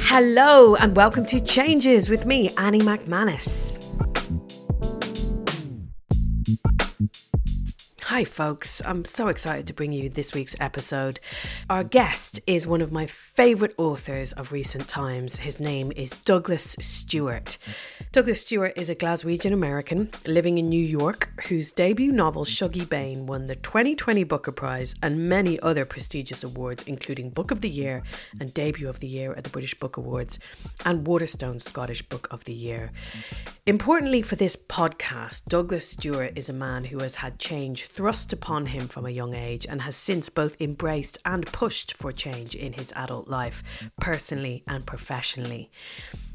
Hello 0.00 0.74
and 0.76 0.96
welcome 0.96 1.26
to 1.26 1.40
Changes 1.40 2.08
with 2.08 2.24
me, 2.24 2.48
Annie 2.56 2.80
Macmanus. 2.80 3.78
Hi, 8.04 8.24
folks. 8.24 8.80
I'm 8.84 9.04
so 9.04 9.28
excited 9.28 9.66
to 9.66 9.74
bring 9.74 9.92
you 9.92 10.08
this 10.08 10.32
week's 10.32 10.56
episode. 10.60 11.20
Our 11.68 11.84
guest 11.84 12.40
is 12.46 12.66
one 12.66 12.80
of 12.80 12.92
my 12.92 13.06
favourite 13.06 13.74
authors 13.78 14.32
of 14.32 14.52
recent 14.52 14.88
times. 14.88 15.36
His 15.36 15.60
name 15.60 15.92
is 15.96 16.10
Douglas 16.10 16.76
Stuart. 16.80 17.58
Douglas 18.12 18.42
Stuart 18.42 18.74
is 18.76 18.90
a 18.90 18.94
Glaswegian 18.94 19.54
American 19.54 20.10
living 20.26 20.58
in 20.58 20.68
New 20.68 20.84
York 20.84 21.30
whose 21.48 21.72
debut 21.72 22.12
novel, 22.12 22.44
Shuggie 22.44 22.86
Bain, 22.86 23.24
won 23.24 23.46
the 23.46 23.56
2020 23.56 24.22
Booker 24.24 24.52
Prize 24.52 24.94
and 25.02 25.30
many 25.30 25.58
other 25.60 25.86
prestigious 25.86 26.44
awards, 26.44 26.82
including 26.82 27.30
Book 27.30 27.50
of 27.50 27.62
the 27.62 27.70
Year 27.70 28.02
and 28.38 28.52
Debut 28.52 28.86
of 28.86 29.00
the 29.00 29.08
Year 29.08 29.32
at 29.32 29.44
the 29.44 29.50
British 29.50 29.74
Book 29.76 29.96
Awards 29.96 30.38
and 30.84 31.06
Waterstone's 31.06 31.64
Scottish 31.64 32.02
Book 32.02 32.28
of 32.30 32.44
the 32.44 32.52
Year. 32.52 32.92
Importantly 33.64 34.20
for 34.20 34.36
this 34.36 34.56
podcast, 34.56 35.46
Douglas 35.46 35.88
Stuart 35.88 36.34
is 36.36 36.50
a 36.50 36.52
man 36.52 36.84
who 36.84 36.98
has 36.98 37.14
had 37.14 37.38
change 37.38 37.86
thrust 37.86 38.30
upon 38.30 38.66
him 38.66 38.88
from 38.88 39.06
a 39.06 39.10
young 39.10 39.34
age 39.34 39.66
and 39.66 39.80
has 39.80 39.96
since 39.96 40.28
both 40.28 40.60
embraced 40.60 41.16
and 41.24 41.46
pushed 41.46 41.94
for 41.94 42.12
change 42.12 42.54
in 42.54 42.74
his 42.74 42.92
adult 42.94 43.28
life, 43.28 43.62
personally 43.98 44.64
and 44.68 44.84
professionally. 44.84 45.70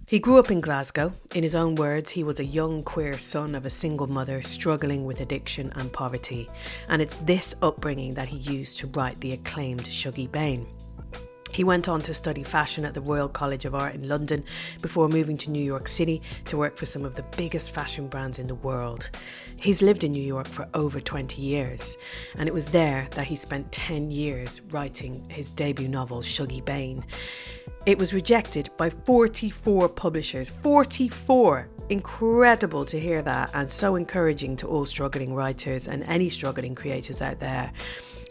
He 0.10 0.20
grew 0.20 0.40
up 0.40 0.52
in 0.52 0.62
Glasgow. 0.62 1.12
In 1.36 1.44
his 1.44 1.54
own 1.54 1.76
words, 1.76 2.12
he 2.12 2.24
was 2.24 2.40
a 2.40 2.46
young 2.46 2.82
queer 2.82 3.18
son 3.18 3.54
of 3.54 3.66
a 3.66 3.70
single 3.70 4.08
mother 4.08 4.42
struggling 4.42 5.06
with 5.06 5.20
addiction 5.20 5.74
and 5.76 5.92
poverty. 5.92 6.48
And 6.88 7.02
it's 7.02 7.18
this 7.18 7.56
upbringing 7.62 8.14
that 8.14 8.30
he 8.30 8.38
used 8.38 8.78
to 8.78 8.88
write 8.88 9.20
the 9.20 9.34
acclaimed 9.34 9.84
Shuggie 9.84 10.32
Bain. 10.32 10.66
He 11.58 11.64
went 11.64 11.90
on 11.90 12.02
to 12.02 12.14
study 12.14 12.44
fashion 12.44 12.86
at 12.86 12.94
the 12.94 13.02
Royal 13.02 13.28
College 13.28 13.66
of 13.66 13.74
Art 13.74 13.96
in 13.96 14.08
London 14.08 14.44
before 14.80 15.10
moving 15.10 15.40
to 15.40 15.50
New 15.50 15.64
York 15.64 15.88
City 15.88 16.22
to 16.46 16.56
work 16.56 16.78
for 16.78 16.86
some 16.86 17.04
of 17.04 17.16
the 17.16 17.26
biggest 17.36 17.72
fashion 17.72 18.08
brands 18.08 18.38
in 18.38 18.46
the 18.46 18.54
world. 18.54 19.10
He's 19.56 19.82
lived 19.82 20.04
in 20.04 20.12
New 20.12 20.22
York 20.22 20.46
for 20.46 20.70
over 20.76 21.00
20 21.00 21.42
years, 21.42 21.98
and 22.36 22.48
it 22.48 22.54
was 22.54 22.68
there 22.68 23.08
that 23.16 23.26
he 23.26 23.36
spent 23.36 23.72
10 23.72 24.12
years 24.12 24.62
writing 24.70 25.28
his 25.32 25.50
debut 25.50 25.88
novel, 25.88 26.22
Shuggie 26.22 26.64
Bain. 26.64 27.04
It 27.88 27.98
was 27.98 28.14
rejected 28.14 28.70
by 28.78 28.92
44 28.92 29.90
publishers. 29.90 30.52
44! 30.52 31.70
Incredible 31.90 32.86
to 32.86 33.00
hear 33.00 33.24
that, 33.24 33.50
and 33.56 33.72
so 33.72 33.96
encouraging 33.96 34.58
to 34.58 34.68
all 34.68 34.86
struggling 34.86 35.34
writers 35.34 35.88
and 35.88 36.04
any 36.04 36.30
struggling 36.30 36.76
creators 36.76 37.20
out 37.20 37.40
there. 37.40 37.74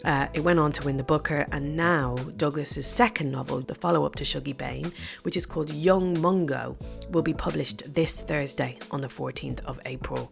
Uh, 0.05 0.27
it 0.33 0.41
went 0.41 0.59
on 0.59 0.71
to 0.71 0.85
win 0.85 0.97
the 0.97 1.03
Booker, 1.03 1.47
and 1.51 1.75
now 1.75 2.15
Douglas's 2.37 2.85
second 2.85 3.31
novel, 3.31 3.61
the 3.61 3.75
follow-up 3.75 4.15
to 4.15 4.23
Shuggie 4.23 4.55
Bain, 4.55 4.91
which 5.23 5.35
is 5.35 5.45
called 5.45 5.71
Young 5.71 6.19
Mungo, 6.21 6.77
will 7.09 7.23
be 7.23 7.33
published 7.33 7.93
this 7.93 8.21
Thursday 8.21 8.77
on 8.91 9.01
the 9.01 9.07
14th 9.07 9.59
of 9.65 9.79
April. 9.85 10.31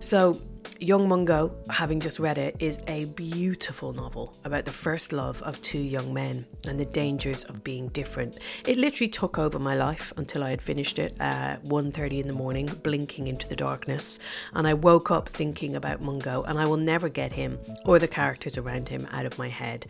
So 0.00 0.40
Young 0.80 1.08
Mungo, 1.08 1.54
having 1.70 2.00
just 2.00 2.18
read 2.18 2.36
it, 2.36 2.56
is 2.58 2.78
a 2.88 3.04
beautiful 3.04 3.92
novel 3.92 4.34
about 4.44 4.64
the 4.64 4.72
first 4.72 5.12
love 5.12 5.40
of 5.42 5.60
two 5.62 5.78
young 5.78 6.12
men 6.12 6.44
and 6.66 6.78
the 6.78 6.84
dangers 6.84 7.44
of 7.44 7.62
being 7.62 7.88
different. 7.88 8.38
It 8.66 8.76
literally 8.76 9.08
took 9.08 9.38
over 9.38 9.60
my 9.60 9.76
life 9.76 10.12
until 10.16 10.42
I 10.42 10.50
had 10.50 10.60
finished 10.60 10.98
it 10.98 11.14
at 11.20 11.62
1.30 11.64 12.22
in 12.22 12.26
the 12.26 12.34
morning, 12.34 12.66
blinking 12.82 13.28
into 13.28 13.48
the 13.48 13.56
darkness. 13.56 14.18
And 14.52 14.66
I 14.66 14.74
woke 14.74 15.12
up 15.12 15.28
thinking 15.28 15.76
about 15.76 16.02
Mungo, 16.02 16.42
and 16.42 16.58
I 16.58 16.66
will 16.66 16.76
never 16.76 17.08
get 17.08 17.32
him 17.32 17.58
or 17.84 18.00
the 18.00 18.08
characters 18.08 18.58
around 18.58 18.88
him 18.88 19.06
out 19.12 19.26
of 19.26 19.38
my 19.38 19.48
head. 19.48 19.86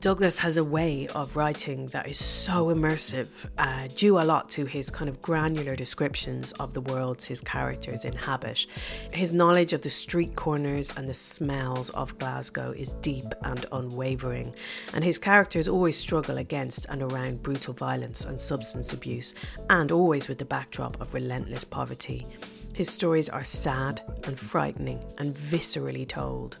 Douglas 0.00 0.38
has 0.38 0.56
a 0.56 0.64
way 0.64 1.06
of 1.08 1.36
writing 1.36 1.84
that 1.88 2.08
is 2.08 2.16
so 2.18 2.68
immersive, 2.68 3.28
uh, 3.58 3.86
due 3.96 4.18
a 4.18 4.24
lot 4.24 4.48
to 4.48 4.64
his 4.64 4.90
kind 4.90 5.10
of 5.10 5.20
granular 5.20 5.76
descriptions 5.76 6.52
of 6.52 6.72
the 6.72 6.80
worlds 6.80 7.26
his 7.26 7.42
characters 7.42 8.06
inhabit. 8.06 8.66
His 9.12 9.34
knowledge 9.34 9.74
of 9.74 9.82
the 9.82 9.90
street 9.90 10.34
corners 10.36 10.90
and 10.96 11.06
the 11.06 11.12
smells 11.12 11.90
of 11.90 12.18
Glasgow 12.18 12.72
is 12.74 12.94
deep 13.02 13.26
and 13.42 13.66
unwavering, 13.72 14.54
and 14.94 15.04
his 15.04 15.18
characters 15.18 15.68
always 15.68 15.98
struggle 15.98 16.38
against 16.38 16.86
and 16.88 17.02
around 17.02 17.42
brutal 17.42 17.74
violence 17.74 18.24
and 18.24 18.40
substance 18.40 18.94
abuse, 18.94 19.34
and 19.68 19.92
always 19.92 20.28
with 20.28 20.38
the 20.38 20.46
backdrop 20.46 20.98
of 21.02 21.12
relentless 21.12 21.64
poverty. 21.64 22.26
His 22.80 22.88
stories 22.88 23.28
are 23.28 23.44
sad 23.44 24.00
and 24.24 24.40
frightening 24.40 25.04
and 25.18 25.36
viscerally 25.36 26.08
told. 26.08 26.56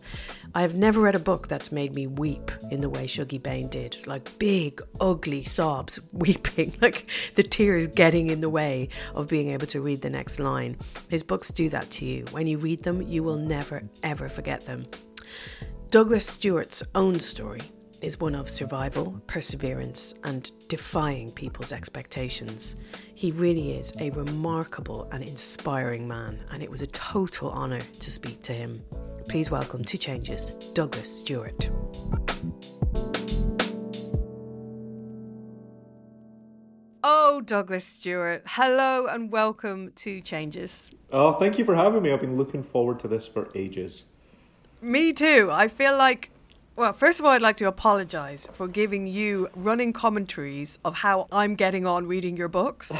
I 0.54 0.60
have 0.60 0.74
never 0.74 1.00
read 1.00 1.14
a 1.14 1.18
book 1.18 1.48
that's 1.48 1.72
made 1.72 1.94
me 1.94 2.06
weep 2.06 2.50
in 2.70 2.82
the 2.82 2.90
way 2.90 3.06
Shuggie 3.06 3.42
Bain 3.42 3.68
did, 3.68 4.06
like 4.06 4.38
big, 4.38 4.82
ugly 5.00 5.42
sobs, 5.44 5.98
weeping, 6.12 6.74
like 6.82 7.08
the 7.36 7.42
tears 7.42 7.86
getting 7.86 8.26
in 8.26 8.42
the 8.42 8.50
way 8.50 8.90
of 9.14 9.30
being 9.30 9.48
able 9.48 9.66
to 9.68 9.80
read 9.80 10.02
the 10.02 10.10
next 10.10 10.38
line. 10.38 10.76
His 11.08 11.22
books 11.22 11.50
do 11.50 11.70
that 11.70 11.90
to 11.92 12.04
you. 12.04 12.26
When 12.32 12.46
you 12.46 12.58
read 12.58 12.82
them, 12.82 13.00
you 13.00 13.22
will 13.22 13.38
never, 13.38 13.82
ever 14.02 14.28
forget 14.28 14.66
them. 14.66 14.88
Douglas 15.88 16.26
Stuart's 16.26 16.82
own 16.94 17.18
story 17.18 17.62
is 18.00 18.18
one 18.18 18.34
of 18.34 18.48
survival, 18.48 19.20
perseverance, 19.26 20.14
and 20.24 20.50
defying 20.68 21.30
people's 21.32 21.70
expectations. 21.70 22.76
He 23.14 23.30
really 23.32 23.72
is 23.72 23.92
a 23.98 24.08
remarkable 24.10 25.06
and 25.12 25.22
inspiring 25.22 26.08
man, 26.08 26.38
and 26.50 26.62
it 26.62 26.70
was 26.70 26.80
a 26.80 26.86
total 26.88 27.50
honour 27.50 27.80
to 27.80 28.10
speak 28.10 28.40
to 28.42 28.54
him. 28.54 28.82
Please 29.28 29.50
welcome 29.50 29.84
to 29.84 29.98
Changes, 29.98 30.50
Douglas 30.72 31.20
Stuart. 31.20 31.68
Oh, 37.04 37.42
Douglas 37.42 37.84
Stuart, 37.84 38.44
hello 38.46 39.08
and 39.08 39.30
welcome 39.30 39.92
to 39.96 40.22
Changes. 40.22 40.90
Oh, 41.12 41.34
thank 41.34 41.58
you 41.58 41.66
for 41.66 41.74
having 41.74 42.02
me. 42.02 42.12
I've 42.12 42.22
been 42.22 42.38
looking 42.38 42.62
forward 42.62 42.98
to 43.00 43.08
this 43.08 43.26
for 43.26 43.50
ages. 43.54 44.04
Me 44.80 45.12
too. 45.12 45.50
I 45.52 45.68
feel 45.68 45.98
like 45.98 46.30
well, 46.76 46.92
first 46.92 47.18
of 47.20 47.26
all, 47.26 47.32
I'd 47.32 47.42
like 47.42 47.56
to 47.58 47.66
apologise 47.66 48.48
for 48.52 48.66
giving 48.66 49.06
you 49.06 49.48
running 49.54 49.92
commentaries 49.92 50.78
of 50.84 50.94
how 50.94 51.26
I'm 51.30 51.54
getting 51.54 51.84
on 51.84 52.06
reading 52.06 52.36
your 52.36 52.48
books, 52.48 52.92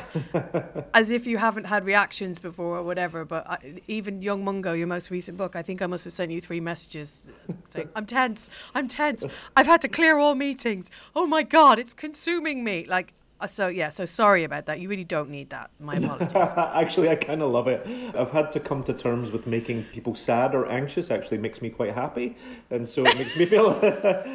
as 0.95 1.11
if 1.11 1.27
you 1.27 1.39
haven't 1.39 1.65
had 1.65 1.85
reactions 1.85 2.39
before 2.39 2.79
or 2.79 2.83
whatever. 2.83 3.25
But 3.25 3.47
I, 3.47 3.81
even 3.87 4.23
Young 4.23 4.45
Mungo, 4.45 4.73
your 4.73 4.87
most 4.87 5.11
recent 5.11 5.39
book, 5.39 5.57
I 5.57 5.63
think 5.63 5.81
I 5.81 5.87
must 5.87 6.05
have 6.05 6.13
sent 6.13 6.31
you 6.31 6.41
three 6.41 6.61
messages 6.61 7.31
saying, 7.69 7.89
"I'm 7.95 8.07
tense, 8.07 8.51
I'm 8.75 8.89
tense, 8.89 9.25
I've 9.57 9.67
had 9.67 9.81
to 9.83 9.89
clear 9.89 10.19
all 10.19 10.35
meetings. 10.35 10.91
Oh 11.17 11.27
my 11.27 11.43
God, 11.43 11.79
it's 11.79 11.95
consuming 11.95 12.63
me." 12.63 12.85
Like 12.87 13.15
Uh, 13.41 13.47
so 13.47 13.69
yeah, 13.69 13.89
so 13.89 14.05
sorry 14.05 14.45
about 14.45 14.67
that. 14.67 14.81
You 14.81 14.89
really 14.89 15.05
don't 15.05 15.31
need 15.31 15.51
that. 15.51 15.71
My 15.81 15.97
apologies. 15.97 16.33
actually, 16.57 17.09
I 17.09 17.17
kind 17.17 17.43
of 17.43 17.51
love 17.51 17.69
it. 17.69 17.87
I've 18.15 18.31
had 18.31 18.53
to 18.53 18.61
come 18.61 18.83
to 18.85 18.93
terms 18.93 19.31
with 19.31 19.47
making 19.47 19.85
people 19.85 20.15
sad 20.15 20.55
or 20.55 20.67
anxious. 20.67 21.11
Actually, 21.11 21.39
makes 21.39 21.63
me 21.63 21.71
quite 21.71 21.95
happy, 21.95 22.37
and 22.71 22.87
so 22.87 23.03
it 23.03 23.17
makes 23.17 23.37
me 23.37 23.47
feel 23.47 23.81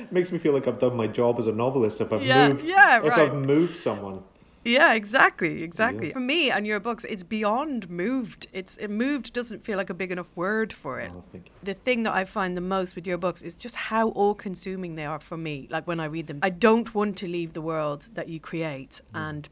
makes 0.11 0.31
me 0.31 0.39
feel 0.39 0.53
like 0.53 0.67
I've 0.67 0.79
done 0.79 0.95
my 0.95 1.07
job 1.07 1.39
as 1.39 1.45
a 1.45 1.51
novelist 1.51 2.01
if 2.01 2.11
I've 2.11 2.23
yeah, 2.23 2.49
moved. 2.49 2.67
Yeah, 2.67 2.97
if 2.97 3.11
right. 3.11 3.29
I've 3.29 3.35
moved 3.35 3.77
someone. 3.77 4.23
Yeah, 4.65 4.93
exactly, 4.93 5.61
exactly. 5.61 6.07
Yeah. 6.07 6.13
For 6.13 6.19
me 6.19 6.49
and 6.49 6.65
your 6.65 6.79
books, 6.79 7.05
it's 7.05 7.21
beyond 7.21 7.87
moved. 7.87 8.47
It's 8.51 8.75
it 8.77 8.89
moved 8.89 9.31
doesn't 9.31 9.63
feel 9.63 9.77
like 9.77 9.91
a 9.91 9.93
big 9.93 10.11
enough 10.11 10.35
word 10.35 10.73
for 10.73 10.99
it. 10.99 11.11
Oh, 11.15 11.23
the 11.61 11.75
thing 11.75 12.01
that 12.03 12.13
I 12.13 12.25
find 12.25 12.57
the 12.57 12.61
most 12.61 12.95
with 12.95 13.05
your 13.05 13.17
books 13.19 13.43
is 13.43 13.55
just 13.55 13.75
how 13.75 14.09
all-consuming 14.09 14.95
they 14.95 15.05
are 15.05 15.19
for 15.19 15.37
me. 15.37 15.67
Like 15.69 15.85
when 15.85 15.99
I 15.99 16.05
read 16.05 16.25
them, 16.25 16.39
I 16.41 16.49
don't 16.49 16.95
want 16.95 17.15
to 17.17 17.27
leave 17.27 17.53
the 17.53 17.61
world 17.61 18.07
that 18.15 18.27
you 18.27 18.39
create, 18.39 19.01
mm. 19.13 19.19
and 19.29 19.47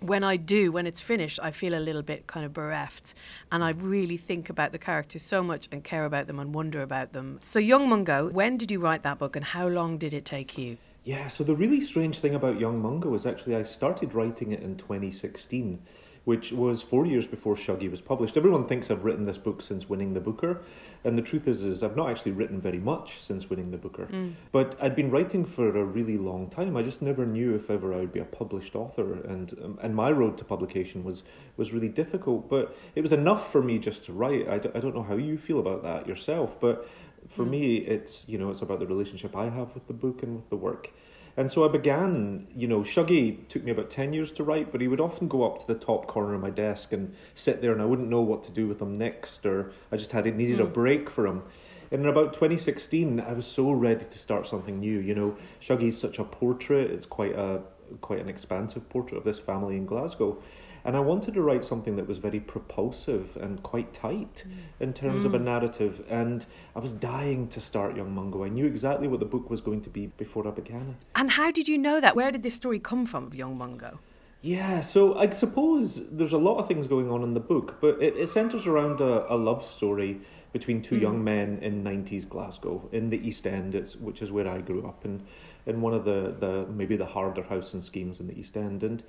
when 0.00 0.24
I 0.24 0.36
do, 0.36 0.72
when 0.72 0.86
it's 0.86 1.00
finished, 1.00 1.38
I 1.42 1.50
feel 1.52 1.74
a 1.74 1.78
little 1.78 2.02
bit 2.02 2.26
kind 2.26 2.44
of 2.44 2.52
bereft. 2.52 3.14
And 3.52 3.62
I 3.62 3.70
really 3.70 4.16
think 4.16 4.50
about 4.50 4.72
the 4.72 4.78
characters 4.78 5.22
so 5.22 5.42
much 5.42 5.68
and 5.70 5.84
care 5.84 6.04
about 6.04 6.26
them 6.26 6.40
and 6.40 6.52
wonder 6.52 6.82
about 6.82 7.12
them. 7.12 7.38
So, 7.40 7.60
Young 7.60 7.88
Mungo, 7.88 8.28
when 8.30 8.56
did 8.56 8.70
you 8.70 8.80
write 8.80 9.04
that 9.04 9.18
book 9.18 9.36
and 9.36 9.44
how 9.44 9.68
long 9.68 9.98
did 9.98 10.12
it 10.12 10.24
take 10.24 10.58
you? 10.58 10.78
Yeah, 11.04 11.28
so 11.28 11.42
the 11.42 11.56
really 11.56 11.80
strange 11.80 12.20
thing 12.20 12.34
about 12.34 12.60
Young 12.60 12.80
Mungo 12.80 13.12
is 13.14 13.26
actually 13.26 13.56
I 13.56 13.64
started 13.64 14.14
writing 14.14 14.52
it 14.52 14.62
in 14.62 14.76
2016 14.76 15.80
which 16.24 16.52
was 16.52 16.82
four 16.82 17.04
years 17.04 17.26
before 17.26 17.56
Shuggie 17.56 17.90
was 17.90 18.00
published. 18.00 18.36
Everyone 18.36 18.66
thinks 18.66 18.90
I've 18.90 19.04
written 19.04 19.24
this 19.24 19.38
book 19.38 19.60
since 19.60 19.88
winning 19.88 20.14
the 20.14 20.20
Booker, 20.20 20.62
and 21.04 21.18
the 21.18 21.22
truth 21.22 21.48
is, 21.48 21.64
is 21.64 21.82
I've 21.82 21.96
not 21.96 22.10
actually 22.10 22.32
written 22.32 22.60
very 22.60 22.78
much 22.78 23.20
since 23.20 23.50
winning 23.50 23.72
the 23.72 23.76
Booker. 23.76 24.06
Mm. 24.06 24.34
But 24.52 24.76
I'd 24.80 24.94
been 24.94 25.10
writing 25.10 25.44
for 25.44 25.76
a 25.76 25.84
really 25.84 26.16
long 26.16 26.48
time. 26.48 26.76
I 26.76 26.82
just 26.82 27.02
never 27.02 27.26
knew 27.26 27.54
if 27.56 27.70
ever 27.70 27.92
I 27.92 27.98
would 27.98 28.12
be 28.12 28.20
a 28.20 28.24
published 28.24 28.76
author, 28.76 29.14
and 29.24 29.52
um, 29.64 29.78
and 29.82 29.94
my 29.94 30.12
road 30.12 30.38
to 30.38 30.44
publication 30.44 31.02
was 31.02 31.24
was 31.56 31.72
really 31.72 31.88
difficult. 31.88 32.48
But 32.48 32.76
it 32.94 33.00
was 33.00 33.12
enough 33.12 33.50
for 33.50 33.62
me 33.62 33.78
just 33.78 34.04
to 34.06 34.12
write. 34.12 34.48
I 34.48 34.58
d- 34.58 34.70
I 34.74 34.78
don't 34.78 34.94
know 34.94 35.02
how 35.02 35.16
you 35.16 35.36
feel 35.36 35.58
about 35.58 35.82
that 35.82 36.06
yourself, 36.06 36.60
but 36.60 36.88
for 37.30 37.44
mm. 37.44 37.50
me, 37.50 37.76
it's 37.76 38.24
you 38.26 38.38
know 38.38 38.50
it's 38.50 38.62
about 38.62 38.80
the 38.80 38.86
relationship 38.86 39.36
I 39.36 39.44
have 39.44 39.74
with 39.74 39.86
the 39.86 39.92
book 39.92 40.22
and 40.22 40.36
with 40.36 40.50
the 40.50 40.56
work. 40.56 40.90
And 41.36 41.50
so 41.50 41.64
I 41.64 41.68
began, 41.68 42.46
you 42.54 42.68
know, 42.68 42.80
Shuggie 42.80 43.48
took 43.48 43.64
me 43.64 43.70
about 43.70 43.88
10 43.88 44.12
years 44.12 44.32
to 44.32 44.44
write, 44.44 44.70
but 44.70 44.82
he 44.82 44.88
would 44.88 45.00
often 45.00 45.28
go 45.28 45.44
up 45.50 45.60
to 45.60 45.66
the 45.66 45.78
top 45.78 46.06
corner 46.06 46.34
of 46.34 46.42
my 46.42 46.50
desk 46.50 46.92
and 46.92 47.14
sit 47.36 47.62
there, 47.62 47.72
and 47.72 47.80
I 47.80 47.86
wouldn't 47.86 48.10
know 48.10 48.20
what 48.20 48.44
to 48.44 48.50
do 48.50 48.68
with 48.68 48.82
him 48.82 48.98
next, 48.98 49.46
or 49.46 49.72
I 49.90 49.96
just 49.96 50.12
had 50.12 50.26
it 50.26 50.36
needed 50.36 50.58
mm. 50.58 50.64
a 50.64 50.66
break 50.66 51.08
for 51.08 51.26
him. 51.26 51.42
And 51.90 52.02
in 52.02 52.08
about 52.08 52.34
2016, 52.34 53.20
I 53.20 53.32
was 53.32 53.46
so 53.46 53.70
ready 53.70 54.04
to 54.04 54.18
start 54.18 54.46
something 54.46 54.78
new. 54.78 54.98
You 54.98 55.14
know, 55.14 55.36
Shuggie's 55.62 55.98
such 55.98 56.18
a 56.18 56.24
portrait, 56.24 56.90
it's 56.90 57.06
quite 57.06 57.34
a 57.34 57.62
quite 58.00 58.20
an 58.20 58.28
expansive 58.28 58.88
portrait 58.88 59.18
of 59.18 59.24
this 59.24 59.38
family 59.38 59.76
in 59.76 59.84
Glasgow. 59.84 60.38
And 60.84 60.96
I 60.96 61.00
wanted 61.00 61.34
to 61.34 61.42
write 61.42 61.64
something 61.64 61.96
that 61.96 62.08
was 62.08 62.18
very 62.18 62.40
propulsive 62.40 63.36
and 63.40 63.62
quite 63.62 63.92
tight 63.92 64.44
mm. 64.46 64.52
in 64.80 64.92
terms 64.92 65.22
mm. 65.22 65.26
of 65.26 65.34
a 65.34 65.38
mm. 65.38 65.44
narrative. 65.44 66.02
And 66.08 66.44
I 66.74 66.80
was 66.80 66.92
dying 66.92 67.48
to 67.48 67.60
start 67.60 67.96
Young 67.96 68.14
Mungo. 68.14 68.44
I 68.44 68.48
knew 68.48 68.66
exactly 68.66 69.08
what 69.08 69.20
the 69.20 69.26
book 69.26 69.48
was 69.48 69.60
going 69.60 69.80
to 69.82 69.90
be 69.90 70.06
before 70.16 70.46
I 70.46 70.50
began 70.50 70.96
it. 70.98 71.06
And 71.14 71.30
how 71.30 71.50
did 71.50 71.68
you 71.68 71.78
know 71.78 72.00
that? 72.00 72.16
Where 72.16 72.32
did 72.32 72.42
this 72.42 72.54
story 72.54 72.78
come 72.78 73.06
from 73.06 73.26
of 73.26 73.34
Young 73.34 73.56
Mungo? 73.56 74.00
Yeah, 74.42 74.80
so 74.80 75.16
I 75.16 75.30
suppose 75.30 76.02
there's 76.10 76.32
a 76.32 76.38
lot 76.38 76.58
of 76.58 76.66
things 76.66 76.88
going 76.88 77.08
on 77.08 77.22
in 77.22 77.32
the 77.32 77.40
book, 77.40 77.76
but 77.80 78.02
it, 78.02 78.16
it 78.16 78.28
centres 78.28 78.66
around 78.66 79.00
a, 79.00 79.32
a, 79.32 79.36
love 79.36 79.64
story 79.64 80.20
between 80.52 80.82
two 80.82 80.96
mm. 80.96 81.02
young 81.02 81.22
men 81.22 81.60
in 81.62 81.84
90s 81.84 82.28
Glasgow, 82.28 82.88
in 82.90 83.08
the 83.08 83.16
East 83.16 83.46
End, 83.46 83.76
it's, 83.76 83.94
which 83.94 84.20
is 84.20 84.32
where 84.32 84.48
I 84.48 84.60
grew 84.60 84.84
up, 84.84 85.04
and 85.04 85.24
in 85.66 85.80
one 85.80 85.94
of 85.94 86.04
the, 86.04 86.34
the 86.40 86.66
maybe 86.72 86.96
the 86.96 87.06
harder 87.06 87.44
housing 87.44 87.80
schemes 87.80 88.18
in 88.18 88.26
the 88.26 88.36
East 88.36 88.56
End. 88.56 88.82
And 88.82 89.04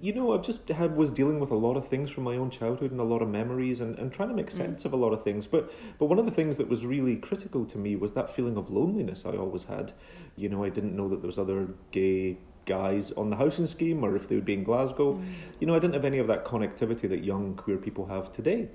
you 0.00 0.12
know, 0.12 0.34
I've 0.34 0.42
just 0.42 0.68
had 0.68 0.96
was 0.96 1.10
dealing 1.10 1.40
with 1.40 1.50
a 1.50 1.56
lot 1.56 1.76
of 1.76 1.88
things 1.88 2.10
from 2.10 2.24
my 2.24 2.36
own 2.36 2.50
childhood 2.50 2.90
and 2.90 3.00
a 3.00 3.04
lot 3.04 3.22
of 3.22 3.28
memories 3.28 3.80
and, 3.80 3.98
and 3.98 4.12
trying 4.12 4.28
to 4.28 4.34
make 4.34 4.50
mm. 4.50 4.56
sense 4.56 4.82
mm. 4.82 4.86
of 4.86 4.92
a 4.92 4.96
lot 4.96 5.12
of 5.12 5.22
things. 5.24 5.46
But 5.46 5.72
but 5.98 6.06
one 6.06 6.18
of 6.18 6.24
the 6.24 6.30
things 6.30 6.56
that 6.56 6.68
was 6.68 6.84
really 6.84 7.16
critical 7.16 7.64
to 7.66 7.78
me 7.78 7.96
was 7.96 8.12
that 8.12 8.34
feeling 8.34 8.56
of 8.56 8.70
loneliness 8.70 9.24
I 9.24 9.36
always 9.36 9.64
had. 9.64 9.92
You 10.36 10.48
know, 10.48 10.64
I 10.64 10.68
didn't 10.68 10.96
know 10.96 11.08
that 11.08 11.20
there 11.20 11.28
was 11.28 11.38
other 11.38 11.68
gay 11.92 12.38
guys 12.66 13.12
on 13.12 13.30
the 13.30 13.36
housing 13.36 13.66
scheme 13.66 14.04
or 14.04 14.16
if 14.16 14.28
they 14.28 14.34
would 14.34 14.44
be 14.44 14.54
in 14.54 14.64
Glasgow. 14.64 15.14
Mm. 15.14 15.34
You 15.60 15.66
know, 15.66 15.74
I 15.74 15.78
didn't 15.78 15.94
have 15.94 16.04
any 16.04 16.18
of 16.18 16.26
that 16.28 16.44
connectivity 16.44 17.08
that 17.08 17.24
young 17.24 17.54
queer 17.54 17.76
people 17.76 18.06
have 18.06 18.32
today. 18.32 18.68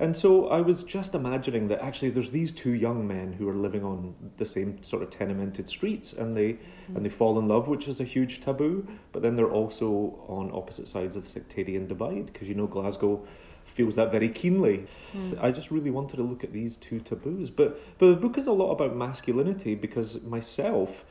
And 0.00 0.16
so 0.16 0.46
I 0.48 0.60
was 0.60 0.84
just 0.84 1.16
imagining 1.16 1.66
that 1.68 1.82
actually 1.82 2.10
there's 2.10 2.30
these 2.30 2.52
two 2.52 2.72
young 2.72 3.06
men 3.06 3.32
who 3.32 3.48
are 3.48 3.54
living 3.54 3.82
on 3.82 4.14
the 4.36 4.46
same 4.46 4.80
sort 4.80 5.02
of 5.02 5.10
tenemented 5.10 5.68
streets 5.68 6.12
and 6.12 6.36
they 6.36 6.52
mm. 6.52 6.58
and 6.94 7.04
they 7.04 7.08
fall 7.08 7.38
in 7.40 7.48
love, 7.48 7.66
which 7.66 7.88
is 7.88 7.98
a 7.98 8.04
huge 8.04 8.40
taboo, 8.40 8.86
but 9.10 9.22
then 9.22 9.34
they're 9.34 9.50
also 9.50 10.24
on 10.28 10.50
opposite 10.54 10.86
sides 10.86 11.16
of 11.16 11.24
the 11.24 11.28
sectarian 11.28 11.88
divide 11.88 12.26
because 12.26 12.48
you 12.48 12.54
know 12.54 12.68
Glasgow 12.68 13.26
feels 13.64 13.96
that 13.96 14.12
very 14.12 14.28
keenly. 14.28 14.86
Mm. 15.14 15.42
I 15.42 15.50
just 15.50 15.72
really 15.72 15.90
wanted 15.90 16.16
to 16.16 16.22
look 16.22 16.44
at 16.44 16.52
these 16.52 16.76
two 16.76 17.00
taboos. 17.00 17.50
But 17.50 17.80
but 17.98 18.06
the 18.06 18.16
book 18.16 18.38
is 18.38 18.46
a 18.46 18.52
lot 18.52 18.70
about 18.70 18.94
masculinity 18.94 19.74
because 19.74 20.22
myself 20.22 21.04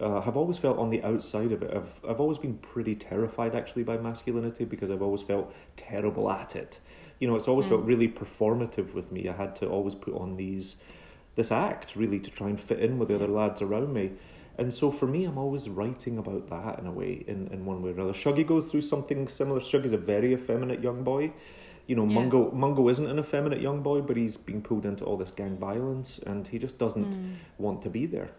uh, 0.00 0.20
have 0.20 0.36
always 0.36 0.58
felt 0.58 0.78
on 0.78 0.90
the 0.90 1.00
outside 1.04 1.52
of 1.52 1.62
it. 1.62 1.72
I've 1.72 2.10
I've 2.10 2.20
always 2.20 2.38
been 2.38 2.58
pretty 2.58 2.96
terrified 2.96 3.54
actually 3.54 3.84
by 3.84 3.98
masculinity 3.98 4.64
because 4.64 4.90
I've 4.90 5.02
always 5.02 5.22
felt 5.22 5.54
terrible 5.76 6.28
at 6.28 6.56
it 6.56 6.80
you 7.18 7.28
know, 7.28 7.36
it's 7.36 7.48
always 7.48 7.66
mm. 7.66 7.70
felt 7.70 7.84
really 7.84 8.08
performative 8.08 8.94
with 8.94 9.10
me. 9.10 9.28
I 9.28 9.32
had 9.32 9.54
to 9.56 9.66
always 9.66 9.94
put 9.94 10.14
on 10.14 10.36
these 10.36 10.76
this 11.34 11.52
act 11.52 11.96
really 11.96 12.18
to 12.18 12.30
try 12.30 12.48
and 12.48 12.58
fit 12.58 12.80
in 12.80 12.98
with 12.98 13.08
the 13.08 13.14
other 13.14 13.28
lads 13.28 13.60
around 13.60 13.92
me. 13.92 14.12
And 14.58 14.72
so 14.72 14.90
for 14.90 15.06
me, 15.06 15.24
I'm 15.24 15.36
always 15.36 15.68
writing 15.68 16.16
about 16.16 16.48
that 16.48 16.78
in 16.78 16.86
a 16.86 16.90
way, 16.90 17.22
in, 17.26 17.48
in 17.48 17.66
one 17.66 17.82
way 17.82 17.90
or 17.90 17.92
another. 17.92 18.14
Shuggie 18.14 18.46
goes 18.46 18.66
through 18.66 18.82
something 18.82 19.28
similar. 19.28 19.60
Shuggie's 19.60 19.92
a 19.92 19.98
very 19.98 20.32
effeminate 20.32 20.82
young 20.82 21.04
boy. 21.04 21.30
You 21.86 21.94
know, 21.94 22.06
yeah. 22.06 22.14
Mungo 22.14 22.50
Mungo 22.52 22.88
isn't 22.88 23.06
an 23.06 23.18
effeminate 23.18 23.60
young 23.60 23.82
boy, 23.82 24.00
but 24.00 24.16
he's 24.16 24.36
being 24.36 24.62
pulled 24.62 24.86
into 24.86 25.04
all 25.04 25.16
this 25.16 25.30
gang 25.30 25.56
violence, 25.56 26.18
and 26.26 26.48
he 26.48 26.58
just 26.58 26.78
doesn't 26.78 27.14
mm. 27.14 27.34
want 27.58 27.82
to 27.82 27.90
be 27.90 28.06
there. 28.06 28.30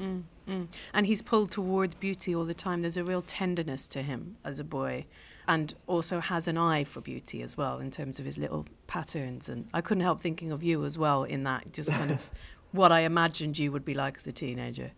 Mm, 0.00 0.22
mm. 0.48 0.68
And 0.94 1.06
he's 1.06 1.22
pulled 1.22 1.50
towards 1.50 1.94
beauty 1.94 2.34
all 2.34 2.44
the 2.44 2.54
time. 2.54 2.82
There's 2.82 2.96
a 2.96 3.04
real 3.04 3.22
tenderness 3.22 3.86
to 3.88 4.02
him 4.02 4.36
as 4.44 4.58
a 4.58 4.64
boy 4.64 5.06
and 5.48 5.74
also 5.86 6.20
has 6.20 6.46
an 6.46 6.58
eye 6.58 6.84
for 6.84 7.00
beauty 7.00 7.42
as 7.42 7.56
well 7.56 7.78
in 7.78 7.90
terms 7.90 8.20
of 8.20 8.26
his 8.26 8.36
little 8.36 8.66
patterns. 8.86 9.48
And 9.48 9.66
I 9.72 9.80
couldn't 9.80 10.02
help 10.02 10.20
thinking 10.20 10.52
of 10.52 10.62
you 10.62 10.84
as 10.84 10.98
well 10.98 11.24
in 11.24 11.42
that, 11.44 11.72
just 11.72 11.90
kind 11.90 12.10
of 12.10 12.30
what 12.72 12.92
I 12.92 13.00
imagined 13.00 13.58
you 13.58 13.72
would 13.72 13.84
be 13.84 13.94
like 13.94 14.18
as 14.18 14.26
a 14.26 14.32
teenager. 14.32 14.92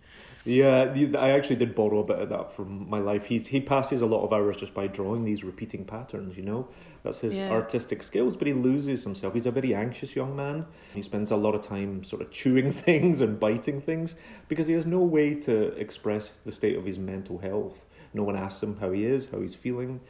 Yeah, 0.44 0.92
I 1.18 1.30
actually 1.30 1.56
did 1.56 1.74
borrow 1.74 2.00
a 2.00 2.04
bit 2.04 2.18
of 2.18 2.30
that 2.30 2.52
from 2.52 2.88
my 2.88 2.98
life. 2.98 3.24
He 3.26 3.38
he 3.38 3.60
passes 3.60 4.00
a 4.00 4.06
lot 4.06 4.24
of 4.24 4.32
hours 4.32 4.56
just 4.56 4.74
by 4.74 4.86
drawing 4.86 5.22
these 5.22 5.44
repeating 5.44 5.84
patterns. 5.84 6.36
You 6.36 6.42
know, 6.42 6.68
that's 7.04 7.18
his 7.18 7.34
yeah. 7.34 7.50
artistic 7.50 8.02
skills. 8.02 8.36
But 8.36 8.48
he 8.48 8.54
loses 8.54 9.04
himself. 9.04 9.34
He's 9.34 9.46
a 9.46 9.50
very 9.50 9.74
anxious 9.74 10.16
young 10.16 10.34
man. 10.34 10.66
He 10.94 11.02
spends 11.02 11.30
a 11.30 11.36
lot 11.36 11.54
of 11.54 11.64
time 11.64 12.02
sort 12.02 12.22
of 12.22 12.30
chewing 12.30 12.72
things 12.86 13.20
and 13.20 13.38
biting 13.38 13.82
things 13.82 14.14
because 14.48 14.66
he 14.66 14.72
has 14.72 14.86
no 14.86 15.00
way 15.00 15.34
to 15.34 15.66
express 15.78 16.30
the 16.44 16.52
state 16.52 16.76
of 16.76 16.86
his 16.86 16.98
mental 16.98 17.38
health. 17.38 17.78
No 18.14 18.24
one 18.24 18.34
asks 18.34 18.62
him 18.62 18.76
how 18.80 18.90
he 18.90 19.04
is, 19.04 19.28
how 19.30 19.40
he's 19.40 19.54
feeling 19.54 20.00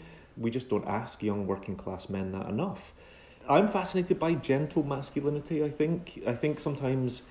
we 0.40 0.50
just 0.50 0.68
don't 0.68 0.86
ask 0.88 1.22
young 1.22 1.46
working 1.46 1.76
class 1.76 2.08
men 2.08 2.32
that 2.32 2.48
enough. 2.48 2.94
I'm 3.48 3.68
fascinated 3.68 4.18
by 4.18 4.34
gentle 4.34 4.82
masculinity, 4.82 5.62
I 5.62 5.70
think. 5.70 6.22
I 6.26 6.34
think 6.34 6.60
sometimes 6.60 7.22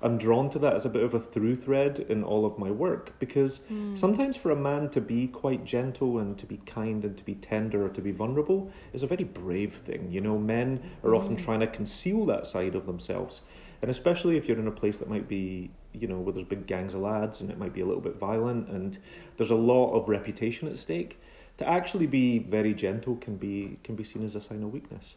I'm 0.00 0.16
drawn 0.16 0.48
to 0.50 0.58
that 0.60 0.74
as 0.74 0.84
a 0.84 0.88
bit 0.88 1.02
of 1.02 1.14
a 1.14 1.20
through 1.20 1.56
thread 1.56 2.06
in 2.08 2.22
all 2.22 2.46
of 2.46 2.56
my 2.58 2.70
work 2.70 3.18
because 3.18 3.60
mm. 3.70 3.98
sometimes 3.98 4.36
for 4.36 4.52
a 4.52 4.56
man 4.56 4.90
to 4.90 5.00
be 5.00 5.26
quite 5.26 5.64
gentle 5.64 6.18
and 6.18 6.38
to 6.38 6.46
be 6.46 6.58
kind 6.66 7.04
and 7.04 7.16
to 7.16 7.24
be 7.24 7.34
tender 7.36 7.84
or 7.84 7.88
to 7.88 8.00
be 8.00 8.12
vulnerable 8.12 8.70
is 8.92 9.02
a 9.02 9.06
very 9.06 9.24
brave 9.24 9.74
thing. 9.74 10.08
You 10.10 10.20
know, 10.20 10.38
men 10.38 10.80
are 11.02 11.14
often 11.14 11.36
hmm. 11.36 11.44
trying 11.44 11.60
to 11.60 11.66
conceal 11.66 12.26
that 12.26 12.46
side 12.46 12.76
of 12.76 12.86
themselves. 12.86 13.40
And 13.82 13.90
especially 13.90 14.36
if 14.36 14.46
you're 14.46 14.58
in 14.58 14.68
a 14.68 14.72
place 14.72 14.98
that 14.98 15.08
might 15.08 15.28
be, 15.28 15.70
you 15.92 16.06
know, 16.06 16.18
where 16.18 16.32
there's 16.32 16.46
big 16.46 16.66
gangs 16.66 16.94
of 16.94 17.00
lads 17.00 17.40
and 17.40 17.50
it 17.50 17.58
might 17.58 17.72
be 17.72 17.80
a 17.80 17.86
little 17.86 18.00
bit 18.00 18.16
violent 18.16 18.68
and 18.68 18.98
there's 19.36 19.50
a 19.50 19.56
lot 19.56 19.94
of 19.94 20.08
reputation 20.08 20.68
at 20.68 20.78
stake 20.78 21.20
to 21.58 21.68
actually 21.68 22.06
be 22.06 22.38
very 22.38 22.72
gentle 22.72 23.16
can 23.16 23.36
be 23.36 23.78
can 23.84 23.94
be 23.94 24.04
seen 24.04 24.24
as 24.24 24.34
a 24.34 24.40
sign 24.40 24.62
of 24.62 24.72
weakness. 24.72 25.16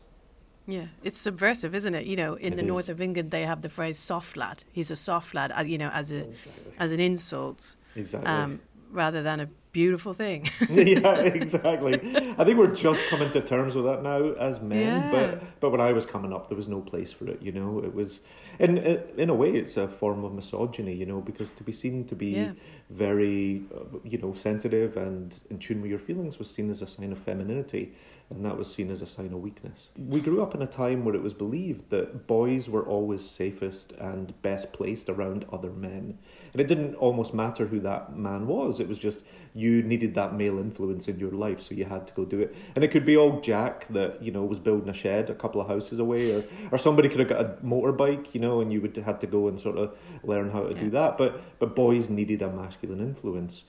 Yeah, 0.67 0.85
it's 1.03 1.17
subversive, 1.17 1.73
isn't 1.73 1.95
it? 1.95 2.05
You 2.05 2.15
know, 2.15 2.35
in 2.35 2.53
it 2.53 2.55
the 2.55 2.61
is. 2.61 2.67
north 2.67 2.89
of 2.89 3.01
England, 3.01 3.31
they 3.31 3.45
have 3.45 3.61
the 3.61 3.69
phrase 3.69 3.97
"soft 3.97 4.37
lad." 4.37 4.63
He's 4.71 4.91
a 4.91 4.95
soft 4.95 5.33
lad, 5.33 5.51
uh, 5.55 5.61
you 5.61 5.77
know, 5.77 5.89
as 5.89 6.11
a 6.11 6.19
exactly. 6.19 6.73
as 6.79 6.91
an 6.91 6.99
insult, 6.99 7.75
exactly, 7.95 8.29
um, 8.29 8.59
rather 8.91 9.23
than 9.23 9.39
a 9.39 9.49
beautiful 9.71 10.13
thing. 10.13 10.49
yeah, 10.69 11.19
exactly. 11.21 11.93
I 12.37 12.43
think 12.43 12.57
we're 12.57 12.75
just 12.75 13.07
coming 13.07 13.31
to 13.31 13.41
terms 13.41 13.75
with 13.75 13.85
that 13.85 14.03
now 14.03 14.31
as 14.33 14.59
men. 14.61 14.79
Yeah. 14.79 15.11
But 15.11 15.59
but 15.59 15.69
when 15.71 15.81
I 15.81 15.93
was 15.93 16.05
coming 16.05 16.33
up, 16.33 16.49
there 16.49 16.57
was 16.57 16.67
no 16.67 16.81
place 16.81 17.11
for 17.11 17.27
it. 17.29 17.41
You 17.41 17.51
know, 17.51 17.79
it 17.79 17.93
was, 17.93 18.19
in 18.59 18.77
in 19.17 19.29
a 19.29 19.35
way, 19.35 19.51
it's 19.51 19.77
a 19.77 19.87
form 19.87 20.23
of 20.23 20.33
misogyny. 20.33 20.93
You 20.93 21.05
know, 21.05 21.21
because 21.21 21.49
to 21.51 21.63
be 21.63 21.71
seen 21.71 22.05
to 22.05 22.15
be 22.15 22.27
yeah. 22.27 22.51
very, 22.89 23.63
uh, 23.75 23.97
you 24.03 24.17
know, 24.17 24.33
sensitive 24.33 24.97
and 24.97 25.39
in 25.49 25.59
tune 25.59 25.81
with 25.81 25.89
your 25.89 25.99
feelings 25.99 26.39
was 26.39 26.49
seen 26.49 26.69
as 26.69 26.81
a 26.81 26.87
sign 26.87 27.11
of 27.11 27.19
femininity 27.19 27.93
and 28.31 28.45
that 28.45 28.57
was 28.57 28.73
seen 28.73 28.89
as 28.89 29.01
a 29.01 29.07
sign 29.07 29.33
of 29.33 29.41
weakness. 29.41 29.89
We 29.97 30.21
grew 30.21 30.41
up 30.41 30.55
in 30.55 30.61
a 30.61 30.67
time 30.67 31.03
where 31.03 31.15
it 31.15 31.21
was 31.21 31.33
believed 31.33 31.89
that 31.89 32.27
boys 32.27 32.69
were 32.69 32.83
always 32.83 33.29
safest 33.29 33.91
and 33.99 34.33
best 34.41 34.71
placed 34.71 35.09
around 35.09 35.45
other 35.51 35.69
men. 35.69 36.17
And 36.53 36.61
it 36.61 36.67
didn't 36.67 36.95
almost 36.95 37.33
matter 37.33 37.67
who 37.67 37.79
that 37.81 38.17
man 38.17 38.47
was, 38.47 38.79
it 38.79 38.87
was 38.87 38.99
just 38.99 39.19
you 39.53 39.83
needed 39.83 40.15
that 40.15 40.33
male 40.33 40.59
influence 40.59 41.09
in 41.09 41.19
your 41.19 41.31
life, 41.31 41.61
so 41.61 41.75
you 41.75 41.83
had 41.83 42.07
to 42.07 42.13
go 42.13 42.23
do 42.23 42.39
it. 42.39 42.55
And 42.75 42.83
it 42.83 42.87
could 42.89 43.05
be 43.05 43.17
old 43.17 43.43
Jack 43.43 43.85
that, 43.89 44.23
you 44.23 44.31
know, 44.31 44.43
was 44.43 44.59
building 44.59 44.87
a 44.87 44.93
shed 44.93 45.29
a 45.29 45.35
couple 45.35 45.59
of 45.59 45.67
houses 45.67 45.99
away, 45.99 46.31
or, 46.31 46.43
or 46.71 46.77
somebody 46.77 47.09
could 47.09 47.19
have 47.19 47.29
got 47.29 47.41
a 47.41 47.57
motorbike, 47.63 48.33
you 48.33 48.39
know, 48.39 48.61
and 48.61 48.71
you 48.71 48.79
would 48.79 48.95
have 48.95 49.05
had 49.05 49.19
to 49.21 49.27
go 49.27 49.49
and 49.49 49.59
sort 49.59 49.77
of 49.77 49.97
learn 50.23 50.49
how 50.49 50.63
to 50.63 50.73
yeah. 50.73 50.79
do 50.79 50.89
that. 50.91 51.17
But 51.17 51.41
but 51.59 51.75
boys 51.75 52.09
needed 52.09 52.41
a 52.41 52.49
masculine 52.49 53.01
influence. 53.01 53.63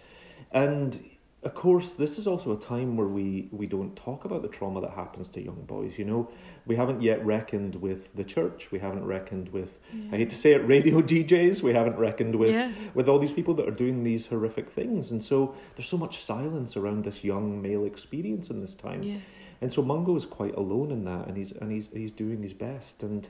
And 0.53 1.03
of 1.45 1.55
course, 1.55 1.95
this 1.95 2.19
is 2.19 2.29
also 2.29 2.53
a 2.53 2.61
time 2.61 2.97
where 2.97 3.09
we, 3.09 3.49
we 3.51 3.67
don't 3.67 3.97
talk 3.97 4.25
about 4.25 4.43
the 4.43 4.49
trauma 4.49 4.81
that 4.81 4.91
happens 4.91 5.29
to 5.31 5.43
young 5.43 5.61
boys. 5.63 5.95
You 5.99 6.05
know, 6.05 6.31
we 6.67 6.77
haven't 6.77 7.03
yet 7.03 7.25
reckoned 7.27 7.75
with 7.75 8.15
the 8.15 8.23
church. 8.23 8.69
We 8.71 8.79
haven't 8.79 9.05
reckoned 9.05 9.49
with, 9.49 9.71
yeah. 9.93 10.11
I 10.13 10.19
hate 10.19 10.31
to 10.31 10.37
say 10.37 10.53
it, 10.53 10.59
radio 10.59 11.03
DJs. 11.03 11.61
We 11.61 11.75
haven't 11.75 11.97
reckoned 11.97 12.37
with 12.37 12.53
yeah. 12.53 12.71
with 12.95 13.09
all 13.09 13.19
these 13.19 13.33
people 13.33 13.55
that 13.55 13.67
are 13.67 13.73
doing 13.73 14.05
these 14.05 14.25
horrific 14.25 14.71
things. 14.71 15.11
And 15.11 15.21
so 15.21 15.57
there's 15.75 15.89
so 15.89 15.97
much 15.97 16.23
silence 16.23 16.77
around 16.77 17.05
this 17.05 17.25
young 17.25 17.61
male 17.61 17.87
experience 17.87 18.51
in 18.51 18.61
this 18.61 18.75
time. 18.75 19.03
Yeah. 19.03 19.17
And 19.61 19.73
so 19.73 19.83
Mungo 19.83 20.15
is 20.15 20.25
quite 20.25 20.55
alone 20.55 20.93
in 20.93 21.05
that, 21.05 21.27
and 21.27 21.37
he's 21.37 21.53
and 21.53 21.71
he's 21.71 21.89
he's 21.93 22.13
doing 22.13 22.41
his 22.41 22.53
best. 22.53 23.03
And 23.03 23.27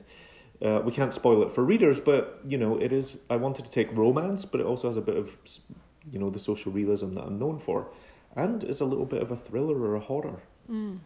uh, 0.63 0.81
we 0.83 0.91
can't 0.91 1.13
spoil 1.13 1.41
it 1.43 1.51
for 1.51 1.63
readers, 1.63 1.99
but 1.99 2.41
you 2.47 2.59
know, 2.59 2.77
it 2.77 2.93
is. 2.93 3.17
I 3.29 3.37
wanted 3.37 3.65
to 3.65 3.71
take 3.71 3.95
romance, 3.95 4.45
but 4.45 4.59
it 4.59 4.67
also 4.67 4.87
has 4.87 4.97
a 4.97 5.01
bit 5.01 5.17
of 5.17 5.31
you 6.11 6.19
know 6.19 6.29
the 6.29 6.39
social 6.39 6.71
realism 6.71 7.13
that 7.15 7.23
I'm 7.23 7.39
known 7.39 7.57
for 7.57 7.87
and 8.35 8.63
is 8.63 8.81
a 8.81 8.85
little 8.85 9.05
bit 9.05 9.21
of 9.21 9.31
a 9.31 9.37
thriller 9.37 9.79
or 9.79 9.95
a 9.95 9.99
horror. 9.99 10.41
Mm. 10.69 10.99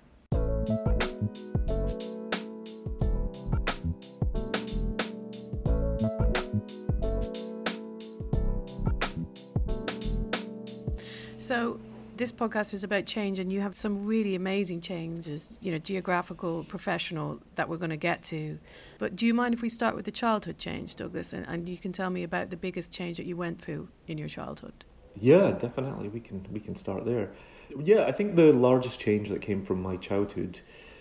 So, 11.38 11.80
this 12.18 12.32
podcast 12.32 12.74
is 12.74 12.84
about 12.84 13.06
change, 13.06 13.40
and 13.40 13.54
you 13.54 13.62
have 13.62 13.76
some 13.76 14.06
really 14.06 14.36
amazing 14.36 14.82
changes, 14.82 15.58
you 15.62 15.72
know, 15.72 15.78
geographical, 15.78 16.64
professional, 16.64 17.40
that 17.56 17.70
we're 17.70 17.78
going 17.78 17.92
to 17.92 17.96
get 17.96 18.24
to. 18.24 18.60
But 18.98 19.16
do 19.16 19.26
you 19.26 19.34
mind 19.34 19.54
if 19.54 19.62
we 19.62 19.70
start 19.70 19.96
with 19.96 20.06
the 20.06 20.12
childhood 20.12 20.58
change, 20.58 20.96
Douglas? 20.96 21.32
And, 21.32 21.48
and 21.48 21.70
you 21.70 21.78
can 21.78 21.94
tell 21.94 22.10
me 22.10 22.24
about 22.24 22.50
the 22.50 22.58
biggest 22.58 22.92
change 22.92 23.18
that 23.18 23.26
you 23.26 23.38
went 23.38 23.62
through 23.62 23.88
in 24.08 24.18
your 24.18 24.28
childhood. 24.28 24.84
Yeah, 25.20 25.52
definitely. 25.52 26.10
We 26.10 26.20
can 26.20 26.46
we 26.52 26.60
can 26.60 26.76
start 26.76 27.06
there. 27.06 27.32
Yeah, 27.78 28.06
I 28.06 28.12
think 28.12 28.36
the 28.36 28.54
largest 28.54 29.00
change 29.00 29.30
that 29.30 29.42
came 29.42 29.64
from 29.64 29.82
my 29.82 29.98
childhood, 29.98 30.60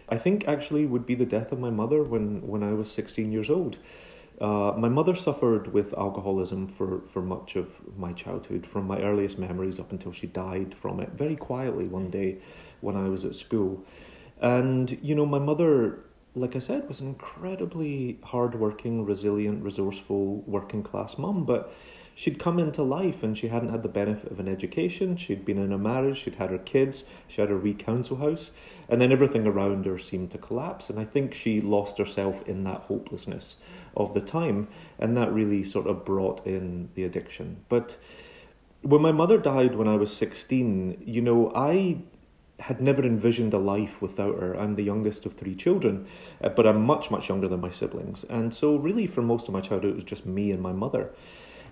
I 0.09 0.19
think 0.19 0.49
actually 0.49 0.87
would 0.87 1.07
be 1.07 1.15
the 1.15 1.25
death 1.25 1.53
of 1.53 1.59
my 1.59 1.71
mother 1.71 2.03
when 2.03 2.47
when 2.47 2.63
I 2.63 2.73
was 2.73 2.91
sixteen 2.91 3.33
years 3.33 3.51
old. 3.51 3.79
Uh, 4.41 4.75
my 4.77 4.89
mother 4.89 5.17
suffered 5.17 5.73
with 5.73 5.95
alcoholism 5.95 6.69
for, 6.69 7.01
for 7.11 7.23
much 7.23 7.57
of 7.57 7.69
my 7.97 8.13
childhood, 8.13 8.67
from 8.67 8.87
my 8.87 9.01
earliest 9.01 9.39
memories 9.39 9.81
up 9.81 9.93
until 9.93 10.13
she 10.13 10.27
died 10.27 10.75
from 10.79 11.01
it 11.01 11.09
very 11.13 11.37
quietly 11.37 11.87
one 11.87 12.11
day 12.11 12.37
when 12.83 12.97
I 12.97 13.09
was 13.09 13.25
at 13.25 13.35
school. 13.35 13.83
And, 14.43 14.99
you 15.01 15.15
know, 15.15 15.25
my 15.25 15.39
mother, 15.39 16.01
like 16.35 16.55
I 16.55 16.59
said, 16.59 16.87
was 16.87 17.01
an 17.01 17.09
incredibly 17.09 18.19
hardworking, 18.23 19.07
resilient, 19.07 19.65
resourceful, 19.65 20.43
working 20.47 20.83
class 20.83 21.17
mum, 21.17 21.47
but 21.47 21.73
she'd 22.17 22.39
come 22.39 22.59
into 22.59 22.83
life 22.83 23.23
and 23.23 23.37
she 23.37 23.47
hadn't 23.47 23.69
had 23.69 23.83
the 23.83 23.89
benefit 23.89 24.33
of 24.33 24.41
an 24.41 24.49
education. 24.49 25.17
She'd 25.19 25.45
been 25.45 25.59
in 25.59 25.71
a 25.71 25.79
marriage, 25.79 26.23
she'd 26.23 26.35
had 26.35 26.51
her 26.51 26.59
kids, 26.59 27.05
she 27.29 27.43
had 27.43 27.51
her 27.51 27.59
wee 27.59 27.75
council 27.75 28.17
house, 28.17 28.51
and 28.89 29.01
then 29.01 29.13
everything 29.13 29.47
around 29.47 29.85
her 29.85 29.99
seemed 29.99 30.31
to 30.31 30.39
collapse. 30.39 30.89
And 30.89 30.99
I 30.99 31.05
think 31.05 31.35
she 31.35 31.61
lost 31.61 31.99
herself 31.99 32.43
in 32.49 32.65
that 32.65 32.81
hopelessness 32.81 33.57
of 33.97 34.15
the 34.15 34.23
time, 34.23 34.67
and 34.99 35.15
that 35.17 35.33
really 35.33 35.63
sort 35.63 35.87
of 35.87 36.07
brought 36.07 36.45
in 36.47 36.89
the 36.95 37.05
addiction. 37.05 37.59
But 37.69 37.97
when 38.81 39.03
my 39.03 39.13
mother 39.13 39.37
died 39.37 39.75
when 39.75 39.87
I 39.87 39.97
was 39.97 40.17
16, 40.17 41.03
you 41.05 41.21
know, 41.21 41.53
I 41.55 41.99
had 42.61 42.81
never 42.81 43.05
envisioned 43.05 43.53
a 43.53 43.59
life 43.59 44.01
without 44.01 44.41
her. 44.41 44.59
I'm 44.59 44.75
the 44.75 44.83
youngest 44.83 45.27
of 45.27 45.35
three 45.35 45.55
children, 45.55 46.07
but 46.41 46.67
I'm 46.67 46.83
much, 46.83 47.11
much 47.11 47.29
younger 47.29 47.49
than 47.49 47.61
my 47.61 47.71
siblings. 47.71 48.25
And 48.31 48.55
so, 48.55 48.77
really, 48.77 49.07
for 49.07 49.21
most 49.21 49.49
of 49.49 49.53
my 49.53 49.61
childhood, 49.61 49.91
it 49.91 49.97
was 49.97 50.05
just 50.05 50.25
me 50.25 50.51
and 50.51 50.63
my 50.63 50.73
mother. 50.73 51.11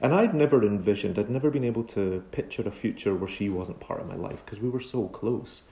And 0.04 0.12
I'd 0.12 0.34
never 0.34 0.62
envisioned, 0.62 1.18
I'd 1.18 1.30
never 1.30 1.50
been 1.50 1.64
able 1.64 1.82
to 1.84 2.22
picture 2.30 2.60
a 2.68 2.70
future 2.70 3.14
where 3.14 3.26
she 3.26 3.48
wasn't 3.48 3.80
part 3.80 4.02
of 4.02 4.06
my 4.06 4.16
life 4.16 4.44
because 4.44 4.60
we 4.60 4.68
were 4.68 4.82
so 4.82 5.08
close. 5.08 5.62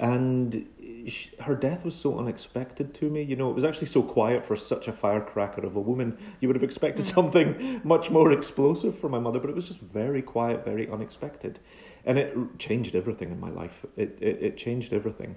And 0.00 0.66
sh 1.06 1.28
her 1.38 1.54
death 1.54 1.84
was 1.84 1.94
so 1.94 2.18
unexpected 2.18 2.92
to 2.94 3.08
me. 3.08 3.22
You 3.22 3.36
know, 3.36 3.48
it 3.48 3.54
was 3.54 3.62
actually 3.62 3.86
so 3.86 4.02
quiet 4.02 4.44
for 4.44 4.56
such 4.56 4.88
a 4.88 4.92
firecracker 4.92 5.64
of 5.64 5.76
a 5.76 5.80
woman. 5.80 6.18
You 6.40 6.48
would 6.48 6.56
have 6.56 6.64
expected 6.64 7.04
mm. 7.04 7.14
something 7.14 7.80
much 7.84 8.10
more 8.10 8.32
explosive 8.32 8.98
for 8.98 9.08
my 9.08 9.20
mother, 9.20 9.38
but 9.38 9.50
it 9.50 9.54
was 9.54 9.66
just 9.66 9.78
very 9.78 10.20
quiet, 10.20 10.64
very 10.64 10.90
unexpected. 10.90 11.60
And 12.04 12.18
it 12.18 12.36
changed 12.58 12.96
everything 12.96 13.30
in 13.30 13.38
my 13.38 13.50
life. 13.50 13.86
It, 13.96 14.18
it, 14.20 14.42
it 14.42 14.56
changed 14.56 14.92
everything. 14.92 15.36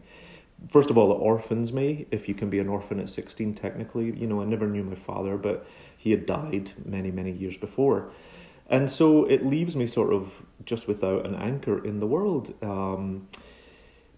First 0.69 0.89
of 0.89 0.97
all, 0.97 1.11
it 1.11 1.19
orphans 1.19 1.71
me, 1.71 2.07
if 2.09 2.27
you 2.27 2.33
can 2.33 2.49
be 2.49 2.59
an 2.59 2.67
orphan 2.67 2.99
at 2.99 3.09
16, 3.09 3.53
technically. 3.53 4.05
You 4.17 4.25
know, 4.25 4.41
I 4.41 4.45
never 4.45 4.65
knew 4.65 4.83
my 4.83 4.95
father, 4.95 5.37
but 5.37 5.67
he 6.03 6.11
had 6.11 6.25
died 6.25 6.71
many, 6.83 7.11
many 7.11 7.31
years 7.31 7.55
before. 7.55 8.11
And 8.69 8.91
so 8.91 9.23
it 9.23 9.45
leaves 9.45 9.73
me 9.73 9.87
sort 9.87 10.11
of 10.11 10.33
just 10.65 10.85
without 10.85 11.25
an 11.25 11.33
anchor 11.33 11.81
in 11.85 12.01
the 12.01 12.07
world. 12.07 12.53
Um, 12.61 13.29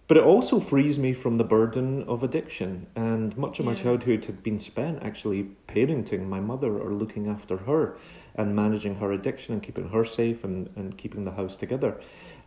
but 0.08 0.16
it 0.16 0.24
also 0.24 0.58
frees 0.58 0.98
me 0.98 1.12
from 1.12 1.38
the 1.38 1.44
burden 1.44 2.02
of 2.08 2.24
addiction. 2.24 2.88
And 2.96 3.36
much 3.38 3.60
of 3.60 3.66
my 3.66 3.74
childhood 3.74 4.24
had 4.24 4.42
been 4.42 4.58
spent 4.58 5.00
actually 5.04 5.46
parenting 5.68 6.26
my 6.26 6.40
mother 6.40 6.76
or 6.76 6.92
looking 6.92 7.28
after 7.28 7.56
her 7.56 7.96
and 8.34 8.56
managing 8.56 8.96
her 8.96 9.12
addiction 9.12 9.54
and 9.54 9.62
keeping 9.62 9.88
her 9.88 10.04
safe 10.04 10.42
and, 10.42 10.68
and 10.74 10.98
keeping 10.98 11.24
the 11.24 11.30
house 11.30 11.54
together. 11.54 12.00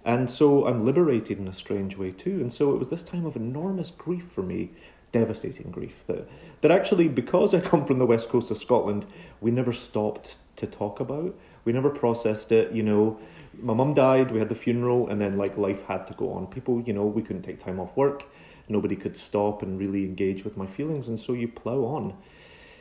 And 0.03 0.29
so 0.29 0.67
I'm 0.67 0.86
liberated 0.86 1.39
in 1.39 1.48
a 1.48 1.53
strange 1.53 1.96
way 1.96 2.12
too. 2.12 2.41
And 2.41 2.51
so 2.51 2.74
it 2.74 2.77
was 2.77 2.89
this 2.89 3.03
time 3.03 3.25
of 3.25 3.38
enormous 3.38 3.91
grief 3.91 4.25
for 4.36 4.43
me, 4.43 4.72
devastating 5.12 5.72
grief, 5.72 6.04
that, 6.08 6.28
that 6.62 6.72
actually, 6.72 7.08
because 7.08 7.54
I 7.54 7.60
come 7.60 7.86
from 7.86 8.00
the 8.00 8.06
west 8.06 8.30
coast 8.30 8.51
of 8.51 8.58
Scotland, 8.58 9.06
we 9.42 9.51
never 9.51 9.74
stopped 9.74 10.36
to 10.58 10.68
talk 10.68 11.00
about. 11.00 11.36
We 11.66 11.74
never 11.74 11.89
processed 11.89 12.51
it, 12.51 12.72
you 12.72 12.84
know. 12.84 13.20
My 13.62 13.74
mum 13.74 13.94
died, 13.94 14.32
we 14.32 14.39
had 14.39 14.50
the 14.50 14.56
funeral, 14.56 15.10
and 15.10 15.20
then 15.20 15.38
like 15.38 15.58
life 15.58 15.84
had 15.84 16.08
to 16.08 16.13
go 16.13 16.32
on. 16.34 16.48
People, 16.48 16.82
you 16.82 16.94
know, 16.94 17.06
we 17.06 17.22
couldn't 17.22 17.44
take 17.44 17.63
time 17.63 17.80
off 17.80 17.96
work. 17.98 18.24
Nobody 18.68 18.96
could 18.96 19.18
stop 19.18 19.63
and 19.63 19.80
really 19.80 20.04
engage 20.04 20.44
with 20.44 20.56
my 20.56 20.68
feelings, 20.68 21.08
and 21.08 21.20
so 21.20 21.34
you 21.34 21.48
plough 21.48 21.84
on. 21.86 22.13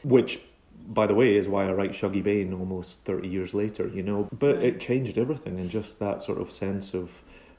Which, 0.04 0.40
by 0.88 1.06
the 1.06 1.14
way, 1.14 1.37
is 1.37 1.49
why 1.49 1.66
I 1.66 1.73
write 1.73 1.92
Shuggie 1.92 2.23
Bain 2.23 2.52
almost 2.52 2.99
30 3.04 3.28
years 3.28 3.54
later, 3.54 3.88
you 3.88 4.02
know. 4.02 4.28
But 4.38 4.56
it 4.56 4.80
changed 4.80 5.18
everything, 5.18 5.58
and 5.58 5.70
just 5.70 5.99
that 5.99 6.20
sort 6.20 6.40
of 6.40 6.52
sense 6.52 6.94
of 6.94 7.11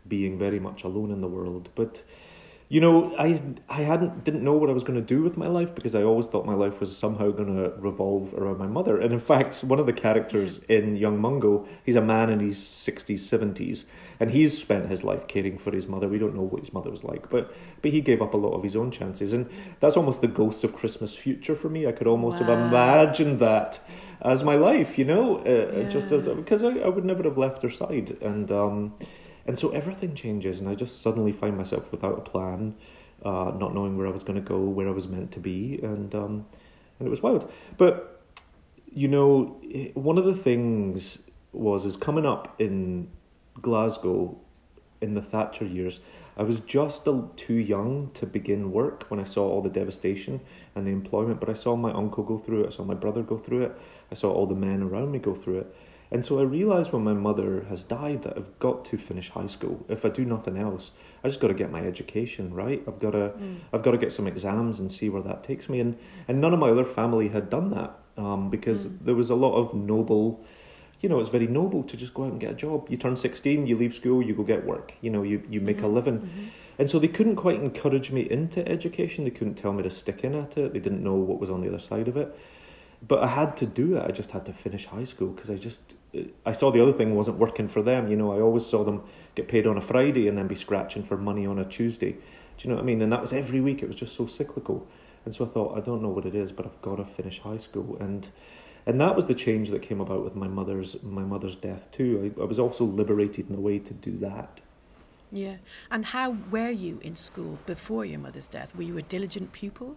being 0.07 0.37
very 0.37 0.59
much 0.59 0.83
alone 0.83 1.11
in 1.11 1.21
the 1.21 1.27
world. 1.27 1.69
But 1.75 2.01
you 2.71 2.79
know, 2.79 3.15
I 3.17 3.41
I 3.67 3.81
hadn't 3.81 4.23
didn't 4.23 4.43
know 4.43 4.53
what 4.53 4.69
I 4.69 4.73
was 4.73 4.83
going 4.83 4.99
to 4.99 5.05
do 5.05 5.23
with 5.23 5.37
my 5.37 5.47
life 5.47 5.73
because 5.73 5.95
I 5.95 6.03
always 6.03 6.27
thought 6.27 6.45
my 6.45 6.53
life 6.53 6.79
was 6.79 6.95
somehow 6.95 7.31
going 7.31 7.55
to 7.55 7.73
revolve 7.79 8.35
around 8.35 8.59
my 8.59 8.67
mother. 8.67 9.01
And 9.01 9.11
in 9.11 9.19
fact, 9.19 9.63
one 9.63 9.79
of 9.79 9.87
the 9.87 9.93
characters 9.93 10.59
in 10.69 10.95
Young 10.95 11.19
Mungo, 11.19 11.67
he's 11.83 11.95
a 11.95 12.01
man 12.01 12.29
in 12.29 12.39
his 12.39 12.59
sixties, 12.59 13.27
seventies, 13.27 13.85
and 14.19 14.29
he's 14.29 14.55
spent 14.55 14.87
his 14.87 15.03
life 15.03 15.27
caring 15.27 15.57
for 15.57 15.71
his 15.71 15.87
mother. 15.87 16.07
We 16.07 16.19
don't 16.19 16.35
know 16.35 16.43
what 16.43 16.59
his 16.59 16.71
mother 16.71 16.91
was 16.91 17.03
like, 17.03 17.27
but 17.31 17.51
but 17.81 17.89
he 17.89 18.01
gave 18.01 18.21
up 18.21 18.35
a 18.35 18.37
lot 18.37 18.53
of 18.53 18.61
his 18.61 18.75
own 18.75 18.91
chances, 18.91 19.33
and 19.33 19.49
that's 19.79 19.97
almost 19.97 20.21
the 20.21 20.27
ghost 20.27 20.63
of 20.63 20.75
Christmas 20.75 21.15
future 21.15 21.55
for 21.55 21.69
me. 21.69 21.87
I 21.87 21.91
could 21.91 22.05
almost 22.05 22.37
have 22.37 22.49
imagined 22.49 23.39
that 23.39 23.79
as 24.21 24.43
my 24.43 24.55
life, 24.55 24.99
you 24.99 25.05
know, 25.05 25.37
uh, 25.37 25.89
just 25.89 26.11
as 26.11 26.27
because 26.27 26.63
I, 26.63 26.67
I 26.67 26.89
would 26.89 27.05
never 27.05 27.23
have 27.23 27.39
left 27.39 27.63
her 27.63 27.71
side, 27.71 28.15
and 28.21 28.51
um, 28.51 28.93
and 29.49 29.57
so 29.57 29.69
everything 29.71 30.13
changes, 30.13 30.59
and 30.59 30.69
I 30.69 30.75
just 30.75 31.01
suddenly 31.01 31.31
find 31.31 31.57
myself 31.57 31.91
without 31.91 32.19
a 32.19 32.21
plan, 32.21 32.75
uh, 33.25 33.51
not 33.57 33.73
knowing 33.73 33.97
where 33.97 34.05
I 34.05 34.11
was 34.11 34.21
going 34.21 34.35
to 34.35 34.47
go, 34.47 34.59
where 34.59 34.87
I 34.87 34.91
was 34.91 35.07
meant 35.07 35.31
to 35.31 35.39
be, 35.39 35.79
and 35.81 36.13
um, 36.13 36.45
and 36.99 37.07
it 37.07 37.09
was 37.09 37.23
wild. 37.23 37.51
But 37.75 38.21
you 38.85 39.07
know, 39.07 39.59
eh, 39.73 39.87
one 39.95 40.19
of 40.19 40.25
the 40.25 40.35
things 40.35 41.17
was 41.51 41.87
is 41.87 41.97
coming 41.97 42.27
up 42.27 42.61
in 42.61 43.09
Glasgow 43.59 44.37
in 45.01 45.15
the 45.15 45.21
Thatcher 45.23 45.65
years. 45.65 45.99
I 46.37 46.43
was 46.43 46.59
just 46.59 47.07
a, 47.07 47.23
too 47.35 47.55
young 47.55 48.11
to 48.13 48.27
begin 48.27 48.71
work 48.71 49.05
when 49.07 49.19
I 49.19 49.23
saw 49.23 49.49
all 49.49 49.63
the 49.63 49.69
devastation 49.69 50.41
and 50.75 50.85
the 50.85 50.91
employment, 50.91 51.39
but 51.39 51.49
I 51.49 51.55
saw 51.55 51.75
my 51.75 51.91
uncle 51.91 52.23
go 52.23 52.37
through 52.37 52.65
it, 52.65 52.67
I 52.67 52.69
saw 52.69 52.83
my 52.83 52.93
brother 52.93 53.23
go 53.23 53.39
through 53.39 53.63
it, 53.63 53.71
I 54.11 54.13
saw 54.13 54.31
all 54.31 54.45
the 54.45 54.53
men 54.53 54.83
around 54.83 55.11
me 55.11 55.17
go 55.17 55.33
through 55.33 55.61
it. 55.61 55.75
And 56.11 56.25
so 56.25 56.39
I 56.39 56.43
realised 56.43 56.91
when 56.91 57.03
my 57.03 57.13
mother 57.13 57.65
has 57.69 57.83
died 57.83 58.23
that 58.23 58.35
I've 58.35 58.57
got 58.57 58.83
to 58.85 58.97
finish 58.97 59.29
high 59.29 59.45
school. 59.45 59.85
If 59.89 60.05
I 60.05 60.09
do 60.09 60.25
nothing 60.25 60.57
else, 60.57 60.91
I 61.23 61.27
just 61.27 61.39
got 61.39 61.49
to 61.49 61.53
get 61.53 61.71
my 61.71 61.81
education 61.81 62.51
right. 62.51 62.81
I've 62.87 62.99
got 62.99 63.11
to, 63.11 63.33
mm. 63.37 63.59
I've 63.71 63.83
got 63.83 63.91
to 63.91 63.97
get 63.97 64.11
some 64.11 64.25
exams 64.25 64.79
and 64.79 64.91
see 64.91 65.09
where 65.09 65.21
that 65.21 65.43
takes 65.43 65.69
me. 65.69 65.79
And 65.79 65.97
and 66.27 66.41
none 66.41 66.53
of 66.53 66.59
my 66.59 66.69
other 66.69 66.85
family 66.85 67.29
had 67.29 67.49
done 67.51 67.69
that 67.71 67.99
um, 68.17 68.49
because 68.49 68.87
mm. 68.87 68.97
there 69.05 69.13
was 69.13 69.29
a 69.29 69.35
lot 69.35 69.55
of 69.55 69.75
noble, 69.75 70.43
you 71.01 71.09
know, 71.09 71.19
it's 71.19 71.29
very 71.29 71.47
noble 71.47 71.83
to 71.83 71.95
just 71.95 72.15
go 72.15 72.23
out 72.23 72.31
and 72.31 72.41
get 72.41 72.51
a 72.51 72.55
job. 72.55 72.89
You 72.89 72.97
turn 72.97 73.15
sixteen, 73.15 73.67
you 73.67 73.77
leave 73.77 73.93
school, 73.93 74.23
you 74.23 74.33
go 74.33 74.43
get 74.43 74.65
work. 74.65 74.93
You 75.01 75.11
know, 75.11 75.21
you 75.21 75.43
you 75.47 75.61
make 75.61 75.77
a 75.77 75.81
mm-hmm. 75.81 75.93
living. 75.93 76.19
Mm-hmm. 76.19 76.45
And 76.79 76.89
so 76.89 76.97
they 76.97 77.09
couldn't 77.09 77.35
quite 77.35 77.61
encourage 77.61 78.09
me 78.09 78.21
into 78.31 78.67
education. 78.67 79.25
They 79.25 79.31
couldn't 79.31 79.55
tell 79.55 79.73
me 79.73 79.83
to 79.83 79.91
stick 79.91 80.23
in 80.23 80.33
at 80.33 80.57
it. 80.57 80.73
They 80.73 80.79
didn't 80.79 81.03
know 81.03 81.13
what 81.13 81.39
was 81.39 81.51
on 81.51 81.61
the 81.61 81.67
other 81.67 81.77
side 81.79 82.07
of 82.07 82.17
it 82.17 82.35
but 83.07 83.23
I 83.23 83.27
had 83.27 83.55
to 83.57 83.65
do 83.65 83.97
it. 83.97 84.03
I 84.03 84.11
just 84.11 84.31
had 84.31 84.45
to 84.45 84.53
finish 84.53 84.85
high 84.85 85.05
school 85.05 85.29
because 85.29 85.49
I 85.49 85.55
just 85.55 85.95
I 86.45 86.51
saw 86.51 86.71
the 86.71 86.81
other 86.81 86.93
thing 86.93 87.15
wasn't 87.15 87.37
working 87.37 87.67
for 87.67 87.81
them. 87.81 88.09
You 88.09 88.17
know, 88.17 88.33
I 88.33 88.41
always 88.41 88.65
saw 88.65 88.83
them 88.83 89.03
get 89.35 89.47
paid 89.47 89.67
on 89.67 89.77
a 89.77 89.81
Friday 89.81 90.27
and 90.27 90.37
then 90.37 90.47
be 90.47 90.55
scratching 90.55 91.03
for 91.03 91.17
money 91.17 91.45
on 91.45 91.59
a 91.59 91.65
Tuesday. 91.65 92.11
Do 92.11 92.19
you 92.67 92.69
know 92.69 92.75
what 92.75 92.83
I 92.83 92.85
mean? 92.85 93.01
And 93.01 93.11
that 93.11 93.21
was 93.21 93.31
every 93.31 93.61
week. 93.61 93.81
It 93.81 93.87
was 93.87 93.95
just 93.95 94.15
so 94.15 94.27
cyclical. 94.27 94.85
And 95.25 95.33
so 95.33 95.45
I 95.45 95.49
thought, 95.49 95.77
I 95.77 95.81
don't 95.81 96.01
know 96.01 96.09
what 96.09 96.25
it 96.25 96.35
is, 96.35 96.51
but 96.51 96.65
I've 96.65 96.81
got 96.81 96.95
to 96.95 97.05
finish 97.05 97.39
high 97.39 97.57
school. 97.57 97.97
And 97.99 98.27
and 98.85 98.99
that 98.99 99.15
was 99.15 99.25
the 99.25 99.35
change 99.35 99.69
that 99.69 99.81
came 99.81 100.01
about 100.01 100.23
with 100.23 100.35
my 100.35 100.47
mother's 100.47 100.97
my 101.03 101.23
mother's 101.23 101.55
death 101.55 101.89
too. 101.91 102.33
I, 102.37 102.41
I 102.41 102.45
was 102.45 102.59
also 102.59 102.83
liberated 102.83 103.49
in 103.49 103.55
a 103.55 103.59
way 103.59 103.79
to 103.79 103.93
do 103.93 104.17
that. 104.17 104.61
Yeah. 105.31 105.57
And 105.91 106.05
how 106.05 106.37
were 106.49 106.71
you 106.71 106.99
in 107.03 107.15
school 107.15 107.59
before 107.65 108.03
your 108.03 108.19
mother's 108.19 108.47
death? 108.47 108.75
Were 108.75 108.83
you 108.83 108.97
a 108.97 109.03
diligent 109.03 109.53
pupil? 109.53 109.95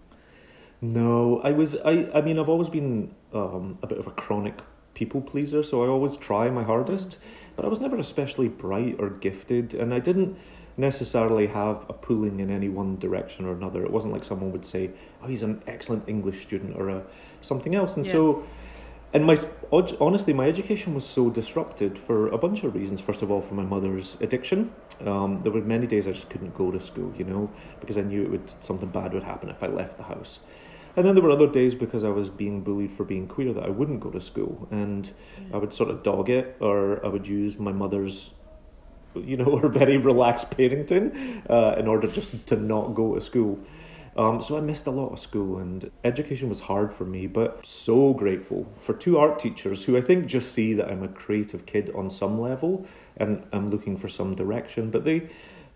No, 0.83 1.41
I 1.45 1.53
was. 1.53 1.77
I. 1.77 2.11
I 2.13 2.21
mean, 2.23 2.41
I've 2.41 2.49
always 2.49 2.69
been 2.69 3.15
um, 3.33 3.79
a 3.83 3.87
bit 3.87 3.99
of 3.99 4.09
a 4.09 4.11
chronic 4.11 4.59
people 4.95 5.21
pleaser, 5.21 5.63
so 5.63 5.85
I 5.85 5.87
always 5.87 6.17
try 6.17 6.51
my 6.51 6.65
hardest. 6.65 7.19
But 7.55 7.65
I 7.65 7.69
was 7.69 7.79
never 7.79 7.97
especially 7.99 8.49
bright 8.49 8.97
or 8.99 9.11
gifted, 9.11 9.75
and 9.75 9.95
I 9.95 10.01
didn't 10.01 10.37
necessarily 10.77 11.47
have 11.47 11.87
a 11.89 11.93
pulling 11.93 12.41
in 12.41 12.51
any 12.51 12.69
one 12.69 12.99
direction 12.99 13.45
or 13.45 13.53
another. 13.53 13.85
It 13.85 13.93
wasn't 13.93 14.13
like 14.13 14.25
someone 14.25 14.51
would 14.51 14.67
say, 14.67 14.91
"Oh, 15.23 15.29
he's 15.29 15.45
an 15.45 15.63
excellent 15.69 16.09
English 16.09 16.43
student" 16.43 16.77
or 16.77 16.89
a 16.89 17.03
something 17.43 17.77
else. 17.77 17.97
And 17.97 18.05
Yeah. 18.05 18.13
so, 18.13 18.43
and 19.15 19.25
my 19.25 19.39
honestly, 19.71 20.33
my 20.33 20.49
education 20.49 20.95
was 20.95 21.05
so 21.05 21.31
disrupted 21.31 21.97
for 21.97 22.27
a 22.29 22.39
bunch 22.39 22.65
of 22.65 22.75
reasons. 22.75 23.01
First 23.01 23.23
of 23.23 23.31
all, 23.31 23.41
for 23.41 23.55
my 23.55 23.63
mother's 23.63 24.17
addiction. 24.21 24.73
Um, 25.07 25.39
there 25.43 25.53
were 25.53 25.61
many 25.61 25.87
days 25.87 26.09
I 26.09 26.13
just 26.13 26.29
couldn't 26.29 26.57
go 26.57 26.73
to 26.73 26.81
school, 26.81 27.13
you 27.17 27.25
know, 27.25 27.51
because 27.79 27.97
I 27.97 28.03
knew 28.03 28.23
it 28.23 28.31
would 28.31 28.51
something 28.65 28.89
bad 28.89 29.13
would 29.13 29.23
happen 29.23 29.49
if 29.49 29.63
I 29.63 29.69
left 29.69 29.97
the 29.97 30.03
house. 30.05 30.41
And 30.97 31.07
then 31.07 31.15
there 31.15 31.25
were 31.25 31.31
other 31.31 31.47
days 31.47 31.75
because 31.75 32.05
I 32.05 32.11
was 32.11 32.29
being 32.29 32.63
bullied 32.63 32.93
for 32.93 33.05
being 33.05 33.27
queer 33.27 33.53
that 33.55 33.65
I 33.65 33.71
wouldn't 33.71 34.01
go 34.01 34.11
to 34.11 34.21
school, 34.21 34.69
and 34.71 35.11
I 35.53 35.57
would 35.57 35.73
sort 35.73 35.91
of 35.91 36.03
dog 36.03 36.29
it, 36.29 36.57
or 36.61 37.05
I 37.05 37.09
would 37.09 37.27
use 37.27 37.59
my 37.59 37.73
mother's, 37.73 38.31
you 39.15 39.37
know, 39.37 39.57
her 39.63 39.69
very 39.69 39.97
relaxed 39.97 40.51
parenting 40.51 41.43
uh, 41.49 41.77
in 41.79 41.89
order 41.89 42.07
just 42.07 42.47
to 42.49 42.57
not 42.57 42.95
go 42.95 43.15
to 43.15 43.23
school. 43.23 43.59
Um, 44.15 44.43
so 44.43 44.59
I 44.59 44.61
missed 44.61 44.87
a 44.87 44.91
lot 44.91 45.13
of 45.13 45.19
school, 45.19 45.59
and 45.59 45.91
education 46.05 46.51
was 46.51 46.61
hard 46.61 46.93
for 46.93 47.07
me. 47.07 47.27
But 47.27 47.65
so 47.65 48.13
grateful 48.13 48.67
for 48.77 48.93
two 48.93 49.19
art 49.19 49.39
teachers 49.39 49.83
who 49.85 49.97
I 49.97 50.03
think 50.03 50.27
just 50.27 50.53
see 50.53 50.75
that 50.75 50.91
I'm 50.91 51.03
a 51.03 51.09
creative 51.09 51.65
kid 51.65 51.91
on 51.95 52.11
some 52.11 52.39
level, 52.39 52.87
and 53.17 53.43
I'm 53.55 53.71
looking 53.71 53.97
for 53.97 54.11
some 54.11 54.35
direction. 54.35 54.91
But 54.91 55.07
they 55.07 55.31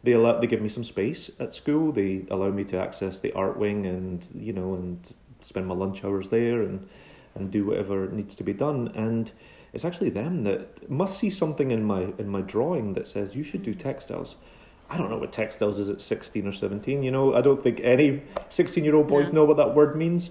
they 0.07 0.13
allow 0.13 0.41
they 0.41 0.47
give 0.47 0.63
me 0.63 0.69
some 0.69 0.85
space 0.85 1.31
at 1.41 1.55
school. 1.55 1.93
They 1.93 2.25
allow 2.31 2.51
me 2.51 2.65
to 2.65 2.79
access 2.79 3.21
the 3.21 3.33
art 3.33 3.59
wing, 3.59 3.87
and 3.87 4.25
you 4.35 4.53
know, 4.53 4.75
and 4.75 5.15
spend 5.41 5.67
my 5.67 5.75
lunch 5.75 6.05
hours 6.05 6.29
there, 6.29 6.63
and 6.63 6.89
and 7.35 7.51
do 7.51 7.67
whatever 7.67 8.07
needs 8.09 8.35
to 8.37 8.45
be 8.45 8.55
done. 8.55 8.89
And 8.95 9.31
it's 9.75 9.85
actually 9.85 10.11
them 10.11 10.45
that 10.45 10.89
must 10.89 11.19
see 11.19 11.29
something 11.29 11.71
in 11.73 11.85
my 11.85 12.13
in 12.19 12.29
my 12.29 12.41
drawing 12.41 12.95
that 12.95 13.07
says 13.07 13.35
you 13.35 13.43
should 13.43 13.63
do 13.63 13.75
textiles 13.75 14.37
I 14.89 14.97
don't 14.97 15.11
know 15.11 15.19
what 15.19 15.33
textiles 15.33 15.79
is 15.79 15.89
at 15.89 16.01
16 16.01 16.47
or 16.47 16.53
17. 16.53 17.03
You 17.03 17.11
know, 17.11 17.35
I 17.35 17.41
don't 17.41 17.63
think 17.63 17.81
any 17.81 18.23
16 18.51 18.85
year 18.85 18.95
old 18.95 19.09
boys 19.09 19.29
yeah. 19.29 19.35
know 19.35 19.45
what 19.45 19.57
that 19.57 19.75
word 19.75 19.97
means. 19.97 20.31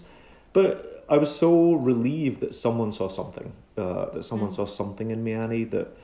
But 0.54 1.04
I 1.10 1.18
was 1.18 1.36
so 1.36 1.74
relieved 1.74 2.40
that 2.40 2.56
someone 2.56 2.92
saw 2.92 3.10
something, 3.10 3.52
uh, 3.78 4.12
that 4.12 4.24
someone 4.24 4.52
mm. 4.52 4.56
saw 4.56 4.66
something 4.66 5.12
in 5.12 5.24
me, 5.24 5.34
Annie, 5.34 5.66
that. 5.66 5.96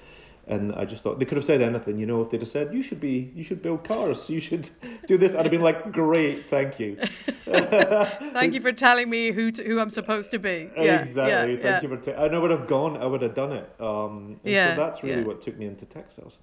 And 0.52 0.76
I 0.76 0.84
just 0.84 1.02
thought 1.02 1.18
they 1.18 1.24
could 1.24 1.38
have 1.38 1.46
said 1.46 1.62
anything, 1.62 1.98
you 1.98 2.06
know. 2.06 2.22
If 2.22 2.30
they'd 2.30 2.42
have 2.42 2.50
said, 2.50 2.74
"You 2.74 2.82
should 2.82 3.00
be, 3.00 3.32
you 3.34 3.42
should 3.42 3.62
build 3.62 3.86
cars, 3.86 4.30
you 4.30 4.42
should 4.42 4.70
do 5.08 5.18
this," 5.18 5.34
I'd 5.34 5.46
have 5.46 5.52
been 5.52 5.62
like, 5.62 5.94
"Great, 5.94 6.50
thank 6.50 6.78
you." 6.78 6.98
thank 7.46 8.54
you 8.54 8.60
for 8.60 8.74
telling 8.74 9.10
me 9.10 9.32
who 9.32 9.50
to, 9.52 9.64
who 9.64 9.80
I'm 9.80 9.90
supposed 9.90 10.30
to 10.32 10.40
be. 10.40 10.70
Yeah, 10.76 11.00
exactly. 11.00 11.56
Yeah, 11.56 11.62
thank 11.62 11.64
yeah. 11.64 11.82
you 11.82 11.88
for. 11.88 11.98
T- 11.98 12.12
and 12.12 12.36
I 12.36 12.38
would 12.38 12.52
have 12.52 12.68
gone. 12.68 12.98
I 12.98 13.06
would 13.06 13.22
have 13.22 13.34
done 13.34 13.54
it. 13.54 13.74
Um, 13.80 14.42
yeah, 14.44 14.76
so 14.76 14.82
that's 14.82 15.04
really 15.04 15.24
what 15.24 15.42
took 15.42 15.58
me 15.58 15.68
into 15.68 15.86
textiles. 15.86 16.38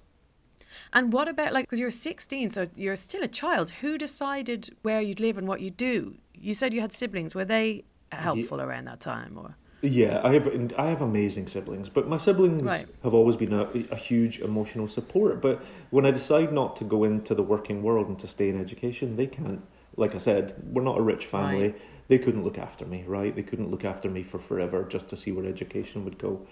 And 0.91 1.13
what 1.13 1.27
about 1.27 1.53
like 1.53 1.65
because 1.65 1.79
you're 1.79 1.91
16, 1.91 2.49
so 2.49 2.67
you're 2.75 2.95
still 2.95 3.21
a 3.21 3.27
child. 3.27 3.69
Who 3.81 3.99
decided 3.99 4.75
where 4.81 5.01
you'd 5.01 5.19
live 5.19 5.37
and 5.37 5.47
what 5.47 5.61
you'd 5.61 5.77
do? 5.77 6.15
You 6.33 6.55
said 6.55 6.73
you 6.73 6.81
had 6.81 6.93
siblings. 6.93 7.35
Were 7.35 7.45
they 7.45 7.83
helpful 8.11 8.59
around 8.59 8.85
that 8.85 9.01
time, 9.01 9.37
or? 9.37 9.55
Yeah, 9.81 10.19
I 10.23 10.33
have 10.33 10.73
I 10.77 10.87
have 10.87 11.01
amazing 11.01 11.47
siblings, 11.47 11.87
but 11.87 12.07
my 12.07 12.17
siblings 12.17 12.63
right. 12.63 12.85
have 13.03 13.13
always 13.13 13.37
been 13.37 13.53
a, 13.53 13.63
a 13.91 13.95
huge 13.95 14.39
emotional 14.39 14.89
support. 14.89 15.41
But 15.41 15.61
when 15.89 16.05
I 16.05 16.11
decide 16.11 16.51
not 16.51 16.75
to 16.77 16.83
go 16.83 17.05
into 17.05 17.33
the 17.33 17.43
working 17.43 17.81
world 17.81 18.09
and 18.09 18.19
to 18.19 18.27
stay 18.27 18.49
in 18.49 18.59
education, 18.59 19.15
they 19.15 19.27
can't. 19.27 19.61
Like 19.95 20.15
I 20.15 20.17
said, 20.17 20.55
we're 20.71 20.83
not 20.83 20.97
a 20.97 21.01
rich 21.01 21.25
family. 21.25 21.69
Right. 21.69 21.81
They 22.09 22.17
couldn't 22.17 22.43
look 22.43 22.57
after 22.57 22.85
me, 22.85 23.03
right? 23.07 23.35
They 23.35 23.43
couldn't 23.43 23.71
look 23.71 23.85
after 23.85 24.09
me 24.09 24.23
for 24.23 24.39
forever 24.39 24.83
just 24.83 25.09
to 25.09 25.17
see 25.17 25.31
where 25.31 25.45
education 25.45 26.03
would 26.05 26.17
go. 26.17 26.45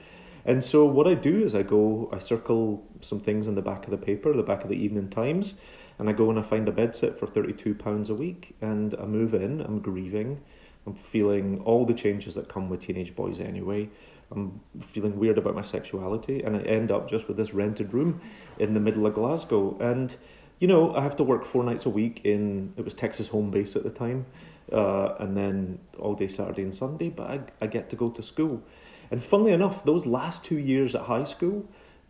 And 0.45 0.63
so 0.63 0.85
what 0.85 1.07
I 1.07 1.13
do 1.13 1.43
is 1.43 1.55
I 1.55 1.63
go, 1.63 2.09
I 2.13 2.19
circle 2.19 2.85
some 3.01 3.19
things 3.19 3.47
in 3.47 3.55
the 3.55 3.61
back 3.61 3.83
of 3.85 3.91
the 3.91 3.97
paper, 3.97 4.31
the 4.33 4.43
back 4.43 4.63
of 4.63 4.69
the 4.69 4.75
Evening 4.75 5.09
Times, 5.09 5.55
and 5.99 6.07
I 6.07 6.13
go 6.13 6.29
and 6.29 6.39
I 6.39 6.43
find 6.43 6.67
a 6.69 6.71
bed 6.71 6.95
sit 6.95 7.19
for 7.19 7.27
thirty-two 7.27 7.75
pounds 7.75 8.09
a 8.09 8.15
week, 8.15 8.55
and 8.61 8.95
I 8.95 9.05
move 9.05 9.33
in. 9.33 9.61
I'm 9.61 9.79
grieving. 9.79 10.39
I'm 10.87 10.95
feeling 10.95 11.61
all 11.65 11.85
the 11.85 11.93
changes 11.93 12.33
that 12.35 12.47
come 12.47 12.69
with 12.69 12.81
teenage 12.81 13.15
boys 13.15 13.39
anyway. 13.39 13.89
I'm 14.31 14.59
feeling 14.81 15.17
weird 15.19 15.37
about 15.37 15.55
my 15.55 15.61
sexuality, 15.61 16.43
and 16.43 16.55
I 16.55 16.61
end 16.61 16.91
up 16.91 17.09
just 17.09 17.27
with 17.27 17.37
this 17.37 17.53
rented 17.53 17.93
room 17.93 18.21
in 18.57 18.73
the 18.73 18.79
middle 18.79 19.05
of 19.05 19.13
Glasgow. 19.13 19.77
And 19.79 20.15
you 20.59 20.67
know, 20.67 20.95
I 20.95 21.03
have 21.03 21.15
to 21.17 21.23
work 21.23 21.45
four 21.45 21.63
nights 21.63 21.85
a 21.85 21.89
week 21.89 22.21
in 22.23 22.73
it 22.77 22.83
was 22.83 22.93
Texas 22.93 23.27
home 23.27 23.51
base 23.51 23.75
at 23.75 23.83
the 23.83 23.89
time, 23.89 24.25
uh, 24.71 25.15
and 25.19 25.35
then 25.37 25.79
all 25.99 26.15
day 26.15 26.27
Saturday 26.27 26.63
and 26.63 26.73
Sunday. 26.73 27.09
But 27.09 27.29
I, 27.29 27.39
I 27.61 27.67
get 27.67 27.89
to 27.91 27.95
go 27.95 28.09
to 28.09 28.23
school. 28.23 28.63
And 29.11 29.23
funnily 29.23 29.51
enough, 29.51 29.83
those 29.85 30.05
last 30.05 30.43
two 30.43 30.57
years 30.57 30.95
at 30.95 31.01
high 31.01 31.23
school 31.23 31.65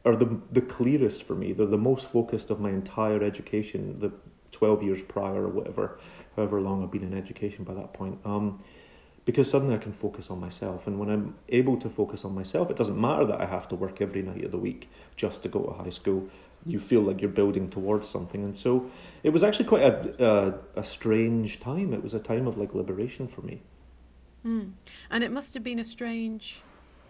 are 0.05 0.15
the 0.15 0.39
the 0.51 0.61
clearest 0.61 1.23
for 1.23 1.35
me. 1.35 1.53
They're 1.53 1.65
the 1.65 1.77
most 1.77 2.07
focused 2.07 2.49
of 2.49 2.59
my 2.59 2.69
entire 2.69 3.23
education, 3.23 3.99
the 3.99 4.11
twelve 4.51 4.81
years 4.81 5.01
prior 5.01 5.43
or 5.43 5.49
whatever, 5.49 5.99
however 6.37 6.61
long 6.61 6.83
I've 6.83 6.91
been 6.91 7.03
in 7.03 7.17
education 7.17 7.65
by 7.65 7.73
that 7.73 7.91
point. 7.93 8.17
Um, 8.23 8.63
because 9.25 9.49
suddenly 9.49 9.75
I 9.75 9.77
can 9.77 9.91
focus 9.91 10.29
on 10.29 10.39
myself, 10.39 10.87
and 10.87 10.97
when 10.97 11.09
I'm 11.09 11.35
able 11.49 11.75
to 11.81 11.89
focus 11.89 12.23
on 12.23 12.33
myself, 12.33 12.71
it 12.71 12.77
doesn't 12.77 12.99
matter 12.99 13.25
that 13.25 13.41
I 13.41 13.45
have 13.45 13.67
to 13.69 13.75
work 13.75 13.99
every 13.99 14.21
night 14.21 14.45
of 14.45 14.51
the 14.51 14.57
week 14.57 14.89
just 15.17 15.43
to 15.43 15.49
go 15.49 15.63
to 15.63 15.73
high 15.73 15.89
school. 15.89 16.29
You 16.65 16.79
feel 16.79 17.01
like 17.01 17.19
you're 17.19 17.29
building 17.29 17.69
towards 17.69 18.07
something, 18.07 18.41
and 18.45 18.55
so 18.55 18.89
it 19.23 19.31
was 19.31 19.43
actually 19.43 19.65
quite 19.65 19.83
a 19.83 20.25
a, 20.25 20.79
a 20.79 20.83
strange 20.83 21.59
time. 21.59 21.93
It 21.93 22.01
was 22.01 22.13
a 22.13 22.19
time 22.19 22.47
of 22.47 22.57
like 22.57 22.73
liberation 22.73 23.27
for 23.27 23.41
me. 23.41 23.61
Mm. 24.45 24.71
And 25.09 25.23
it 25.25 25.31
must 25.31 25.53
have 25.55 25.63
been 25.63 25.79
a 25.79 25.83
strange 25.83 26.61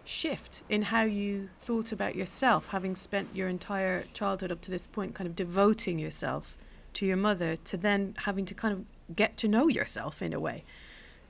shift 0.04 0.62
in 0.68 0.82
how 0.82 1.02
you 1.02 1.50
thought 1.60 1.92
about 1.92 2.16
yourself, 2.16 2.68
having 2.68 2.96
spent 2.96 3.28
your 3.32 3.46
entire 3.46 4.04
childhood 4.12 4.50
up 4.50 4.60
to 4.62 4.70
this 4.70 4.86
point 4.86 5.14
kind 5.14 5.28
of 5.28 5.36
devoting 5.36 5.98
yourself 6.00 6.56
to 6.94 7.06
your 7.06 7.16
mother, 7.16 7.56
to 7.56 7.76
then 7.76 8.16
having 8.24 8.44
to 8.44 8.54
kind 8.54 8.72
of 8.74 8.84
get 9.14 9.36
to 9.38 9.48
know 9.48 9.68
yourself 9.68 10.22
in 10.22 10.32
a 10.32 10.40
way. 10.40 10.64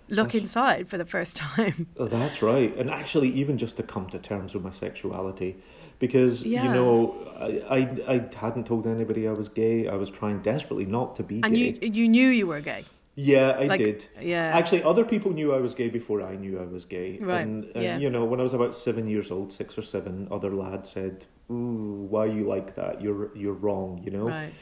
Look 0.09 0.33
that's, 0.33 0.43
inside 0.43 0.89
for 0.89 0.99
the 0.99 1.05
first 1.05 1.37
time. 1.47 1.87
Oh, 1.99 2.07
that's 2.07 2.43
right. 2.43 2.75
And 2.77 2.91
actually, 2.91 3.31
even 3.31 3.59
just 3.59 3.77
to 3.77 3.83
come 3.83 4.09
to 4.11 4.19
terms 4.19 4.55
with 4.55 4.65
my 4.65 4.73
sexuality, 4.73 5.57
because 5.99 6.43
yeah. 6.43 6.65
you 6.65 6.71
know 6.71 7.63
I, 7.69 7.77
I 7.77 8.15
I 8.15 8.37
hadn't 8.37 8.67
told 8.67 8.87
anybody 8.87 9.29
I 9.29 9.33
was 9.33 9.49
gay. 9.49 9.89
I 9.89 9.95
was 9.95 10.11
trying 10.11 10.41
desperately 10.43 10.87
not 10.87 11.17
to 11.17 11.23
be 11.23 11.41
and 11.43 11.55
gay. 11.55 11.69
And 11.69 11.85
you 11.85 12.03
you 12.03 12.09
knew 12.09 12.29
you 12.29 12.47
were 12.47 12.61
gay. 12.61 12.85
Yeah, 13.21 13.49
I 13.49 13.65
like, 13.65 13.81
did. 13.81 14.05
Yeah. 14.21 14.57
Actually, 14.57 14.85
other 14.85 15.05
people 15.05 15.33
knew 15.33 15.53
I 15.53 15.59
was 15.59 15.75
gay 15.75 15.89
before 15.89 16.23
I 16.23 16.37
knew 16.37 16.61
I 16.61 16.65
was 16.65 16.85
gay. 16.85 17.19
Right. 17.21 17.41
And, 17.41 17.65
and 17.75 17.83
yeah. 17.83 17.99
you 17.99 18.11
know, 18.11 18.25
when 18.25 18.39
I 18.39 18.45
was 18.45 18.55
about 18.55 18.77
seven 18.77 19.09
years 19.09 19.33
old, 19.33 19.53
six 19.53 19.77
or 19.77 19.83
seven, 19.83 20.29
other 20.31 20.51
lads 20.51 20.91
said, 20.91 21.27
"Ooh, 21.51 22.07
why 22.09 22.27
you 22.27 22.47
like 22.47 22.77
that? 22.77 23.03
You're 23.03 23.37
you're 23.37 23.55
wrong." 23.55 24.01
You 24.05 24.13
know. 24.13 24.29
Right. 24.29 24.53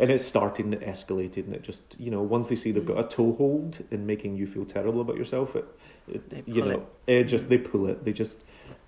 And 0.00 0.10
it 0.10 0.20
started 0.24 0.64
and 0.64 0.74
it 0.74 0.80
escalated, 0.80 1.46
and 1.46 1.54
it 1.54 1.62
just 1.62 1.82
you 1.98 2.10
know 2.10 2.22
once 2.22 2.48
they 2.48 2.56
see 2.56 2.70
they've 2.70 2.86
got 2.86 2.98
a 2.98 3.08
toehold 3.08 3.84
in 3.90 4.06
making 4.06 4.36
you 4.36 4.46
feel 4.46 4.64
terrible 4.64 5.00
about 5.00 5.16
yourself, 5.16 5.56
it, 5.56 5.64
it 6.08 6.44
you 6.46 6.64
know 6.64 6.86
it. 7.06 7.20
it 7.20 7.24
just 7.24 7.48
they 7.48 7.58
pull 7.58 7.88
it. 7.88 8.04
They 8.04 8.12
just 8.12 8.36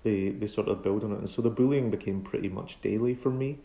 they 0.03 0.29
they 0.29 0.47
sort 0.47 0.69
of 0.69 0.81
build 0.81 1.03
on 1.03 1.11
it, 1.11 1.19
and 1.19 1.29
so 1.29 1.41
the 1.41 1.49
bullying 1.49 1.91
became 1.91 2.21
pretty 2.21 2.49
much 2.49 2.81
daily 2.81 3.13
for 3.13 3.29
me. 3.29 3.59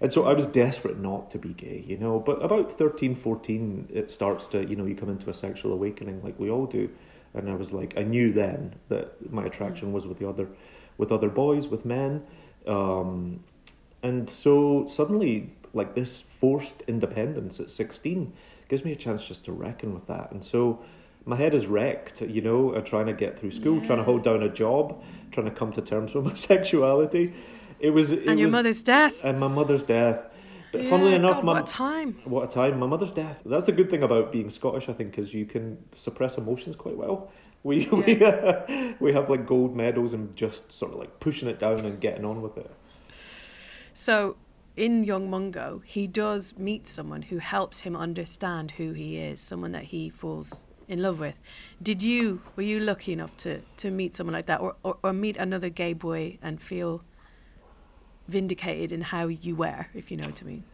And 0.00 0.12
so 0.12 0.26
I 0.26 0.34
was 0.34 0.46
desperate 0.46 0.98
not 0.98 1.30
to 1.30 1.38
be 1.38 1.50
gay, 1.50 1.84
you 1.86 1.96
know. 1.96 2.18
But 2.18 2.44
about 2.44 2.76
13, 2.78 3.14
14, 3.14 3.88
it 3.92 4.10
starts 4.10 4.46
to, 4.48 4.64
you 4.64 4.76
know, 4.76 4.84
you 4.84 4.94
come 4.94 5.08
into 5.08 5.30
a 5.30 5.34
sexual 5.34 5.72
awakening 5.72 6.22
like 6.22 6.38
we 6.38 6.50
all 6.50 6.66
do. 6.66 6.90
And 7.34 7.48
I 7.48 7.54
was 7.54 7.72
like, 7.72 7.94
I 7.96 8.02
knew 8.02 8.32
then 8.32 8.74
that 8.88 9.32
my 9.32 9.46
attraction 9.46 9.92
was 9.92 10.06
with 10.06 10.18
the 10.18 10.28
other, 10.28 10.48
with 10.98 11.10
other 11.10 11.28
boys, 11.28 11.68
with 11.68 11.84
men. 11.84 12.22
Um, 12.66 13.42
and 14.02 14.28
so 14.28 14.86
suddenly, 14.88 15.52
like 15.74 15.94
this 15.94 16.22
forced 16.40 16.82
independence 16.88 17.60
at 17.60 17.70
16 17.70 18.32
gives 18.68 18.84
me 18.84 18.92
a 18.92 18.96
chance 18.96 19.24
just 19.24 19.44
to 19.44 19.52
reckon 19.52 19.92
with 19.92 20.06
that. 20.06 20.30
And 20.32 20.42
so 20.42 20.82
my 21.26 21.36
head 21.36 21.54
is 21.54 21.66
wrecked, 21.66 22.20
you 22.20 22.40
know, 22.40 22.78
trying 22.80 23.06
to 23.06 23.12
get 23.12 23.38
through 23.38 23.52
school, 23.52 23.78
yeah. 23.78 23.86
trying 23.86 23.98
to 23.98 24.04
hold 24.04 24.24
down 24.24 24.42
a 24.42 24.48
job, 24.48 25.02
trying 25.32 25.46
to 25.46 25.54
come 25.54 25.72
to 25.72 25.82
terms 25.82 26.14
with 26.14 26.24
my 26.24 26.34
sexuality. 26.34 27.34
It 27.80 27.90
was. 27.90 28.12
It 28.12 28.26
and 28.26 28.38
your 28.38 28.46
was, 28.46 28.52
mother's 28.52 28.82
death. 28.82 29.24
And 29.24 29.38
my 29.38 29.48
mother's 29.48 29.82
death. 29.82 30.20
But 30.72 30.82
yeah, 30.82 30.90
funnily 30.90 31.14
enough, 31.14 31.36
God, 31.36 31.44
my, 31.44 31.52
what 31.52 31.68
a 31.68 31.72
time! 31.72 32.18
What 32.24 32.50
a 32.50 32.52
time! 32.52 32.78
My 32.78 32.86
mother's 32.86 33.12
death. 33.12 33.38
That's 33.46 33.64
the 33.64 33.72
good 33.72 33.90
thing 33.90 34.02
about 34.02 34.32
being 34.32 34.50
Scottish, 34.50 34.88
I 34.88 34.92
think, 34.92 35.18
is 35.18 35.32
you 35.32 35.46
can 35.46 35.78
suppress 35.94 36.36
emotions 36.36 36.76
quite 36.76 36.96
well. 36.96 37.30
We 37.62 37.86
yeah. 37.86 37.94
we, 37.94 38.24
uh, 38.24 38.92
we 39.00 39.12
have 39.12 39.30
like 39.30 39.46
gold 39.46 39.76
medals 39.76 40.12
and 40.12 40.34
just 40.36 40.72
sort 40.72 40.92
of 40.92 40.98
like 40.98 41.20
pushing 41.20 41.48
it 41.48 41.58
down 41.58 41.80
and 41.80 42.00
getting 42.00 42.24
on 42.24 42.42
with 42.42 42.56
it. 42.58 42.70
So 43.94 44.36
in 44.76 45.04
Young 45.04 45.30
Mungo, 45.30 45.82
he 45.84 46.06
does 46.06 46.56
meet 46.58 46.88
someone 46.88 47.22
who 47.22 47.38
helps 47.38 47.80
him 47.80 47.94
understand 47.96 48.72
who 48.72 48.92
he 48.92 49.18
is, 49.18 49.40
someone 49.40 49.72
that 49.72 49.84
he 49.84 50.10
falls 50.10 50.66
in 50.88 51.00
love 51.00 51.20
with. 51.20 51.38
Did 51.82 52.02
you 52.02 52.42
were 52.56 52.62
you 52.62 52.80
lucky 52.80 53.12
enough 53.12 53.36
to 53.38 53.60
to 53.78 53.90
meet 53.90 54.14
someone 54.16 54.34
like 54.34 54.46
that, 54.46 54.60
or 54.60 54.76
or, 54.82 54.98
or 55.02 55.12
meet 55.12 55.36
another 55.36 55.68
gay 55.68 55.92
boy 55.92 56.38
and 56.42 56.60
feel 56.60 57.02
vindicated 58.28 58.92
in 58.92 59.00
how 59.00 59.28
you 59.28 59.56
were, 59.56 59.86
if 59.94 60.10
you 60.10 60.16
know 60.16 60.26
what 60.26 60.40
I 60.42 60.46
mean. 60.46 60.64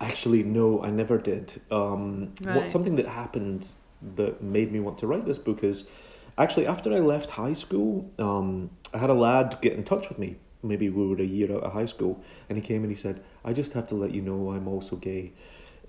Actually, 0.00 0.42
no, 0.42 0.82
I 0.82 0.90
never 0.90 1.18
did. 1.18 1.60
Um, 1.70 2.32
right. 2.42 2.56
what, 2.56 2.70
something 2.70 2.96
that 2.96 3.06
happened 3.06 3.66
that 4.16 4.42
made 4.42 4.72
me 4.72 4.80
want 4.80 4.98
to 4.98 5.06
write 5.06 5.24
this 5.24 5.38
book 5.38 5.64
is 5.64 5.84
actually 6.38 6.66
after 6.66 6.92
I 6.92 6.98
left 6.98 7.30
high 7.30 7.54
school, 7.54 8.10
um, 8.18 8.70
I 8.92 8.98
had 8.98 9.10
a 9.10 9.14
lad 9.14 9.58
get 9.62 9.74
in 9.74 9.84
touch 9.84 10.08
with 10.08 10.18
me. 10.18 10.36
Maybe 10.64 10.88
we 10.88 11.06
were 11.06 11.20
a 11.20 11.26
year 11.26 11.52
out 11.54 11.62
of 11.62 11.72
high 11.72 11.86
school, 11.86 12.22
and 12.48 12.58
he 12.58 12.66
came 12.66 12.82
and 12.82 12.92
he 12.92 12.98
said, 12.98 13.22
"I 13.44 13.52
just 13.52 13.72
have 13.74 13.86
to 13.88 13.94
let 13.94 14.12
you 14.12 14.22
know 14.22 14.52
I'm 14.52 14.66
also 14.66 14.96
gay. 14.96 15.32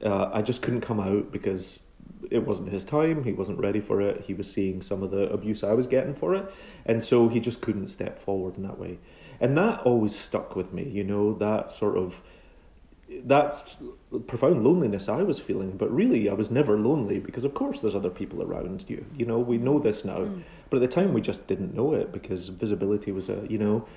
Uh, 0.04 0.30
I 0.34 0.42
just 0.42 0.62
couldn't 0.62 0.82
come 0.82 1.00
out 1.00 1.32
because 1.32 1.80
it 2.30 2.46
wasn't 2.46 2.70
his 2.70 2.84
time. 2.84 3.24
He 3.24 3.32
wasn't 3.32 3.60
ready 3.60 3.80
for 3.80 4.02
it. 4.02 4.22
He 4.22 4.34
was 4.34 4.52
seeing 4.52 4.82
some 4.82 5.04
of 5.04 5.12
the 5.12 5.30
abuse 5.32 5.64
I 5.64 5.74
was 5.74 5.88
getting 5.88 6.14
for 6.14 6.36
it, 6.36 6.52
and 6.86 7.04
so 7.04 7.28
he 7.28 7.40
just 7.40 7.62
couldn't 7.62 7.90
step 7.90 8.24
forward 8.24 8.58
in 8.58 8.64
that 8.64 8.80
way. 8.80 9.00
And 9.40 9.58
that 9.58 9.82
always 9.82 10.18
stuck 10.18 10.56
with 10.56 10.74
me. 10.74 10.84
You 10.84 11.04
know 11.04 11.34
that 11.36 11.72
sort 11.72 11.98
of 11.98 12.22
that's 13.26 13.78
profound 14.26 14.64
loneliness 14.64 15.08
I 15.08 15.22
was 15.22 15.38
feeling, 15.38 15.78
but 15.78 15.94
really 15.94 16.30
I 16.30 16.34
was 16.34 16.50
never 16.50 16.78
lonely 16.78 17.20
because 17.20 17.46
of 17.46 17.54
course 17.54 17.80
there's 17.80 17.96
other 17.96 18.10
people 18.10 18.42
around 18.42 18.86
you. 18.88 19.06
You 19.16 19.26
know, 19.26 19.40
we 19.40 19.58
know 19.58 19.80
this 19.80 20.04
now. 20.04 20.20
Mm. 20.20 20.44
But 20.70 20.78
at 20.82 20.90
the 20.90 20.96
time 20.96 21.14
we 21.14 21.22
just 21.22 21.46
didn't 21.48 21.76
know 21.76 21.94
it 21.94 22.12
because 22.12 22.48
visibility 22.50 23.12
was 23.12 23.30
a 23.30 23.46
you 23.50 23.58
know 23.58 23.88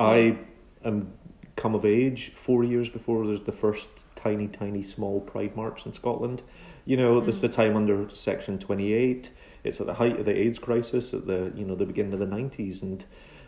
I 0.00 0.38
am 0.84 1.12
come 1.56 1.74
of 1.74 1.84
age 1.84 2.32
four 2.34 2.64
years 2.64 2.88
before 2.88 3.26
there's 3.26 3.42
the 3.42 3.52
first 3.52 3.88
tiny, 4.16 4.48
tiny 4.48 4.82
small 4.82 5.20
pride 5.20 5.54
march 5.54 5.84
in 5.84 5.92
Scotland. 5.92 6.42
You 6.86 6.96
know, 6.96 7.20
mm. 7.20 7.26
this 7.26 7.36
is 7.36 7.42
the 7.42 7.48
time 7.48 7.76
under 7.76 8.08
section 8.14 8.58
twenty 8.58 8.92
eight. 8.92 9.30
It's 9.62 9.80
at 9.80 9.86
the 9.86 9.94
height 9.94 10.18
of 10.18 10.24
the 10.24 10.34
AIDS 10.34 10.58
crisis 10.58 11.12
at 11.12 11.26
the 11.26 11.52
you 11.54 11.64
know, 11.66 11.74
the 11.74 11.84
beginning 11.84 12.14
of 12.14 12.20
the 12.20 12.26
nineties 12.26 12.82
and 12.82 13.04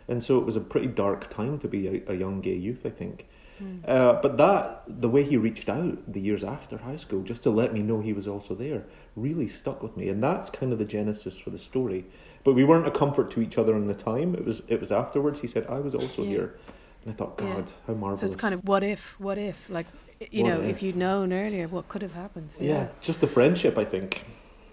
and 0.07 0.23
so 0.23 0.37
it 0.37 0.45
was 0.45 0.55
a 0.55 0.61
pretty 0.61 0.87
dark 0.87 1.33
time 1.33 1.59
to 1.59 1.67
be 1.67 1.87
a, 1.87 2.11
a 2.11 2.15
young 2.15 2.41
gay 2.41 2.55
youth, 2.55 2.85
I 2.85 2.89
think. 2.89 3.25
Mm. 3.61 3.87
Uh, 3.87 4.19
but 4.21 4.37
that, 4.37 4.83
the 4.87 5.07
way 5.09 5.23
he 5.23 5.37
reached 5.37 5.69
out 5.69 6.11
the 6.11 6.19
years 6.19 6.43
after 6.43 6.77
high 6.77 6.97
school, 6.97 7.21
just 7.21 7.43
to 7.43 7.49
let 7.49 7.73
me 7.73 7.81
know 7.81 8.01
he 8.01 8.13
was 8.13 8.27
also 8.27 8.55
there, 8.55 8.83
really 9.15 9.47
stuck 9.47 9.81
with 9.81 9.95
me. 9.95 10.09
And 10.09 10.21
that's 10.21 10.49
kind 10.49 10.73
of 10.73 10.79
the 10.79 10.85
genesis 10.85 11.37
for 11.37 11.51
the 11.51 11.59
story. 11.59 12.05
But 12.43 12.53
we 12.53 12.63
weren't 12.63 12.87
a 12.87 12.91
comfort 12.91 13.31
to 13.31 13.41
each 13.41 13.57
other 13.57 13.75
in 13.75 13.87
the 13.87 13.93
time. 13.93 14.35
It 14.35 14.45
was 14.45 14.61
it 14.67 14.79
was 14.79 14.91
afterwards. 14.91 15.39
He 15.39 15.47
said, 15.47 15.65
"I 15.67 15.79
was 15.79 15.95
also 15.95 16.23
yeah. 16.23 16.29
here," 16.29 16.55
and 17.03 17.13
I 17.13 17.17
thought, 17.17 17.37
"God, 17.37 17.67
yeah. 17.67 17.73
how 17.87 17.93
marvelous!" 17.93 18.21
So 18.21 18.25
it's 18.25 18.35
kind 18.35 18.53
of 18.53 18.67
what 18.67 18.83
if, 18.83 19.19
what 19.19 19.37
if, 19.37 19.69
like 19.69 19.87
you 20.31 20.43
what 20.43 20.49
know, 20.49 20.61
if? 20.61 20.77
if 20.77 20.83
you'd 20.83 20.95
known 20.95 21.31
earlier, 21.33 21.67
what 21.67 21.87
could 21.87 22.01
have 22.01 22.13
happened? 22.13 22.49
Yeah. 22.59 22.67
yeah, 22.67 22.87
just 23.01 23.21
the 23.21 23.27
friendship, 23.27 23.77
I 23.77 23.85
think. 23.85 24.25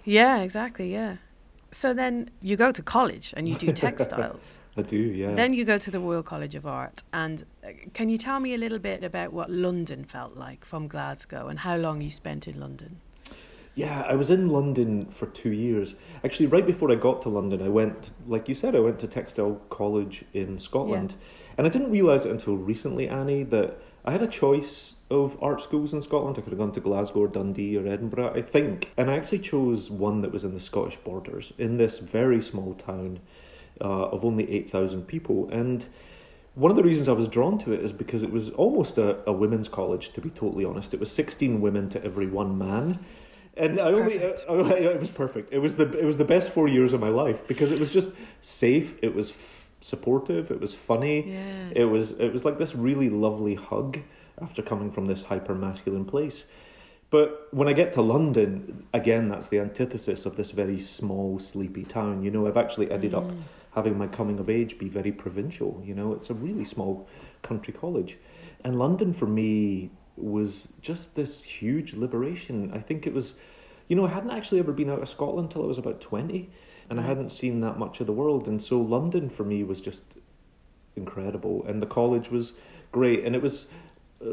Yeah, 0.04 0.40
exactly. 0.40 0.92
Yeah. 0.92 1.16
So 1.72 1.94
then 1.94 2.30
you 2.40 2.56
go 2.56 2.72
to 2.72 2.82
college 2.82 3.32
and 3.36 3.48
you 3.48 3.54
do 3.54 3.72
textiles. 3.86 4.58
I 4.76 4.82
do, 4.82 4.96
yeah. 4.96 5.34
Then 5.34 5.52
you 5.52 5.64
go 5.64 5.78
to 5.78 5.90
the 5.90 6.00
Royal 6.00 6.22
College 6.22 6.54
of 6.54 6.66
Art. 6.66 7.02
And 7.12 7.44
uh, 7.64 7.68
can 7.92 8.08
you 8.08 8.18
tell 8.18 8.40
me 8.40 8.54
a 8.54 8.58
little 8.58 8.78
bit 8.78 9.02
about 9.02 9.32
what 9.32 9.50
London 9.50 10.04
felt 10.04 10.36
like 10.36 10.64
from 10.64 10.88
Glasgow 10.88 11.48
and 11.48 11.60
how 11.60 11.76
long 11.76 12.00
you 12.00 12.10
spent 12.10 12.46
in 12.46 12.58
London? 12.58 13.00
Yeah, 13.80 14.02
I 14.06 14.14
was 14.14 14.28
in 14.28 14.50
London 14.50 15.06
for 15.06 15.24
two 15.28 15.52
years. 15.52 15.94
Actually, 16.22 16.48
right 16.48 16.66
before 16.66 16.92
I 16.92 16.96
got 16.96 17.22
to 17.22 17.30
London, 17.30 17.62
I 17.62 17.70
went, 17.70 18.10
like 18.28 18.46
you 18.46 18.54
said, 18.54 18.76
I 18.76 18.80
went 18.80 18.98
to 18.98 19.06
Textile 19.06 19.58
College 19.70 20.22
in 20.34 20.58
Scotland. 20.58 21.12
Yeah. 21.12 21.16
And 21.56 21.66
I 21.66 21.70
didn't 21.70 21.90
realise 21.90 22.26
it 22.26 22.30
until 22.30 22.58
recently, 22.58 23.08
Annie, 23.08 23.44
that 23.44 23.80
I 24.04 24.12
had 24.12 24.20
a 24.20 24.26
choice 24.26 24.92
of 25.10 25.34
art 25.42 25.62
schools 25.62 25.94
in 25.94 26.02
Scotland. 26.02 26.36
I 26.36 26.42
could 26.42 26.52
have 26.52 26.58
gone 26.58 26.72
to 26.72 26.80
Glasgow 26.80 27.20
or 27.20 27.28
Dundee 27.28 27.78
or 27.78 27.86
Edinburgh, 27.86 28.34
I 28.34 28.42
think. 28.42 28.90
And 28.98 29.10
I 29.10 29.16
actually 29.16 29.38
chose 29.38 29.90
one 29.90 30.20
that 30.20 30.30
was 30.30 30.44
in 30.44 30.52
the 30.52 30.60
Scottish 30.60 30.96
borders, 30.96 31.54
in 31.56 31.78
this 31.78 31.96
very 31.96 32.42
small 32.42 32.74
town 32.74 33.18
uh, 33.80 34.08
of 34.08 34.26
only 34.26 34.50
8,000 34.52 35.06
people. 35.06 35.48
And 35.50 35.86
one 36.54 36.70
of 36.70 36.76
the 36.76 36.82
reasons 36.82 37.08
I 37.08 37.12
was 37.12 37.28
drawn 37.28 37.58
to 37.60 37.72
it 37.72 37.80
is 37.82 37.92
because 37.92 38.22
it 38.22 38.30
was 38.30 38.50
almost 38.50 38.98
a, 38.98 39.26
a 39.26 39.32
women's 39.32 39.68
college, 39.68 40.12
to 40.12 40.20
be 40.20 40.28
totally 40.28 40.66
honest. 40.66 40.92
It 40.92 41.00
was 41.00 41.10
16 41.10 41.62
women 41.62 41.88
to 41.88 42.04
every 42.04 42.26
one 42.26 42.58
man. 42.58 42.98
And 43.60 43.78
I 43.78 43.92
only, 43.92 44.18
uh, 44.24 44.32
it 44.74 44.98
was 44.98 45.10
perfect. 45.10 45.52
It 45.52 45.58
was 45.58 45.76
the 45.76 45.86
it 45.98 46.04
was 46.04 46.16
the 46.16 46.24
best 46.24 46.50
four 46.50 46.66
years 46.66 46.94
of 46.94 47.00
my 47.00 47.10
life 47.10 47.46
because 47.46 47.70
it 47.70 47.78
was 47.78 47.90
just 47.90 48.10
safe. 48.40 48.94
It 49.02 49.14
was 49.14 49.30
f- 49.30 49.68
supportive. 49.82 50.50
It 50.50 50.58
was 50.58 50.74
funny. 50.74 51.30
Yeah. 51.30 51.68
It 51.82 51.84
was 51.84 52.12
it 52.12 52.32
was 52.32 52.46
like 52.46 52.56
this 52.58 52.74
really 52.74 53.10
lovely 53.10 53.54
hug 53.54 53.98
after 54.40 54.62
coming 54.62 54.90
from 54.90 55.04
this 55.06 55.20
hyper 55.20 55.54
masculine 55.54 56.06
place. 56.06 56.44
But 57.10 57.48
when 57.50 57.68
I 57.68 57.74
get 57.74 57.92
to 57.94 58.02
London, 58.02 58.86
again, 58.94 59.28
that's 59.28 59.48
the 59.48 59.58
antithesis 59.58 60.24
of 60.24 60.36
this 60.36 60.52
very 60.52 60.80
small, 60.80 61.38
sleepy 61.38 61.84
town. 61.84 62.22
You 62.22 62.30
know, 62.30 62.46
I've 62.46 62.56
actually 62.56 62.90
ended 62.90 63.12
mm. 63.12 63.18
up 63.18 63.36
having 63.74 63.98
my 63.98 64.06
coming 64.06 64.38
of 64.38 64.48
age 64.48 64.78
be 64.78 64.88
very 64.88 65.12
provincial. 65.12 65.82
You 65.84 65.94
know, 65.94 66.14
it's 66.14 66.30
a 66.30 66.34
really 66.34 66.64
small 66.64 67.06
country 67.42 67.74
college. 67.74 68.16
And 68.64 68.78
London 68.78 69.12
for 69.12 69.26
me 69.26 69.90
was 70.16 70.68
just 70.80 71.14
this 71.14 71.42
huge 71.42 71.94
liberation. 71.94 72.72
I 72.74 72.78
think 72.80 73.06
it 73.06 73.14
was, 73.14 73.32
you 73.88 73.96
know, 73.96 74.06
I 74.06 74.10
hadn't 74.10 74.30
actually 74.30 74.60
ever 74.60 74.72
been 74.72 74.90
out 74.90 75.02
of 75.02 75.08
Scotland 75.08 75.48
until 75.48 75.62
I 75.62 75.66
was 75.66 75.78
about 75.78 76.00
20, 76.00 76.50
and 76.88 77.00
I 77.00 77.02
mm. 77.02 77.06
hadn't 77.06 77.30
seen 77.30 77.60
that 77.60 77.78
much 77.78 78.00
of 78.00 78.06
the 78.06 78.12
world. 78.12 78.48
And 78.48 78.62
so 78.62 78.80
London 78.80 79.28
for 79.28 79.44
me 79.44 79.64
was 79.64 79.80
just 79.80 80.02
incredible. 80.96 81.64
And 81.66 81.80
the 81.80 81.86
college 81.86 82.30
was 82.30 82.52
great. 82.92 83.24
And 83.24 83.34
it 83.34 83.42
was 83.42 83.66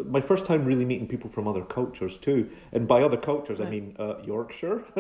my 0.06 0.20
first 0.20 0.46
time 0.46 0.66
really 0.66 0.84
meeting 0.86 1.08
people 1.08 1.30
from 1.30 1.48
other 1.48 1.64
cultures 1.64 2.18
too, 2.18 2.50
and 2.74 2.88
by 2.88 3.02
other 3.02 3.18
cultures 3.18 3.60
right. 3.60 3.68
I 3.68 3.72
mean 3.72 3.96
uh, 3.98 4.16
Yorkshire 4.24 4.84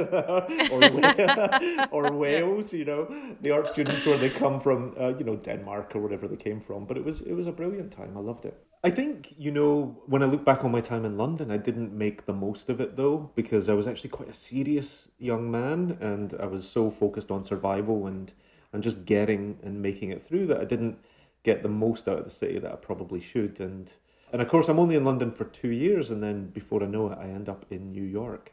or, 0.71 1.87
or 1.91 2.13
Wales. 2.13 2.71
You 2.71 2.85
know, 2.85 3.35
the 3.41 3.51
art 3.51 3.67
students 3.67 4.05
where 4.05 4.17
they 4.17 4.29
come 4.29 4.61
from, 4.61 4.95
uh, 4.99 5.09
you 5.09 5.25
know, 5.25 5.35
Denmark 5.35 5.95
or 5.95 6.01
whatever 6.01 6.27
they 6.27 6.37
came 6.37 6.61
from. 6.61 6.85
But 6.85 6.97
it 6.97 7.03
was 7.03 7.21
it 7.21 7.33
was 7.33 7.47
a 7.47 7.51
brilliant 7.51 7.91
time. 7.91 8.15
I 8.15 8.21
loved 8.21 8.45
it. 8.45 8.57
I 8.83 8.89
think 8.91 9.33
you 9.37 9.51
know 9.51 9.97
when 10.05 10.23
I 10.23 10.25
look 10.25 10.45
back 10.45 10.63
on 10.63 10.71
my 10.71 10.81
time 10.81 11.03
in 11.03 11.17
London, 11.17 11.51
I 11.51 11.57
didn't 11.57 11.91
make 11.91 12.25
the 12.25 12.33
most 12.33 12.69
of 12.69 12.79
it 12.79 12.95
though 12.95 13.29
because 13.35 13.67
I 13.67 13.73
was 13.73 13.87
actually 13.87 14.11
quite 14.11 14.29
a 14.29 14.33
serious 14.33 15.09
young 15.19 15.51
man, 15.51 15.97
and 15.99 16.33
I 16.39 16.45
was 16.45 16.67
so 16.67 16.89
focused 16.89 17.29
on 17.29 17.43
survival 17.43 18.07
and 18.07 18.31
and 18.71 18.81
just 18.81 19.05
getting 19.05 19.59
and 19.63 19.81
making 19.81 20.11
it 20.11 20.25
through 20.27 20.47
that 20.47 20.61
I 20.61 20.65
didn't 20.65 20.97
get 21.43 21.63
the 21.63 21.69
most 21.69 22.07
out 22.07 22.19
of 22.19 22.25
the 22.25 22.31
city 22.31 22.59
that 22.59 22.71
I 22.71 22.75
probably 22.75 23.21
should 23.21 23.59
and 23.59 23.91
and 24.33 24.41
of 24.41 24.49
course, 24.49 24.67
I'm 24.67 24.79
only 24.79 24.95
in 24.95 25.05
London 25.05 25.31
for 25.31 25.45
two 25.45 25.69
years, 25.69 26.11
and 26.11 26.21
then 26.21 26.47
before 26.49 26.83
I 26.83 26.87
know 26.87 27.11
it, 27.11 27.17
I 27.17 27.25
end 27.25 27.49
up 27.49 27.65
in 27.71 27.91
New 27.91 28.03
York. 28.03 28.51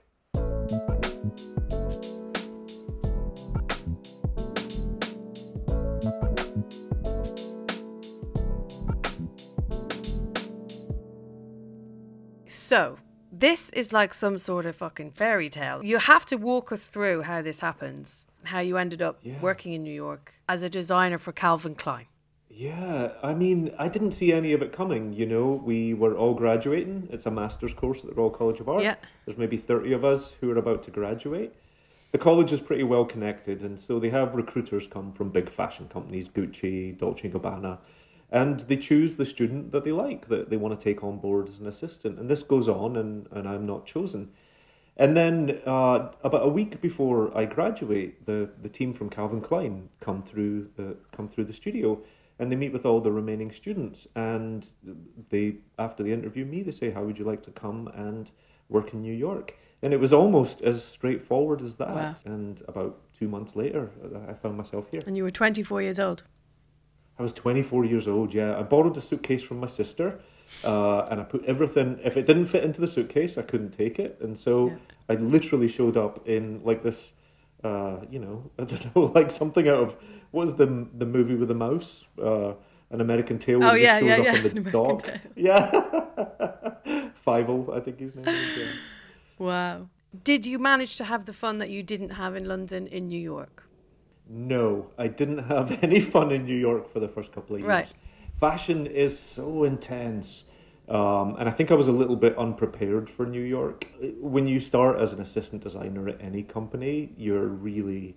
So, 12.47 12.99
this 13.31 13.71
is 13.71 13.93
like 13.93 14.15
some 14.15 14.39
sort 14.39 14.65
of 14.67 14.77
fucking 14.77 15.11
fairy 15.13 15.49
tale. 15.49 15.85
You 15.85 15.99
have 15.99 16.25
to 16.27 16.37
walk 16.37 16.73
us 16.73 16.87
through 16.87 17.23
how 17.23 17.43
this 17.43 17.59
happens, 17.59 18.25
how 18.45 18.61
you 18.61 18.77
ended 18.77 19.03
up 19.03 19.19
yeah. 19.23 19.41
working 19.41 19.73
in 19.73 19.83
New 19.83 19.93
York 19.93 20.35
as 20.49 20.63
a 20.63 20.71
designer 20.71 21.19
for 21.19 21.33
Calvin 21.33 21.75
Klein. 21.75 22.07
Yeah, 22.57 23.11
I 23.21 23.35
mean, 23.35 23.75
I 23.81 23.89
didn't 23.89 24.13
see 24.13 24.33
any 24.33 24.53
of 24.53 24.63
it 24.63 24.73
coming. 24.73 25.13
You 25.13 25.27
know, 25.27 25.61
we 25.65 25.93
were 25.93 26.17
all 26.17 26.35
graduating. 26.35 27.09
It's 27.11 27.27
a 27.27 27.31
master's 27.31 27.75
course 27.75 28.01
at 28.01 28.07
the 28.07 28.15
Royal 28.15 28.31
College 28.31 28.61
of 28.61 28.69
Art. 28.69 28.85
Yeah. 28.85 28.95
There's 29.25 29.37
maybe 29.37 29.57
30 29.57 29.93
of 29.93 30.05
us 30.05 30.33
who 30.41 30.53
are 30.53 30.59
about 30.59 30.85
to 30.85 30.93
graduate. 30.93 31.53
The 32.13 32.19
college 32.19 32.53
is 32.53 32.61
pretty 32.61 32.85
well 32.85 33.05
connected, 33.05 33.63
and 33.63 33.81
so 33.81 33.99
they 33.99 34.11
have 34.11 34.37
recruiters 34.37 34.87
come 34.87 35.13
from 35.15 35.31
big 35.31 35.51
fashion 35.51 35.89
companies, 35.89 36.29
Gucci, 36.29 36.97
Dolce 36.97 37.29
& 37.29 37.31
Gabbana, 37.31 37.79
and 38.31 38.61
they 38.61 38.77
choose 38.77 39.17
the 39.17 39.27
student 39.27 39.73
that 39.73 39.83
they 39.83 39.91
like, 39.91 40.29
that 40.29 40.49
they 40.49 40.57
want 40.57 40.79
to 40.79 40.85
take 40.85 41.03
on 41.03 41.19
board 41.19 41.49
as 41.49 41.59
an 41.59 41.67
assistant. 41.67 42.21
And 42.21 42.31
this 42.31 42.45
goes 42.45 42.69
on, 42.69 42.97
and, 42.97 43.27
and 43.33 43.49
I'm 43.49 43.67
not 43.67 43.85
chosen. 43.85 44.31
And 44.97 45.17
then 45.17 45.61
uh, 45.67 46.11
about 46.23 46.45
a 46.45 46.49
week 46.49 46.81
before 46.81 47.37
I 47.37 47.47
graduate, 47.47 48.25
the, 48.27 48.49
the 48.63 48.69
team 48.69 48.93
from 48.93 49.11
Calvin 49.11 49.41
Klein 49.41 49.89
come 49.99 50.23
through 50.23 50.69
the 50.77 50.95
come 51.11 51.29
through 51.29 51.47
the 51.47 51.53
studio 51.53 52.01
and 52.39 52.51
they 52.51 52.57
meet 52.57 52.73
with 52.73 52.85
all 52.85 53.01
the 53.01 53.13
remaining 53.13 53.51
students 53.53 54.07
and 54.17 54.69
they 55.31 55.57
after 55.79 56.03
they 56.03 56.13
interview 56.13 56.45
me 56.45 56.63
they 56.63 56.73
say 56.73 56.91
how 56.91 57.03
would 57.03 57.19
you 57.19 57.25
like 57.25 57.43
to 57.43 57.51
come 57.51 57.89
and 57.95 58.31
work 58.69 58.93
in 58.93 59.03
new 59.03 59.13
york? 59.13 59.55
And 59.83 59.93
it 59.93 60.01
was 60.01 60.15
almost 60.15 60.63
as 60.63 60.83
straightforward 60.83 61.61
as 61.61 61.77
that. 61.77 61.95
Wow. 61.95 62.15
and 62.25 62.63
about 62.69 62.99
two 63.19 63.29
months 63.29 63.55
later 63.55 63.91
i 64.29 64.33
found 64.33 64.57
myself 64.57 64.87
here. 64.91 65.03
And 65.07 65.17
you 65.17 65.23
were 65.23 65.31
24 65.31 65.83
years 65.83 65.99
old? 65.99 66.25
I 67.19 67.23
was 67.23 67.33
24 67.33 67.85
years 67.85 68.09
old 68.09 68.35
yeah. 68.35 68.59
I 68.59 68.63
borrowed 68.63 68.97
a 68.97 69.01
suitcase 69.01 69.43
from 69.43 69.61
my 69.61 69.69
sister 69.69 70.21
uh, 70.65 71.07
and 71.11 71.21
i 71.21 71.25
put 71.25 71.45
everything 71.45 71.99
if 72.05 72.17
it 72.17 72.27
didn't 72.27 72.47
fit 72.47 72.65
into 72.65 72.81
the 72.81 72.89
suitcase 72.89 73.39
i 73.39 73.43
couldn't 73.43 73.71
take 73.71 73.99
it. 73.99 74.19
And 74.21 74.37
so 74.37 74.69
yeah. 74.69 74.77
i 75.11 75.15
literally 75.15 75.69
showed 75.69 75.97
up 75.97 76.27
in 76.27 76.63
like 76.65 76.83
this 76.83 77.13
uh, 77.63 77.97
you 78.11 78.19
know 78.19 78.51
i 78.59 78.65
don't 78.65 78.97
know 78.97 79.13
like 79.15 79.31
something 79.31 79.69
out 79.69 79.79
of 79.79 79.97
what 80.35 80.47
was 80.47 80.55
the 80.57 80.87
the 80.99 81.07
movie 81.07 81.37
with 81.37 81.49
the 81.49 81.55
mouse? 81.55 82.05
Uh, 82.21 82.55
an 82.91 83.01
American 83.01 83.39
Tail. 83.39 83.63
Oh 83.65 83.75
yeah, 83.75 83.99
yeah, 83.99 84.17
yeah. 84.17 84.35
On 84.35 84.43
the 84.43 84.71
dock. 84.71 85.07
Yeah. 85.37 85.71
Fievel, 87.27 87.75
I 87.77 87.81
think 87.81 88.01
his 88.01 88.15
name 88.15 88.29
is. 88.29 88.59
Yeah. 88.59 88.73
Wow. 89.39 89.89
Did 90.23 90.45
you 90.47 90.59
manage 90.59 90.97
to 90.97 91.05
have 91.05 91.25
the 91.25 91.33
fun 91.33 91.59
that 91.59 91.71
you 91.71 91.83
didn't 91.83 92.11
have 92.11 92.37
in 92.37 92.45
London 92.47 92.87
in 92.89 93.09
New 93.09 93.19
York? 93.19 93.65
No, 94.29 94.91
I 94.99 95.07
didn't 95.07 95.45
have 95.55 95.67
any 95.83 96.01
fun 96.01 96.31
in 96.31 96.45
New 96.45 96.57
York 96.57 96.93
for 96.93 97.01
the 97.01 97.09
first 97.09 97.33
couple 97.33 97.57
of 97.57 97.63
years. 97.63 97.69
Right. 97.69 97.93
Fashion 98.39 98.87
is 98.87 99.19
so 99.19 99.65
intense. 99.65 100.45
Um, 100.89 101.37
and 101.39 101.49
I 101.49 101.53
think 101.53 101.71
I 101.71 101.75
was 101.75 101.89
a 101.89 101.93
little 101.93 102.17
bit 102.17 102.37
unprepared 102.37 103.09
for 103.09 103.25
New 103.25 103.41
York. 103.41 103.87
When 104.21 104.47
you 104.47 104.61
start 104.61 105.01
as 105.01 105.13
an 105.13 105.21
assistant 105.21 105.63
designer 105.63 106.09
at 106.09 106.21
any 106.21 106.43
company, 106.43 107.13
you're 107.17 107.47
really 107.47 108.17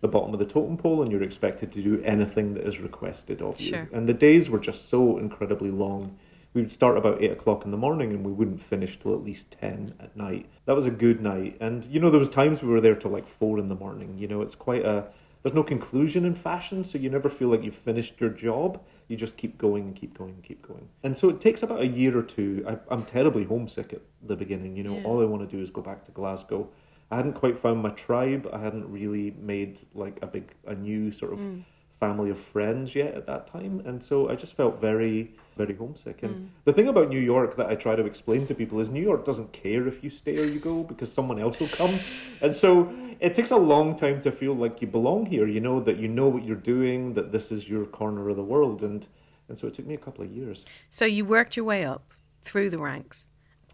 the 0.00 0.08
bottom 0.08 0.32
of 0.32 0.38
the 0.38 0.46
totem 0.46 0.76
pole 0.76 1.02
and 1.02 1.10
you're 1.10 1.22
expected 1.22 1.72
to 1.72 1.82
do 1.82 2.00
anything 2.04 2.54
that 2.54 2.66
is 2.66 2.78
requested 2.78 3.42
of 3.42 3.60
you. 3.60 3.70
Sure. 3.70 3.88
And 3.92 4.08
the 4.08 4.14
days 4.14 4.48
were 4.48 4.60
just 4.60 4.88
so 4.88 5.18
incredibly 5.18 5.70
long. 5.70 6.16
We 6.54 6.62
would 6.62 6.72
start 6.72 6.96
about 6.96 7.22
eight 7.22 7.32
o'clock 7.32 7.64
in 7.64 7.70
the 7.70 7.76
morning 7.76 8.12
and 8.12 8.24
we 8.24 8.32
wouldn't 8.32 8.60
finish 8.60 8.98
till 8.98 9.14
at 9.14 9.22
least 9.22 9.50
ten 9.60 9.92
at 10.00 10.16
night. 10.16 10.46
That 10.66 10.76
was 10.76 10.86
a 10.86 10.90
good 10.90 11.20
night. 11.20 11.56
And 11.60 11.84
you 11.86 12.00
know, 12.00 12.10
there 12.10 12.20
was 12.20 12.30
times 12.30 12.62
we 12.62 12.68
were 12.68 12.80
there 12.80 12.94
till 12.94 13.10
like 13.10 13.26
four 13.26 13.58
in 13.58 13.68
the 13.68 13.74
morning. 13.74 14.16
You 14.16 14.28
know, 14.28 14.40
it's 14.42 14.54
quite 14.54 14.84
a 14.84 15.06
there's 15.42 15.54
no 15.54 15.62
conclusion 15.62 16.24
in 16.24 16.34
fashion, 16.34 16.82
so 16.82 16.98
you 16.98 17.10
never 17.10 17.28
feel 17.30 17.48
like 17.48 17.62
you've 17.62 17.76
finished 17.76 18.14
your 18.20 18.30
job. 18.30 18.80
You 19.06 19.16
just 19.16 19.36
keep 19.36 19.56
going 19.56 19.84
and 19.84 19.94
keep 19.94 20.18
going 20.18 20.34
and 20.34 20.42
keep 20.42 20.66
going. 20.66 20.88
And 21.04 21.16
so 21.16 21.28
it 21.28 21.40
takes 21.40 21.62
about 21.62 21.80
a 21.80 21.86
year 21.86 22.18
or 22.18 22.22
two. 22.22 22.64
I, 22.68 22.76
I'm 22.92 23.04
terribly 23.04 23.44
homesick 23.44 23.92
at 23.92 24.02
the 24.26 24.34
beginning. 24.34 24.76
You 24.76 24.82
know, 24.82 24.96
Yeah. 24.96 25.04
all 25.04 25.22
I 25.22 25.24
want 25.24 25.48
to 25.48 25.56
do 25.56 25.62
is 25.62 25.70
go 25.70 25.80
back 25.80 26.04
to 26.06 26.10
Glasgow. 26.10 26.68
I 27.10 27.16
hadn't 27.16 27.34
quite 27.34 27.60
found 27.60 27.82
my 27.82 27.90
tribe. 27.90 28.48
I 28.52 28.58
hadn't 28.58 28.90
really 28.90 29.34
made 29.40 29.80
like 29.94 30.18
a 30.22 30.26
big, 30.26 30.52
a 30.66 30.74
new 30.74 31.10
sort 31.10 31.32
of 31.32 31.38
mm. 31.38 31.62
family 32.00 32.30
of 32.30 32.38
friends 32.38 32.94
yet 32.94 33.14
at 33.14 33.26
that 33.26 33.46
time. 33.46 33.82
And 33.86 34.02
so 34.02 34.28
I 34.28 34.34
just 34.34 34.54
felt 34.54 34.80
very, 34.80 35.32
very 35.56 35.74
homesick. 35.74 36.22
And 36.22 36.34
mm. 36.34 36.48
the 36.64 36.72
thing 36.72 36.88
about 36.88 37.08
New 37.08 37.20
York 37.20 37.56
that 37.56 37.66
I 37.66 37.76
try 37.76 37.96
to 37.96 38.04
explain 38.04 38.46
to 38.48 38.54
people 38.54 38.78
is 38.80 38.90
New 38.90 39.02
York 39.02 39.24
doesn't 39.24 39.52
care 39.52 39.88
if 39.88 40.04
you 40.04 40.10
stay 40.10 40.38
or 40.38 40.44
you 40.44 40.60
go 40.60 40.82
because 40.82 41.10
someone 41.10 41.38
else 41.38 41.58
will 41.58 41.68
come. 41.68 41.94
and 42.42 42.54
so 42.54 42.92
it 43.20 43.32
takes 43.32 43.52
a 43.52 43.56
long 43.56 43.96
time 43.96 44.20
to 44.22 44.30
feel 44.30 44.54
like 44.54 44.82
you 44.82 44.86
belong 44.86 45.24
here, 45.24 45.46
you 45.46 45.60
know, 45.60 45.80
that 45.80 45.96
you 45.96 46.08
know 46.08 46.28
what 46.28 46.44
you're 46.44 46.56
doing, 46.56 47.14
that 47.14 47.32
this 47.32 47.50
is 47.50 47.68
your 47.68 47.86
corner 47.86 48.28
of 48.28 48.36
the 48.36 48.44
world. 48.44 48.82
And, 48.82 49.06
and 49.48 49.58
so 49.58 49.66
it 49.66 49.74
took 49.74 49.86
me 49.86 49.94
a 49.94 49.98
couple 49.98 50.24
of 50.24 50.30
years. 50.30 50.62
So 50.90 51.06
you 51.06 51.24
worked 51.24 51.56
your 51.56 51.64
way 51.64 51.86
up 51.86 52.12
through 52.42 52.68
the 52.68 52.78
ranks. 52.78 53.27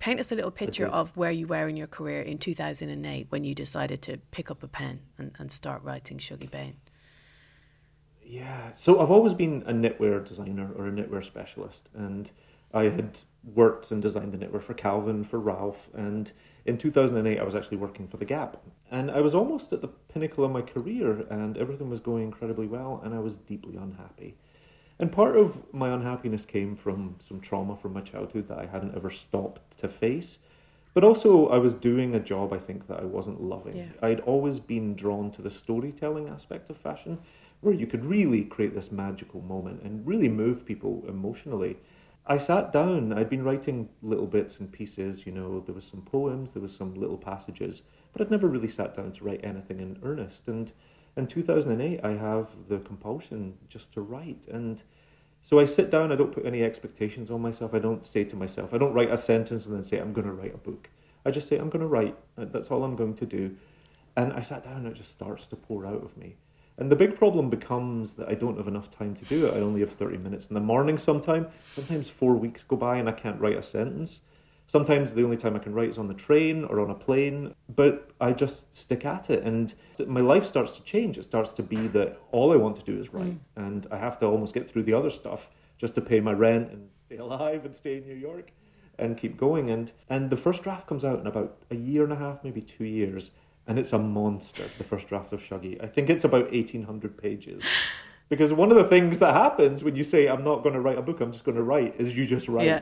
Paint 0.05 0.21
us 0.21 0.31
a 0.31 0.35
little 0.35 0.51
picture 0.51 0.87
of 0.87 1.17
where 1.17 1.31
you 1.31 1.47
were 1.47 1.67
in 1.67 1.79
your 1.79 1.87
career 1.87 2.21
in 2.21 2.37
2008 2.37 3.29
when 3.31 3.43
you 3.43 3.55
decided 3.55 4.03
to 4.03 4.19
pick 4.33 4.51
up 4.51 4.63
a 4.63 4.69
pen 4.69 5.01
and, 5.17 5.33
and 5.39 5.51
start 5.51 5.83
writing 5.83 6.19
Shuggie 6.19 6.51
Bain. 6.51 6.77
Yeah, 8.23 8.75
so 8.75 9.01
I've 9.01 9.11
always 9.11 9.33
been 9.33 9.63
a 9.67 9.73
knitwear 9.73 10.23
designer 10.23 10.71
or 10.77 10.89
a 10.89 10.91
knitwear 10.91 11.25
specialist, 11.25 11.89
and 11.95 12.31
I 12.75 12.91
had 12.91 13.17
worked 13.55 13.93
and 13.93 14.03
designed 14.03 14.33
the 14.33 14.37
knitwear 14.37 14.63
for 14.63 14.75
Calvin, 14.75 15.25
for 15.25 15.41
Ralph, 15.41 15.89
and 15.95 16.31
in 16.67 16.77
2008 16.77 17.41
I 17.41 17.43
was 17.43 17.55
actually 17.55 17.79
working 17.79 18.07
for 18.07 18.19
The 18.19 18.27
Gap, 18.27 18.59
and 18.91 19.11
I 19.11 19.23
was 19.23 19.35
almost 19.35 19.73
at 19.73 19.81
the 19.81 19.89
pinnacle 19.89 20.45
of 20.45 20.51
my 20.51 20.61
career, 20.61 21.25
and 21.31 21.57
everything 21.57 21.89
was 21.89 22.01
going 22.01 22.25
incredibly 22.25 22.67
well, 22.67 23.01
and 23.03 23.15
I 23.15 23.21
was 23.21 23.37
deeply 23.37 23.77
unhappy. 23.77 24.37
And 25.05 25.13
part 25.13 25.37
of 25.37 25.63
my 25.71 25.91
unhappiness 25.91 26.47
came 26.47 26.75
from 26.75 27.17
some 27.19 27.39
trauma 27.39 27.77
from 27.77 27.93
my 27.93 28.01
childhood 28.01 28.49
that 28.49 28.59
I 28.59 28.65
hadn't 28.65 28.97
ever 28.97 29.11
stopped 29.11 29.77
to 29.81 29.87
face. 29.87 30.39
But 30.95 31.05
also, 31.05 31.49
I 31.49 31.59
was 31.59 31.75
doing 31.75 32.15
a 32.15 32.21
job 32.21 32.55
I 32.55 32.59
think 32.59 32.89
that 32.89 33.01
I 33.01 33.05
wasn't 33.05 33.43
loving. 33.43 33.77
Yeah. 33.77 33.89
I'd 34.01 34.21
always 34.21 34.59
been 34.59 34.95
drawn 34.95 35.31
to 35.33 35.43
the 35.43 35.51
storytelling 35.51 36.31
aspect 36.31 36.71
of 36.71 36.79
fashion, 36.79 37.19
where 37.61 37.75
you 37.75 37.87
could 37.87 38.03
really 38.07 38.45
create 38.45 38.75
this 38.75 38.91
magical 38.91 39.43
moment 39.43 39.83
and 39.83 40.07
really 40.07 40.31
move 40.31 40.65
people 40.65 41.05
emotionally. 41.07 41.77
I 42.27 42.39
sat 42.39 42.73
down, 42.73 43.13
I'd 43.13 43.29
been 43.29 43.45
writing 43.45 43.91
little 44.01 44.27
bits 44.27 44.57
and 44.59 44.73
pieces, 44.73 45.27
you 45.27 45.33
know, 45.33 45.61
there 45.67 45.75
was 45.75 45.85
some 45.85 46.01
poems, 46.01 46.53
there 46.53 46.63
was 46.63 46.75
some 46.75 46.95
little 46.95 47.19
passages, 47.19 47.83
but 48.15 48.23
I'd 48.23 48.31
never 48.31 48.49
really 48.49 48.69
sat 48.69 48.97
down 48.97 49.13
to 49.13 49.25
write 49.25 49.45
anything 49.45 49.81
in 49.81 49.99
earnest. 50.03 50.49
And 50.49 50.73
in 51.19 51.27
2008, 51.27 52.01
I 52.03 52.13
have 52.13 52.49
the 52.71 52.79
compulsion 52.79 53.59
just 53.69 53.93
to 53.93 54.01
write. 54.01 54.47
And 54.51 54.83
so 55.45 55.61
I 55.61 55.67
sit 55.67 55.91
down, 55.91 56.11
I 56.11 56.17
don't 56.17 56.33
put 56.33 56.47
any 56.47 56.63
expectations 56.63 57.31
on 57.31 57.43
myself. 57.43 57.75
I 57.75 57.79
don't 57.79 58.07
say 58.07 58.25
to 58.25 58.35
myself, 58.35 58.73
I 58.73 58.79
don't 58.79 58.95
write 58.95 59.11
a 59.11 59.19
sentence 59.19 59.67
and 59.67 59.77
then 59.77 59.85
say, 59.85 59.99
I'm 59.99 60.15
going 60.15 60.27
to 60.27 60.33
write 60.33 60.55
a 60.55 60.59
book. 60.59 60.89
I 61.27 61.31
just 61.31 61.49
say, 61.49 61.59
I'm 61.59 61.69
going 61.69 61.83
to 61.83 61.87
write. 61.87 62.17
Uh, 62.39 62.47
That's 62.47 62.71
all 62.71 62.83
I'm 62.83 62.97
going 62.97 63.15
to 63.17 63.27
do. 63.27 63.55
And 64.17 64.33
I 64.33 64.41
sat 64.41 64.65
down 64.65 64.79
and 64.79 64.87
it 64.87 64.95
just 64.95 65.11
starts 65.11 65.45
to 65.47 65.57
pour 65.57 65.85
out 65.85 66.03
of 66.03 66.17
me. 66.17 66.37
And 66.79 66.91
the 66.91 66.97
big 66.97 67.19
problem 67.19 67.51
becomes 67.51 68.15
that 68.15 68.29
I 68.29 68.35
don't 68.35 68.57
have 68.57 68.69
enough 68.69 68.91
time 68.91 69.15
to 69.17 69.25
do 69.27 69.47
it. 69.47 69.55
I 69.55 69.61
only 69.61 69.81
have 69.81 69.93
30 69.93 70.17
minutes 70.17 70.47
in 70.49 70.55
the 70.55 70.61
morning 70.61 70.97
sometime. 70.97 71.47
Sometimes 71.67 72.09
four 72.09 72.35
weeks 72.35 72.63
go 72.63 72.77
by 72.77 72.97
and 72.97 73.07
I 73.07 73.13
can't 73.13 73.39
write 73.39 73.59
a 73.59 73.63
sentence. 73.63 74.21
Sometimes 74.67 75.13
the 75.13 75.23
only 75.23 75.37
time 75.37 75.55
I 75.55 75.59
can 75.59 75.75
write 75.75 75.91
is 75.91 75.99
on 75.99 76.09
the 76.09 76.15
train 76.15 76.65
or 76.65 76.81
on 76.81 76.91
a 76.91 76.95
plane, 76.95 77.55
but 77.75 78.11
I 78.21 78.33
just 78.33 78.65
stick 78.77 79.05
at 79.05 79.31
it. 79.31 79.45
And 79.45 79.75
my 80.07 80.21
life 80.21 80.47
starts 80.47 80.73
to 80.77 80.83
change. 80.83 81.19
It 81.19 81.25
starts 81.25 81.53
to 81.53 81.63
be 81.63 81.87
that 81.89 82.19
all 82.33 82.53
I 82.53 82.57
want 82.57 82.77
to 82.79 82.83
do 82.83 82.99
is 82.99 83.13
write. 83.13 83.39
Mm. 83.57 83.67
And 83.67 83.87
I 83.91 83.99
have 83.99 84.19
to 84.19 84.27
almost 84.27 84.55
get 84.55 84.71
through 84.71 84.85
the 84.85 84.95
other 84.95 85.11
stuff 85.11 85.49
just 85.79 85.95
to 85.97 86.01
pay 86.01 86.21
my 86.21 86.33
rent 86.33 86.71
and 86.71 86.89
stay 87.05 87.19
alive 87.19 87.65
and 87.65 87.77
stay 87.77 87.99
in 87.99 88.07
New 88.07 88.15
York 88.15 88.53
and 88.99 89.19
keep 89.19 89.37
going. 89.37 89.71
And, 89.71 89.93
and 90.09 90.31
the 90.31 90.37
first 90.37 90.63
draft 90.63 90.87
comes 90.87 91.05
out 91.05 91.21
in 91.21 91.27
about 91.27 91.59
a 91.71 91.77
year 91.77 92.05
and 92.05 92.13
a 92.13 92.17
half, 92.17 92.43
maybe 92.43 92.63
two 92.63 92.85
years. 92.85 93.31
And 93.67 93.79
it's 93.79 93.93
a 93.93 93.99
monster, 93.99 94.71
the 94.79 94.85
first 94.85 95.09
draft 95.09 95.33
of 95.33 95.41
Shuggie. 95.41 95.83
I 95.83 95.87
think 95.87 96.11
it's 96.11 96.25
about 96.25 96.51
1,800 96.53 97.17
pages. 97.17 97.63
Because 98.31 98.55
one 98.55 98.71
of 98.71 98.79
the 98.79 98.85
things 98.85 99.19
that 99.19 99.35
happens 99.35 99.85
when 99.85 99.97
you 99.97 100.03
say, 100.03 100.29
I'm 100.29 100.43
not 100.43 100.63
going 100.63 100.73
to 100.75 100.81
write 100.81 100.97
a 100.97 101.03
book, 101.03 101.21
I'm 101.21 101.31
just 101.31 101.45
going 101.45 101.59
to 101.59 101.63
write, 101.63 101.95
is 101.99 102.17
you 102.17 102.25
just 102.25 102.49
write. 102.49 102.65
Yeah. 102.65 102.81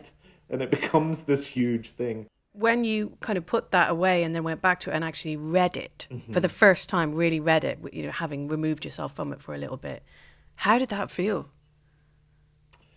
And 0.53 0.63
it 0.63 0.71
becomes 0.79 1.23
this 1.23 1.45
huge 1.47 1.91
thing. 1.91 2.27
When 2.53 2.85
you 2.85 3.17
kind 3.21 3.39
of 3.39 3.47
put 3.47 3.71
that 3.71 3.91
away 3.91 4.23
and 4.23 4.35
then 4.35 4.45
went 4.45 4.61
back 4.61 4.79
to 4.81 4.91
it 4.91 4.95
and 4.95 5.03
actually 5.03 5.37
read 5.37 5.77
it 5.77 6.07
Mm-hmm. 6.11 6.33
for 6.33 6.41
the 6.41 6.49
first 6.49 6.89
time, 6.89 7.15
really 7.15 7.41
read 7.41 7.65
it, 7.65 7.79
you 7.93 8.05
know, 8.05 8.11
having 8.13 8.47
removed 8.47 8.85
yourself 8.85 9.15
from 9.17 9.33
it 9.33 9.41
for 9.41 9.55
a 9.55 9.59
little 9.59 9.79
bit, 9.79 10.03
how 10.57 10.79
did 10.79 10.91
that 10.91 11.11
feel? 11.11 11.49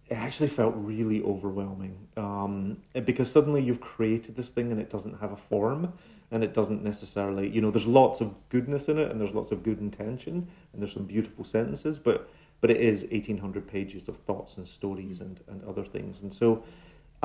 It 0.08 0.15
actually 0.15 0.50
felt 0.50 0.76
really 0.78 1.24
overwhelming 1.24 1.98
um, 2.15 2.78
because 3.06 3.32
suddenly 3.32 3.63
you've 3.63 3.82
created 3.82 4.36
this 4.36 4.50
thing 4.50 4.72
and 4.72 4.80
it 4.80 4.89
doesn't 4.89 5.20
have 5.20 5.32
a 5.32 5.38
form 5.38 5.91
and 6.32 6.44
it 6.44 6.54
doesn't 6.54 6.84
necessarily, 6.84 7.50
you 7.50 7.62
know, 7.62 7.72
there's 7.72 7.88
lots 7.88 8.22
of 8.22 8.36
goodness 8.50 8.88
in 8.88 9.00
it 9.00 9.10
and 9.10 9.20
there's 9.20 9.34
lots 9.34 9.52
of 9.52 9.63
good 9.63 9.80
intention 9.80 10.48
and 10.74 10.82
there's 10.82 10.94
some 10.94 11.06
beautiful 11.06 11.44
sentences, 11.44 11.98
but 11.98 12.30
but 12.62 12.72
it 12.72 12.78
is 12.78 13.04
1800 13.12 13.68
pages 13.68 14.08
of 14.08 14.18
thoughts 14.18 14.58
and 14.58 14.68
stories 14.68 15.22
and, 15.22 15.39
and 15.48 15.63
other 15.65 15.84
things. 15.84 16.22
And 16.22 16.34
so 16.34 16.63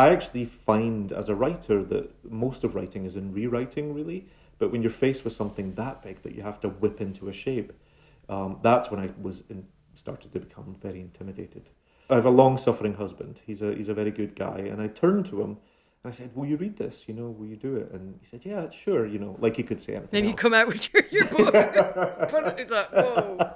I 0.00 0.08
actually 0.14 0.46
find 0.46 1.12
as 1.12 1.28
a 1.28 1.34
writer 1.34 1.84
that 1.84 2.06
most 2.24 2.64
of 2.64 2.74
writing 2.74 3.04
is 3.04 3.16
in 3.16 3.34
rewriting, 3.34 3.92
really. 3.92 4.26
But 4.58 4.72
when 4.72 4.80
you're 4.80 4.90
faced 4.90 5.24
with 5.24 5.34
something 5.34 5.74
that 5.74 6.02
big 6.02 6.22
that 6.22 6.34
you 6.34 6.42
have 6.42 6.58
to 6.62 6.68
whip 6.68 7.02
into 7.02 7.28
a 7.28 7.34
shape, 7.34 7.70
um, 8.30 8.58
that's 8.62 8.90
when 8.90 8.98
I 8.98 9.10
was 9.20 9.42
in, 9.50 9.66
started 9.94 10.32
to 10.32 10.40
become 10.40 10.76
very 10.80 11.00
intimidated. 11.00 11.68
I 12.08 12.14
have 12.14 12.24
a 12.24 12.30
long-suffering 12.30 12.94
husband. 12.94 13.40
He's 13.46 13.60
a 13.60 13.74
he's 13.74 13.90
a 13.90 13.94
very 13.94 14.10
good 14.10 14.34
guy, 14.34 14.60
and 14.70 14.80
I 14.80 14.88
turned 14.88 15.26
to 15.26 15.42
him 15.42 15.58
and 16.02 16.12
I 16.12 16.16
said, 16.16 16.30
"Will 16.34 16.46
you 16.46 16.56
read 16.56 16.78
this? 16.78 17.02
You 17.06 17.14
know, 17.14 17.28
will 17.28 17.46
you 17.46 17.56
do 17.56 17.76
it?" 17.76 17.90
And 17.92 18.18
he 18.22 18.26
said, 18.26 18.40
"Yeah, 18.42 18.70
sure." 18.70 19.06
You 19.06 19.18
know, 19.18 19.36
like 19.38 19.56
he 19.56 19.62
could 19.62 19.82
say 19.82 19.92
anything. 19.96 20.08
Then 20.12 20.26
you 20.30 20.34
come 20.34 20.54
out 20.54 20.66
with 20.66 20.88
your, 20.92 21.02
your 21.10 21.26
book. 21.36 21.54
it's 21.54 22.72
like, 22.72 22.90
whoa. 22.90 23.54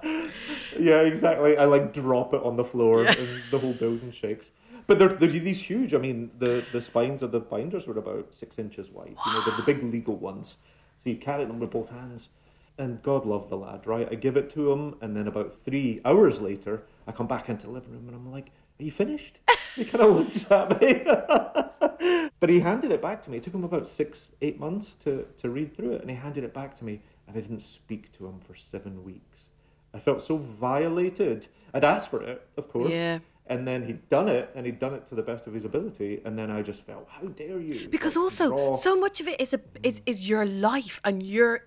yeah, 0.78 1.00
exactly. 1.00 1.57
I 1.57 1.64
like 1.64 1.94
drop 1.94 2.35
it 2.35 2.42
on 2.42 2.57
the 2.57 2.64
floor 2.64 3.04
and 3.04 3.42
the 3.50 3.59
whole 3.59 3.72
building 3.72 4.12
shakes. 4.12 4.50
But 4.86 4.98
they're, 4.98 5.14
they're 5.14 5.28
these 5.28 5.60
huge. 5.60 5.94
I 5.94 5.98
mean, 5.98 6.30
the, 6.38 6.64
the 6.72 6.82
spines 6.82 7.22
of 7.22 7.30
the 7.30 7.40
binders 7.40 7.86
were 7.86 7.98
about 7.98 8.34
six 8.34 8.58
inches 8.58 8.90
wide. 8.90 9.16
You 9.26 9.32
know, 9.32 9.42
they're 9.44 9.56
the 9.56 9.62
big 9.62 9.82
legal 9.82 10.16
ones. 10.16 10.56
So 11.02 11.10
you 11.10 11.16
carry 11.16 11.44
them 11.44 11.58
with 11.58 11.70
both 11.70 11.90
hands. 11.90 12.28
And 12.76 13.00
God 13.02 13.24
love 13.24 13.48
the 13.48 13.56
lad, 13.56 13.86
right? 13.86 14.08
I 14.10 14.16
give 14.16 14.36
it 14.36 14.52
to 14.54 14.72
him, 14.72 14.96
and 15.00 15.16
then 15.16 15.28
about 15.28 15.56
three 15.64 16.00
hours 16.04 16.40
later, 16.40 16.82
I 17.06 17.12
come 17.12 17.28
back 17.28 17.48
into 17.48 17.66
the 17.66 17.72
living 17.72 17.92
room 17.92 18.08
and 18.08 18.16
I'm 18.16 18.32
like, 18.32 18.50
Are 18.80 18.82
you 18.82 18.90
finished? 18.90 19.38
He 19.76 19.84
kind 19.84 20.02
of 20.02 20.16
looks 20.16 20.50
at 20.50 20.80
me. 20.80 21.04
but 22.40 22.50
he 22.50 22.58
handed 22.58 22.90
it 22.90 23.00
back 23.00 23.22
to 23.22 23.30
me. 23.30 23.36
It 23.36 23.44
took 23.44 23.54
him 23.54 23.64
about 23.64 23.88
six, 23.88 24.28
eight 24.42 24.58
months 24.58 24.96
to, 25.04 25.24
to 25.40 25.50
read 25.50 25.76
through 25.76 25.92
it, 25.92 26.00
and 26.00 26.10
he 26.10 26.16
handed 26.16 26.42
it 26.42 26.52
back 26.52 26.76
to 26.78 26.84
me, 26.84 27.00
and 27.26 27.36
I 27.36 27.40
didn't 27.40 27.62
speak 27.62 28.12
to 28.18 28.26
him 28.26 28.40
for 28.40 28.56
seven 28.56 29.04
weeks. 29.04 29.44
I 29.92 30.00
felt 30.00 30.20
so 30.20 30.36
violated. 30.36 31.46
I'd 31.72 31.84
asked 31.84 32.10
for 32.10 32.22
it, 32.22 32.46
of 32.56 32.68
course. 32.68 32.90
Yeah. 32.90 33.20
And 33.46 33.68
then 33.68 33.85
he'd 33.87 34.09
done 34.09 34.28
it, 34.30 34.50
and 34.54 34.64
he'd 34.64 34.78
done 34.78 34.94
it 34.94 35.07
to 35.11 35.14
the 35.14 35.22
best 35.22 35.46
of 35.46 35.52
his 35.52 35.66
ability. 35.66 36.22
And 36.24 36.38
then 36.38 36.50
I 36.50 36.62
just 36.62 36.83
felt, 36.87 37.07
how 37.11 37.26
dare 37.26 37.61
you? 37.61 37.88
Because 37.90 38.16
Like, 38.16 38.22
also, 38.22 38.50
raw- 38.50 38.72
so 38.72 38.96
much 38.96 39.20
of 39.20 39.28
it 39.28 39.38
is 39.38 39.52
a 39.52 39.61
is, 39.83 40.00
is 40.07 40.26
your 40.26 40.46
life 40.46 40.98
and 41.04 41.22
your 41.22 41.61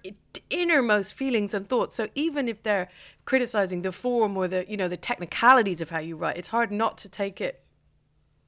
innermost 0.50 1.14
feelings 1.14 1.54
and 1.54 1.70
thoughts. 1.70 1.96
So 1.96 2.08
even 2.16 2.48
if 2.48 2.64
they're 2.64 2.90
criticizing 3.26 3.84
the 3.84 3.92
form 3.92 4.36
or 4.38 4.48
the 4.48 4.66
you 4.68 4.76
know 4.76 4.88
the 4.88 4.98
technicalities 4.98 5.80
of 5.80 5.92
how 5.92 6.00
you 6.00 6.16
write, 6.16 6.38
it's 6.38 6.48
hard 6.48 6.72
not 6.72 6.98
to 7.00 7.10
take 7.10 7.40
it 7.42 7.62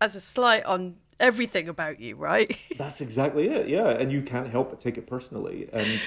as 0.02 0.16
a 0.16 0.22
slight 0.22 0.66
on 0.66 0.96
everything 1.20 1.70
about 1.70 2.00
you, 2.00 2.16
right? 2.16 2.58
That's 2.80 3.00
exactly 3.00 3.48
it. 3.50 3.68
Yeah, 3.68 3.90
and 3.90 4.12
you 4.12 4.24
can't 4.24 4.50
help 4.50 4.72
but 4.72 4.80
take 4.80 4.98
it 4.98 5.06
personally. 5.06 5.70
And 5.72 6.00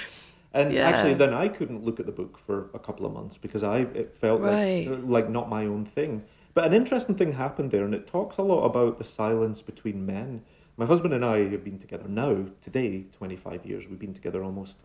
and 0.55 0.73
Yeah. 0.73 0.89
actually, 0.89 1.15
then 1.15 1.33
I 1.33 1.47
couldn't 1.49 1.85
look 1.85 2.01
at 2.01 2.07
the 2.07 2.13
book 2.13 2.39
for 2.47 2.69
a 2.75 2.81
couple 2.81 3.07
of 3.07 3.13
months 3.13 3.39
because 3.39 3.63
I 3.63 3.79
it 3.95 4.17
felt 4.21 4.41
Right. 4.41 4.89
like 4.89 4.99
like 5.05 5.31
not 5.31 5.49
my 5.49 5.67
own 5.67 5.87
thing. 5.87 6.25
But 6.55 6.67
an 6.67 6.75
interesting 6.75 7.15
thing 7.15 7.33
happened 7.33 7.71
there, 7.71 7.85
and 7.85 7.95
it 7.95 8.07
talks 8.07 8.38
a 8.38 8.43
lot 8.43 8.65
about 8.65 8.99
the 8.99 9.05
silence 9.05 9.62
between 9.62 10.05
men. 10.05 10.43
My 10.77 10.87
husband 10.87 11.15
and 11.15 11.25
I 11.25 11.49
have 11.51 11.65
been 11.65 11.79
together 11.79 12.09
now 12.09 12.45
today 12.62 13.07
twenty 13.17 13.37
five 13.37 13.65
years. 13.65 13.85
We've 13.88 13.99
been 13.99 14.15
together 14.15 14.43
almost 14.43 14.77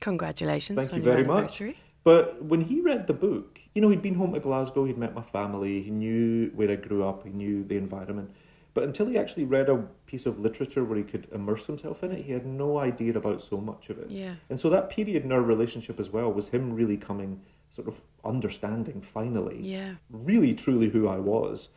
Congratulations 0.00 0.78
Thank 0.78 0.92
on 0.92 0.98
you 0.98 1.04
your 1.04 1.14
very 1.14 1.24
much. 1.24 1.36
anniversary. 1.36 1.78
But 2.04 2.44
when 2.44 2.60
he 2.60 2.80
read 2.80 3.06
the 3.06 3.12
book, 3.12 3.60
you 3.74 3.80
know, 3.80 3.88
he'd 3.88 4.02
been 4.02 4.16
home 4.16 4.32
to 4.32 4.40
Glasgow, 4.40 4.84
he'd 4.84 4.98
met 4.98 5.14
my 5.14 5.22
family, 5.22 5.82
he 5.82 5.90
knew 5.90 6.50
where 6.56 6.70
I 6.70 6.74
grew 6.74 7.04
up, 7.04 7.24
he 7.24 7.30
knew 7.30 7.62
the 7.62 7.76
environment. 7.76 8.34
But 8.74 8.84
until 8.84 9.06
he 9.06 9.18
actually 9.18 9.44
read 9.44 9.68
a 9.68 9.76
piece 10.06 10.26
of 10.26 10.40
literature 10.40 10.82
where 10.82 10.98
he 10.98 11.04
could 11.04 11.28
immerse 11.32 11.66
himself 11.66 12.02
in 12.02 12.10
it, 12.10 12.24
he 12.24 12.32
had 12.32 12.46
no 12.46 12.78
idea 12.78 13.16
about 13.16 13.42
so 13.42 13.58
much 13.58 13.90
of 13.90 13.98
it. 13.98 14.10
Yeah. 14.10 14.34
And 14.50 14.58
so 14.58 14.70
that 14.70 14.90
period 14.90 15.24
in 15.24 15.30
our 15.30 15.42
relationship 15.42 16.00
as 16.00 16.10
well 16.10 16.32
was 16.32 16.48
him 16.48 16.72
really 16.72 16.96
coming, 16.96 17.40
sort 17.70 17.86
of 17.86 17.94
understanding 18.24 19.00
finally, 19.00 19.58
Yeah. 19.60 19.94
really 20.10 20.54
truly 20.54 20.88
who 20.88 21.08
I 21.08 21.18
was. 21.18 21.68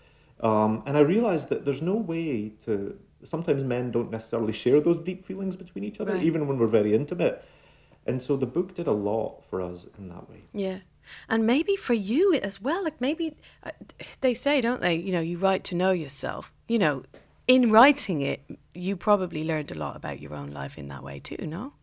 Um, 0.42 0.84
and 0.86 0.98
I 0.98 1.02
realized 1.02 1.50
that 1.50 1.66
there's 1.66 1.82
no 1.82 1.96
way 1.96 2.50
to. 2.66 2.98
Sometimes 3.24 3.64
men 3.64 3.92
don't 3.92 4.12
necessarily 4.12 4.54
share 4.54 4.80
those 4.82 5.00
deep 5.00 5.26
feelings 5.26 5.56
between 5.56 5.84
each 5.84 6.00
other, 6.00 6.14
Right. 6.14 6.24
even 6.24 6.48
when 6.48 6.60
we're 6.60 6.68
very 6.68 6.94
intimate. 6.94 7.44
And 8.06 8.22
so 8.22 8.36
the 8.38 8.46
book 8.46 8.76
did 8.76 8.86
a 8.88 8.92
lot 8.92 9.44
for 9.50 9.62
us 9.62 9.86
in 9.98 10.10
that 10.10 10.30
way. 10.30 10.44
Yeah. 10.54 10.80
And 11.30 11.46
maybe 11.46 11.76
for 11.76 11.94
you 11.94 12.34
as 12.36 12.62
well, 12.62 12.84
like 12.84 13.00
maybe 13.02 13.36
uh, 13.64 13.72
they 14.22 14.34
say, 14.36 14.62
don't 14.62 14.82
they? 14.82 14.96
You 14.96 15.12
know, 15.12 15.22
you 15.22 15.38
write 15.38 15.64
to 15.66 15.76
know 15.76 15.92
yourself. 15.92 16.52
You 16.68 16.78
know, 16.80 17.04
in 17.48 17.72
writing 17.72 18.22
it, 18.22 18.42
you 18.74 18.96
probably 18.96 19.44
learned 19.44 19.72
a 19.72 19.76
lot 19.76 19.96
about 19.96 20.20
your 20.20 20.36
own 20.36 20.52
life 20.52 20.78
in 20.78 20.88
that 20.90 21.04
way 21.04 21.20
too, 21.20 21.48
no? 21.48 21.74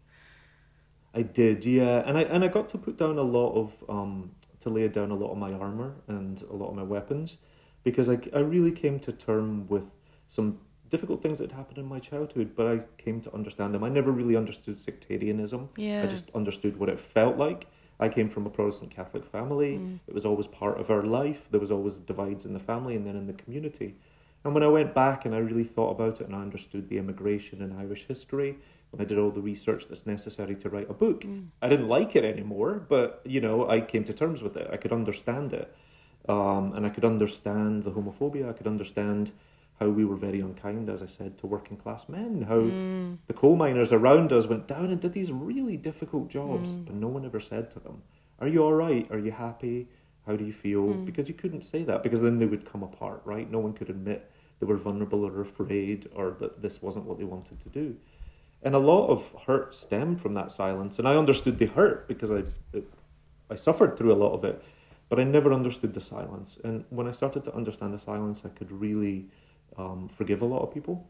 I 1.15 1.23
did, 1.23 1.65
yeah, 1.65 2.03
and 2.07 2.17
I 2.17 2.23
and 2.23 2.43
I 2.45 2.49
got 2.49 2.69
to 2.71 2.79
put 2.79 2.97
down 2.97 3.19
a 3.19 3.23
lot 3.23 3.53
of 3.55 3.73
um, 3.89 4.31
to 4.63 4.71
lay 4.71 4.89
down 4.89 5.11
a 5.11 5.15
lot 5.15 5.31
of 5.31 5.39
my 5.39 5.53
armor 5.53 5.95
and 6.09 6.43
a 6.51 6.55
lot 6.55 6.69
of 6.69 6.75
my 6.75 6.83
weapons, 6.83 7.37
because 7.85 8.09
I 8.09 8.19
I 8.35 8.41
really 8.41 8.73
came 8.73 8.99
to 9.01 9.13
term 9.13 9.67
with 9.69 9.85
some 10.29 10.59
difficult 10.93 11.23
things 11.23 11.39
that 11.39 11.51
had 11.51 11.57
happened 11.57 11.79
in 11.79 11.87
my 11.87 11.99
childhood, 11.99 12.53
but 12.55 12.67
I 12.67 12.81
came 13.03 13.21
to 13.23 13.33
understand 13.33 13.75
them. 13.75 13.83
I 13.83 13.89
never 13.89 14.13
really 14.13 14.37
understood 14.37 14.79
sectarianism. 14.79 15.71
Yeah. 15.77 16.03
I 16.03 16.07
just 16.07 16.31
understood 16.35 16.77
what 16.77 16.91
it 16.91 17.01
felt 17.01 17.39
like. 17.39 17.67
I 17.99 18.09
came 18.11 18.29
from 18.29 18.47
a 18.47 18.51
Protestant 18.51 18.91
Catholic 18.91 19.25
family. 19.25 19.79
Mm. 19.79 20.01
It 20.07 20.15
was 20.15 20.27
always 20.27 20.47
part 20.47 20.79
of 20.79 20.91
our 20.91 21.03
life. 21.03 21.49
There 21.51 21.61
was 21.61 21.71
always 21.71 21.99
divides 21.99 22.45
in 22.45 22.53
the 22.53 22.61
family 22.61 22.95
and 22.95 23.07
then 23.07 23.17
in 23.17 23.27
the 23.27 23.33
community. 23.33 23.95
And 24.45 24.53
when 24.55 24.63
I 24.63 24.67
went 24.67 24.93
back 24.95 25.25
and 25.25 25.35
I 25.35 25.39
really 25.39 25.65
thought 25.65 25.93
about 25.93 26.21
it 26.21 26.27
and 26.27 26.35
I 26.35 26.41
understood 26.41 26.89
the 26.89 26.99
immigration 26.99 27.63
and 27.63 27.73
Irish 27.79 28.05
history, 28.07 28.59
when 28.93 29.05
I 29.05 29.09
did 29.09 29.19
all 29.19 29.31
the 29.31 29.41
research 29.41 29.87
that's 29.89 30.05
necessary 30.07 30.55
to 30.57 30.69
write 30.69 30.91
a 30.91 30.95
book, 30.95 31.23
mm. 31.23 31.47
I 31.63 31.69
didn't 31.69 31.89
like 31.89 32.15
it 32.15 32.25
anymore, 32.25 32.85
but 32.89 33.23
you 33.25 33.41
know, 33.41 33.69
I 33.69 33.81
came 33.81 34.05
to 34.05 34.13
terms 34.13 34.43
with 34.43 34.57
it. 34.57 34.69
I 34.71 34.77
could 34.77 34.93
understand 34.93 35.55
it. 35.55 35.75
Um, 36.29 36.75
and 36.75 36.87
I 36.87 36.91
could 36.91 37.05
understand 37.05 37.83
the 37.83 37.91
homophobia. 37.91 38.49
I 38.49 38.53
could 38.53 38.69
understand 38.69 39.33
how 39.81 39.89
we 39.89 40.05
were 40.05 40.17
very 40.17 40.41
unkind, 40.41 40.89
as 40.89 41.03
I 41.03 41.07
said, 41.07 41.39
to 41.39 41.47
working 41.47 41.77
class 41.77 42.09
men, 42.09 42.43
how 42.43 42.61
mm. 42.61 43.17
the 43.27 43.33
coal 43.33 43.57
miners 43.57 43.93
around 43.93 44.33
us 44.33 44.47
went 44.47 44.69
down 44.69 44.91
and 44.91 45.01
did 45.01 45.13
these 45.13 45.33
really 45.33 45.77
difficult 45.77 46.29
jobs, 46.29 46.71
mm. 46.71 46.85
but 46.85 46.95
no 46.95 47.09
one 47.09 47.25
ever 47.25 47.41
said 47.41 47.71
to 47.73 47.81
them, 47.81 48.03
Are 48.41 48.47
you 48.47 48.63
all 48.63 48.75
right? 48.75 49.11
Are 49.11 49.19
you 49.19 49.33
happy? 49.33 49.89
How 50.27 50.37
do 50.37 50.45
you 50.45 50.53
feel? 50.53 50.93
Because 50.93 51.27
you 51.27 51.35
couldn't 51.35 51.63
say 51.63 51.83
that, 51.83 52.05
because 52.05 52.21
then 52.21 52.39
they 52.39 52.47
would 52.47 52.71
come 52.71 52.85
apart, 52.85 53.23
right? 53.25 53.51
No 53.51 53.59
one 53.59 53.73
could 53.73 53.91
admit 53.91 54.31
they 54.61 54.67
were 54.67 54.77
vulnerable 54.77 55.25
or 55.25 55.41
afraid 55.41 56.09
or 56.15 56.37
that 56.39 56.63
this 56.63 56.81
wasn't 56.81 57.05
what 57.05 57.19
they 57.19 57.25
wanted 57.25 57.61
to 57.65 57.69
do. 57.71 57.97
And 58.63 58.75
a 58.75 58.79
lot 58.79 59.09
of 59.09 59.25
hurt 59.47 59.75
stemmed 59.75 60.21
from 60.21 60.35
that 60.35 60.51
silence. 60.51 60.99
And 60.99 61.09
I 61.09 61.17
understood 61.17 61.59
the 61.59 61.67
hurt 61.67 62.07
because 62.07 62.31
I, 62.31 62.45
it, 62.73 62.85
I 63.51 63.57
suffered 63.57 63.97
through 63.97 64.13
a 64.13 64.15
lot 64.25 64.33
of 64.33 64.45
it, 64.45 64.63
but 65.09 65.19
I 65.19 65.25
never 65.25 65.53
understood 65.53 65.95
the 65.95 66.01
silence. 66.01 66.59
And 66.63 66.85
when 66.91 67.09
I 67.09 67.11
started 67.11 67.45
to 67.45 67.55
understand 67.55 67.93
the 67.93 67.99
silence, 67.99 68.43
I 68.45 68.49
could 68.51 68.71
really 68.71 69.27
um, 69.77 70.09
forgive 70.17 70.43
a 70.43 70.45
lot 70.45 70.63
of 70.63 70.73
people. 70.73 71.09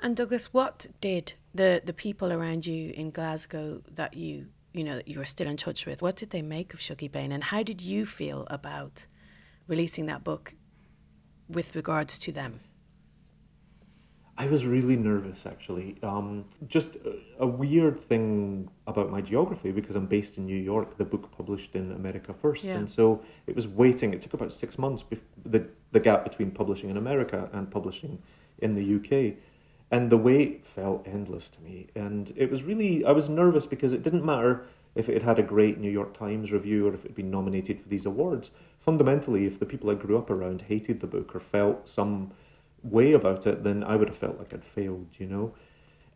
And 0.00 0.16
Douglas, 0.16 0.52
what 0.52 0.86
did 1.00 1.34
the 1.54 1.82
the 1.84 1.92
people 1.92 2.32
around 2.32 2.66
you 2.66 2.92
in 2.92 3.10
Glasgow 3.10 3.82
that 3.92 4.14
you 4.16 4.46
you 4.72 4.84
know 4.84 4.96
that 4.96 5.08
you 5.08 5.18
were 5.18 5.24
still 5.24 5.48
in 5.48 5.56
touch 5.56 5.86
with? 5.86 6.02
What 6.02 6.16
did 6.16 6.30
they 6.30 6.42
make 6.42 6.74
of 6.74 6.80
Shuggie 6.80 7.10
Bain, 7.10 7.32
and 7.32 7.44
how 7.44 7.62
did 7.62 7.80
you 7.80 8.06
feel 8.06 8.46
about 8.50 9.06
releasing 9.66 10.06
that 10.06 10.24
book 10.24 10.54
with 11.48 11.74
regards 11.76 12.18
to 12.18 12.32
them? 12.32 12.60
I 14.36 14.46
was 14.46 14.66
really 14.66 14.96
nervous, 14.96 15.46
actually. 15.46 15.96
Um, 16.02 16.44
just 16.66 16.96
a, 16.96 17.18
a 17.44 17.46
weird 17.46 18.00
thing 18.08 18.68
about 18.88 19.10
my 19.10 19.20
geography 19.20 19.70
because 19.70 19.94
I'm 19.94 20.06
based 20.06 20.38
in 20.38 20.44
New 20.46 20.56
York. 20.56 20.96
The 20.98 21.04
book 21.04 21.30
published 21.36 21.76
in 21.76 21.92
America 21.92 22.34
first, 22.42 22.64
Yeah. 22.64 22.76
and 22.76 22.90
so 22.90 23.22
it 23.46 23.54
was 23.54 23.68
waiting. 23.68 24.12
It 24.12 24.22
took 24.22 24.34
about 24.34 24.52
six 24.52 24.76
months 24.78 25.02
bef- 25.02 25.20
the 25.46 25.68
the 25.92 26.00
gap 26.00 26.24
between 26.24 26.50
publishing 26.50 26.90
in 26.90 26.96
America 26.96 27.48
and 27.52 27.70
publishing 27.70 28.18
in 28.58 28.74
the 28.74 28.96
UK, 28.96 29.36
and 29.92 30.10
the 30.10 30.16
wait 30.18 30.66
felt 30.66 31.06
endless 31.06 31.48
to 31.50 31.60
me. 31.60 31.86
And 31.94 32.32
it 32.34 32.50
was 32.50 32.64
really 32.64 33.04
I 33.04 33.12
was 33.12 33.28
nervous 33.28 33.66
because 33.66 33.92
it 33.92 34.02
didn't 34.02 34.24
matter 34.24 34.64
if 34.96 35.08
it 35.08 35.14
had 35.14 35.22
had 35.22 35.38
a 35.38 35.42
great 35.44 35.78
New 35.78 35.90
York 35.90 36.12
Times 36.12 36.50
review 36.50 36.88
or 36.88 36.94
if 36.94 37.04
it 37.04 37.08
had 37.08 37.14
been 37.14 37.30
nominated 37.30 37.80
for 37.80 37.88
these 37.88 38.06
awards. 38.06 38.50
Fundamentally, 38.80 39.46
if 39.46 39.58
the 39.60 39.66
people 39.66 39.90
I 39.90 39.94
grew 39.94 40.18
up 40.18 40.30
around 40.30 40.62
hated 40.62 41.00
the 41.00 41.06
book 41.06 41.34
or 41.36 41.40
felt 41.40 41.88
some 41.88 42.32
way 42.84 43.12
about 43.12 43.46
it, 43.46 43.64
then 43.64 43.82
I 43.82 43.96
would 43.96 44.08
have 44.08 44.18
felt 44.18 44.38
like 44.38 44.52
I'd 44.52 44.64
failed, 44.64 45.08
you 45.18 45.26
know? 45.26 45.54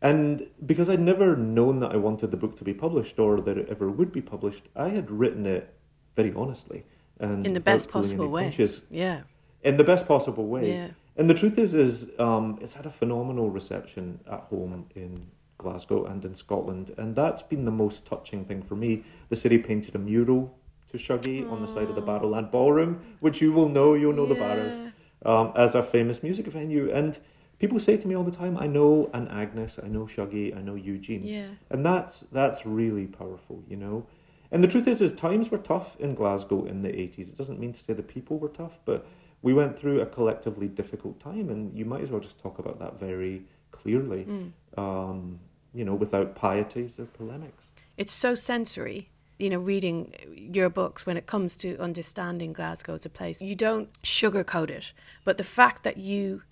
And 0.01 0.47
because 0.67 0.89
I'd 0.89 1.01
never 1.01 1.37
known 1.37 1.81
that 1.81 1.91
I 1.93 1.97
wanted 1.97 2.31
the 2.31 2.37
book 2.37 2.57
to 2.59 2.65
be 2.65 2.75
published 2.75 3.19
or 3.19 3.41
that 3.41 3.59
it 3.59 3.69
ever 3.69 3.91
would 3.91 4.13
be 4.13 4.21
published, 4.21 4.63
I 4.77 4.89
had 4.89 5.11
written 5.11 5.45
it 5.47 5.75
very 6.15 6.33
honestly 6.35 6.85
and 7.21 7.47
In 7.47 7.53
the 7.53 7.61
best 7.61 7.89
possible 7.89 8.29
way. 8.29 8.45
punches. 8.45 8.83
Yeah. 8.91 9.23
In 9.63 9.77
the 9.77 9.85
best 9.85 10.07
possible 10.07 10.47
way. 10.47 10.71
Yeah. 10.71 10.89
And 11.17 11.29
the 11.29 11.35
truth 11.35 11.59
is, 11.59 11.75
is 11.75 12.11
um, 12.21 12.59
it's 12.61 12.73
had 12.73 12.87
a 12.87 12.91
phenomenal 12.91 13.51
reception 13.51 14.21
at 14.31 14.41
home 14.41 14.87
in 14.95 15.27
Glasgow 15.59 16.05
and 16.05 16.25
in 16.25 16.35
Scotland, 16.37 16.95
and 16.99 17.17
that's 17.17 17.43
been 17.43 17.65
the 17.65 17.73
most 17.73 18.07
touching 18.07 18.45
thing 18.45 18.63
for 18.63 18.77
me. 18.77 19.03
The 19.29 19.35
city 19.35 19.59
painted 19.59 19.97
a 19.97 19.99
mural 19.99 20.57
to 20.93 20.97
Shuggie 20.97 21.51
on 21.51 21.61
the 21.61 21.67
side 21.67 21.89
of 21.91 21.97
the 21.97 22.03
Barrowland 22.03 22.53
Ballroom, 22.53 23.01
which 23.19 23.43
you 23.43 23.53
will 23.53 23.69
know, 23.69 23.95
you'll 23.95 24.13
know 24.15 24.27
the 24.27 24.37
Barrows, 24.37 24.81
um, 25.25 25.53
as 25.57 25.75
a 25.75 25.83
famous 25.83 26.23
music 26.23 26.47
venue. 26.47 26.91
And 26.93 27.19
people 27.59 27.79
say 27.81 27.97
to 27.97 28.09
me 28.09 28.15
all 28.15 28.25
the 28.25 28.31
time, 28.31 28.57
I 28.57 28.67
know 28.67 29.11
an 29.15 29.29
Agnes, 29.29 29.79
I 29.83 29.89
know 29.89 30.07
Shuggie, 30.07 30.57
I 30.57 30.61
know 30.61 30.75
Eugene. 30.75 31.25
Yeah. 31.25 31.49
And 31.71 31.85
that's 31.85 32.21
that's 32.33 32.65
really 32.67 33.07
powerful, 33.07 33.63
you 33.69 33.77
know. 33.77 34.07
And 34.51 34.65
the 34.65 34.69
truth 34.69 34.89
is, 34.89 35.03
is 35.03 35.13
times 35.13 35.51
were 35.51 35.59
tough 35.59 35.97
in 36.01 36.15
Glasgow 36.15 36.65
in 36.65 36.83
the 36.83 36.99
eighties. 36.99 37.29
It 37.29 37.37
doesn't 37.37 37.61
mean 37.61 37.73
to 37.75 37.81
say 37.85 37.93
the 37.93 38.03
people 38.03 38.39
were 38.39 38.49
tough, 38.49 38.79
but 38.85 39.07
we 39.43 39.53
went 39.53 39.79
through 39.79 40.01
a 40.01 40.07
collectively 40.07 40.69
difficult 40.69 41.21
time, 41.21 41.51
and 41.51 41.77
you 41.77 41.85
might 41.85 42.03
as 42.03 42.11
well 42.11 42.21
just 42.21 42.39
talk 42.41 42.59
about 42.59 42.79
that 42.79 42.99
very 42.99 43.43
clearly, 43.71 44.27
um, 44.77 45.39
you 45.75 45.85
know, 45.85 45.95
without 45.95 46.35
pieties 46.35 46.99
or 46.99 47.05
polemics. 47.05 47.69
It's 47.97 48.13
so 48.13 48.35
sensory, 48.35 49.11
you 49.39 49.51
know, 49.51 49.59
reading 49.59 50.15
your 50.35 50.69
books 50.69 51.07
when 51.07 51.17
it 51.17 51.27
comes 51.27 51.57
to 51.57 51.79
understanding 51.79 52.53
Glasgow 52.53 52.95
as 52.95 53.07
a 53.07 53.11
place. 53.11 53.41
You 53.41 53.55
don't 53.55 53.89
sugarcoat 54.03 54.71
it, 54.71 54.93
but 55.25 55.37
the 55.39 55.45
fact 55.45 55.85
that 55.85 55.97
you 55.97 56.43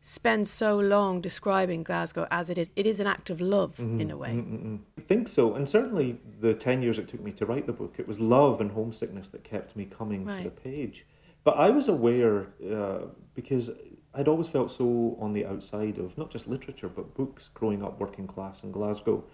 spend 0.00 0.46
so 0.46 0.78
long 0.78 1.20
describing 1.20 1.82
Glasgow 1.82 2.26
as 2.30 2.50
it 2.50 2.58
is, 2.58 2.70
it 2.76 2.86
is 2.86 3.00
an 3.00 3.06
act 3.06 3.30
of 3.30 3.40
love 3.40 3.76
mm-hmm. 3.76 4.00
in 4.00 4.10
a 4.10 4.16
way. 4.16 4.30
Mm-hmm, 4.30 4.54
mm-hmm. 4.54 4.76
I 4.98 5.02
think 5.02 5.28
so, 5.28 5.54
and 5.54 5.68
certainly 5.68 6.18
the 6.40 6.54
ten 6.54 6.82
years 6.82 6.98
it 6.98 7.08
took 7.08 7.22
me 7.22 7.32
to 7.32 7.46
write 7.46 7.66
the 7.66 7.72
book, 7.72 7.94
it 7.98 8.06
was 8.06 8.20
love 8.20 8.60
and 8.60 8.70
homesickness 8.70 9.28
that 9.28 9.44
kept 9.44 9.74
me 9.76 9.86
coming 9.86 10.26
to 10.26 10.42
the 10.44 10.50
page. 10.50 11.06
But 11.44 11.56
I 11.56 11.70
was 11.70 11.88
aware 11.88 12.48
uh, 12.70 13.06
because 13.34 13.70
I'd 14.14 14.28
always 14.28 14.48
felt 14.48 14.70
so 14.70 15.16
on 15.20 15.32
the 15.32 15.46
outside 15.46 15.98
of 15.98 16.16
not 16.18 16.30
just 16.30 16.46
literature 16.46 16.88
but 16.88 17.14
books 17.14 17.48
growing 17.54 17.82
up 17.82 18.00
working 18.00 18.26
class 18.26 18.62
in 18.62 18.72
Glasgow, 18.72 19.24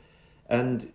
and 0.48 0.92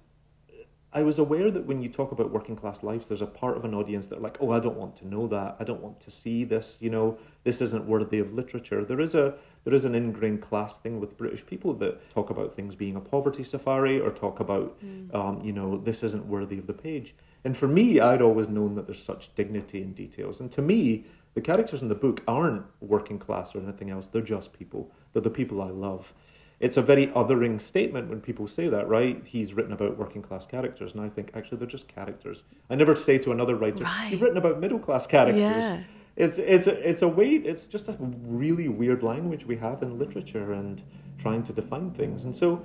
I 0.91 1.03
was 1.03 1.19
aware 1.19 1.51
that 1.51 1.65
when 1.67 1.83
you 1.83 1.89
talk 1.89 2.11
about 2.11 2.31
working 2.31 2.55
class 2.55 2.81
lives, 2.81 3.07
there's 3.07 3.21
a 3.21 3.27
part 3.27 3.55
of 3.55 3.63
an 3.63 3.75
audience 3.75 4.07
that 4.07 4.17
are 4.17 4.21
like, 4.21 4.37
oh, 4.39 4.51
I 4.51 4.59
don't 4.59 4.75
want 4.75 4.95
to 4.97 5.07
know 5.07 5.27
that. 5.27 5.55
I 5.59 5.63
don't 5.63 5.81
want 5.81 5.99
to 5.99 6.09
see 6.09 6.43
this. 6.43 6.77
You 6.79 6.89
know, 6.89 7.17
this 7.43 7.61
isn't 7.61 7.85
worthy 7.85 8.17
of 8.17 8.33
literature. 8.33 8.83
There 8.83 8.99
is 8.99 9.13
a 9.13 9.35
there 9.65 9.75
is 9.75 9.85
an 9.85 9.93
ingrained 9.93 10.41
class 10.41 10.77
thing 10.77 10.99
with 10.99 11.15
British 11.15 11.45
people 11.45 11.75
that 11.75 12.09
talk 12.09 12.31
about 12.31 12.55
things 12.55 12.73
being 12.73 12.95
a 12.95 12.99
poverty 12.99 13.43
safari 13.43 13.99
or 13.99 14.09
talk 14.09 14.39
about, 14.39 14.77
um, 15.13 15.41
you 15.43 15.51
know, 15.51 15.77
this 15.77 16.01
isn't 16.01 16.25
worthy 16.25 16.57
of 16.57 16.65
the 16.65 16.73
page. 16.73 17.13
And 17.43 17.55
for 17.55 17.67
me, 17.67 17.99
I'd 17.99 18.21
always 18.21 18.47
known 18.47 18.73
that 18.75 18.87
there's 18.87 19.03
such 19.03 19.29
dignity 19.35 19.81
in 19.81 19.93
details. 19.93 20.39
And 20.39 20.51
to 20.53 20.61
me, 20.61 21.05
the 21.35 21.41
characters 21.41 21.81
in 21.81 21.87
the 21.87 21.95
book 21.95 22.21
aren't 22.27 22.65
working 22.81 23.19
class 23.19 23.53
or 23.53 23.59
anything 23.59 23.91
else. 23.91 24.07
They're 24.11 24.21
just 24.21 24.53
people. 24.53 24.91
They're 25.13 25.21
the 25.21 25.29
people 25.29 25.61
I 25.61 25.69
love 25.69 26.11
it's 26.59 26.75
a 26.77 26.81
very 26.81 27.07
othering 27.07 27.61
statement 27.61 28.09
when 28.09 28.19
people 28.19 28.47
say 28.47 28.67
that, 28.67 28.87
right? 28.87 29.21
He's 29.25 29.53
written 29.53 29.71
about 29.71 29.97
working 29.97 30.21
class 30.21 30.45
characters, 30.45 30.93
and 30.93 31.01
I 31.01 31.09
think 31.09 31.31
actually 31.35 31.57
they're 31.59 31.67
just 31.67 31.87
characters. 31.87 32.43
I 32.69 32.75
never 32.75 32.95
say 32.95 33.17
to 33.19 33.31
another 33.31 33.55
writer, 33.55 33.83
Right. 33.83 34.11
"You've 34.11 34.21
written 34.21 34.37
about 34.37 34.59
middle 34.59 34.79
class 34.79 35.07
characters." 35.07 35.39
Yeah. 35.41 35.83
It's 36.17 36.37
it's 36.37 36.67
a, 36.67 36.89
it's 36.89 37.01
a 37.01 37.07
way. 37.07 37.29
It's 37.29 37.65
just 37.65 37.87
a 37.87 37.95
really 37.99 38.67
weird 38.67 39.03
language 39.03 39.45
we 39.45 39.55
have 39.57 39.81
in 39.83 39.97
literature 39.97 40.51
and 40.51 40.81
trying 41.17 41.43
to 41.43 41.53
define 41.53 41.91
things, 41.91 42.25
and 42.25 42.35
so. 42.35 42.61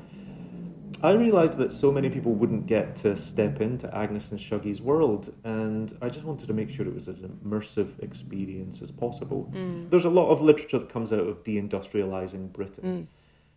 I 1.03 1.11
realised 1.11 1.59
that 1.59 1.73
so 1.73 1.93
many 1.93 2.09
people 2.09 2.33
wouldn't 2.33 2.67
get 2.67 2.97
to 3.03 3.19
step 3.19 3.61
into 3.61 3.95
Agnes 3.95 4.31
and 4.31 4.41
Shuggie's 4.41 4.81
world, 4.81 5.35
and 5.45 5.95
I 6.01 6.09
just 6.09 6.25
wanted 6.25 6.47
to 6.47 6.55
make 6.55 6.71
sure 6.71 6.87
it 6.87 6.95
was 6.95 7.09
as 7.09 7.17
immersive 7.17 8.03
experience 8.03 8.81
as 8.81 8.91
possible. 8.91 9.51
Mm. 9.53 9.91
There's 9.91 10.07
a 10.07 10.11
lot 10.11 10.31
of 10.31 10.41
literature 10.41 10.79
that 10.79 10.89
comes 10.89 11.13
out 11.13 11.27
of 11.27 11.45
deindustrializing 11.45 12.53
Britain, 12.55 13.07
mm. 13.07 13.07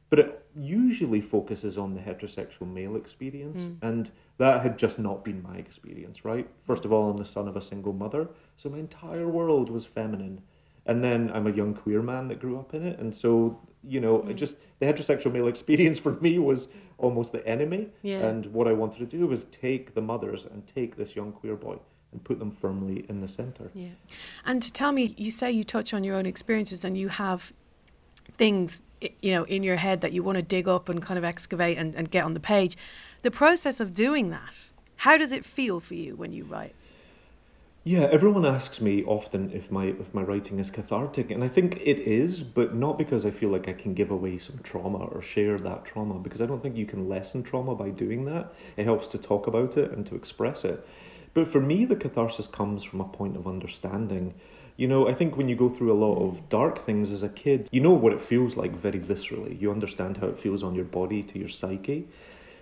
But 0.09 0.19
it 0.19 0.45
usually 0.55 1.21
focuses 1.21 1.77
on 1.77 1.93
the 1.93 2.01
heterosexual 2.01 2.71
male 2.71 2.95
experience, 2.95 3.59
hmm. 3.59 3.73
and 3.85 4.11
that 4.37 4.61
had 4.61 4.77
just 4.77 4.99
not 4.99 5.23
been 5.23 5.41
my 5.41 5.57
experience, 5.57 6.23
right? 6.23 6.47
First 6.65 6.85
of 6.85 6.93
all, 6.93 7.09
I'm 7.09 7.17
the 7.17 7.25
son 7.25 7.47
of 7.47 7.55
a 7.55 7.61
single 7.61 7.93
mother, 7.93 8.27
so 8.55 8.69
my 8.69 8.79
entire 8.79 9.27
world 9.27 9.69
was 9.69 9.85
feminine. 9.85 10.41
And 10.85 11.03
then 11.03 11.29
I'm 11.33 11.47
a 11.47 11.51
young 11.51 11.73
queer 11.73 12.01
man 12.01 12.29
that 12.29 12.39
grew 12.39 12.57
up 12.57 12.73
in 12.73 12.85
it, 12.85 12.97
and 12.99 13.13
so 13.13 13.59
you 13.83 13.99
know, 13.99 14.17
it 14.21 14.31
hmm. 14.31 14.35
just 14.35 14.55
the 14.79 14.85
heterosexual 14.85 15.31
male 15.31 15.47
experience 15.47 15.99
for 16.05 16.13
me 16.13 16.39
was 16.39 16.67
almost 16.97 17.31
the 17.31 17.45
enemy. 17.47 17.89
Yeah. 18.01 18.19
And 18.19 18.45
what 18.47 18.67
I 18.67 18.73
wanted 18.73 18.99
to 18.99 19.05
do 19.05 19.27
was 19.27 19.45
take 19.45 19.93
the 19.93 20.01
mothers 20.01 20.45
and 20.45 20.65
take 20.73 20.95
this 20.95 21.15
young 21.15 21.31
queer 21.31 21.55
boy, 21.55 21.77
and 22.11 22.23
put 22.23 22.39
them 22.39 22.51
firmly 22.51 23.05
in 23.09 23.21
the 23.21 23.27
centre. 23.27 23.69
Yeah. 23.73 23.89
And 24.45 24.73
tell 24.73 24.91
me, 24.91 25.13
you 25.17 25.31
say 25.31 25.51
you 25.51 25.63
touch 25.63 25.93
on 25.93 26.03
your 26.03 26.15
own 26.15 26.25
experiences 26.25 26.83
and 26.83 26.97
you 26.97 27.09
have 27.09 27.53
things, 28.37 28.81
you 29.21 29.31
know, 29.31 29.43
in 29.43 29.63
your 29.63 29.75
head 29.75 30.01
that 30.01 30.11
you 30.11 30.23
want 30.23 30.37
to 30.37 30.41
dig 30.41 30.67
up 30.67 30.89
and 30.89 31.01
kind 31.01 31.17
of 31.17 31.23
excavate 31.23 31.77
and, 31.77 31.95
and 31.95 32.09
get 32.09 32.23
on 32.23 32.33
the 32.33 32.39
page. 32.39 32.77
The 33.21 33.31
process 33.31 33.79
of 33.79 33.93
doing 33.93 34.29
that, 34.29 34.53
how 34.97 35.17
does 35.17 35.31
it 35.31 35.45
feel 35.45 35.79
for 35.79 35.93
you 35.93 36.15
when 36.15 36.31
you 36.31 36.43
write? 36.43 36.73
Yeah, 37.83 38.09
everyone 38.11 38.45
asks 38.45 38.81
me 38.81 39.05
often 39.05 39.49
if 39.53 39.71
my 39.71 39.85
if 39.85 40.13
my 40.13 40.21
writing 40.21 40.59
is 40.59 40.69
cathartic, 40.69 41.31
and 41.31 41.41
I 41.41 41.47
think 41.47 41.77
it 41.85 41.99
is, 41.99 42.41
but 42.41 42.75
not 42.75 42.97
because 42.97 43.25
I 43.25 43.31
feel 43.31 43.47
like 43.49 43.69
I 43.69 43.73
can 43.73 43.93
give 43.93 44.11
away 44.11 44.39
some 44.39 44.59
trauma 44.61 44.97
or 44.97 45.21
share 45.21 45.57
that 45.59 45.85
trauma, 45.85 46.19
because 46.19 46.41
I 46.41 46.47
don't 46.47 46.61
think 46.61 46.75
you 46.75 46.85
can 46.85 47.07
lessen 47.07 47.43
trauma 47.43 47.75
by 47.75 47.91
doing 47.91 48.25
that. 48.25 48.53
It 48.75 48.83
helps 48.83 49.07
to 49.07 49.17
talk 49.17 49.47
about 49.47 49.77
it 49.77 49.91
and 49.91 50.05
to 50.07 50.15
express 50.15 50.65
it. 50.65 50.85
But 51.33 51.47
for 51.47 51.61
me, 51.61 51.85
the 51.85 51.95
catharsis 51.95 52.47
comes 52.47 52.83
from 52.83 52.99
a 52.99 53.05
point 53.05 53.37
of 53.37 53.47
understanding. 53.47 54.33
You 54.77 54.87
know, 54.87 55.07
I 55.07 55.13
think 55.15 55.35
when 55.35 55.49
you 55.49 55.55
go 55.55 55.69
through 55.69 55.91
a 55.91 55.97
lot 55.97 56.21
of 56.21 56.49
dark 56.49 56.85
things 56.85 57.11
as 57.11 57.23
a 57.23 57.29
kid, 57.29 57.67
you 57.71 57.81
know 57.81 57.93
what 57.93 58.13
it 58.13 58.21
feels 58.21 58.55
like 58.55 58.75
very 58.75 58.99
viscerally. 58.99 59.59
You 59.59 59.71
understand 59.71 60.17
how 60.17 60.27
it 60.27 60.39
feels 60.39 60.61
on 60.61 60.75
your 60.75 60.85
body 60.85 61.23
to 61.23 61.39
your 61.39 61.49
psyche. 61.49 62.07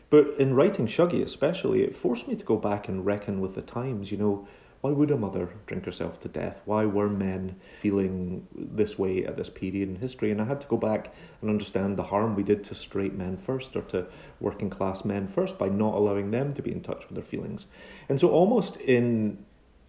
But 0.09 0.36
in 0.39 0.55
writing 0.55 0.88
Shuggie, 0.88 1.24
especially, 1.24 1.84
it 1.84 1.97
forced 1.97 2.28
me 2.28 2.36
to 2.36 2.45
go 2.45 2.55
back 2.55 2.88
and 2.88 3.05
reckon 3.05 3.41
with 3.41 3.53
the 3.55 3.61
times. 3.61 4.11
You 4.11 4.18
know, 4.18 4.47
why 4.80 4.91
would 4.91 5.11
a 5.11 5.18
mother 5.18 5.49
drink 5.68 5.84
herself 5.84 6.22
to 6.22 6.30
death? 6.30 6.61
Why 6.63 6.86
were 6.86 7.09
men 7.09 7.57
feeling 7.82 8.47
this 8.55 8.97
way 8.97 9.26
at 9.26 9.36
this 9.36 9.49
period 9.49 9.89
in 9.89 9.95
history? 9.97 10.32
And 10.32 10.41
I 10.41 10.45
had 10.45 10.61
to 10.61 10.68
go 10.68 10.78
back 10.78 11.13
and 11.41 11.49
understand 11.49 11.97
the 11.97 12.03
harm 12.03 12.36
we 12.36 12.43
did 12.43 12.63
to 12.66 12.76
straight 12.76 13.16
men 13.16 13.36
first 13.36 13.76
or 13.76 13.82
to 13.82 14.05
working 14.39 14.70
class 14.70 15.03
men 15.03 15.28
first 15.28 15.57
by 15.57 15.68
not 15.68 15.95
allowing 15.95 16.32
them 16.32 16.53
to 16.53 16.61
be 16.61 16.72
in 16.72 16.82
touch 16.82 17.03
with 17.09 17.16
their 17.16 17.26
feelings. 17.26 17.66
And 18.07 18.22
so, 18.22 18.30
almost 18.30 18.78
in 18.78 19.43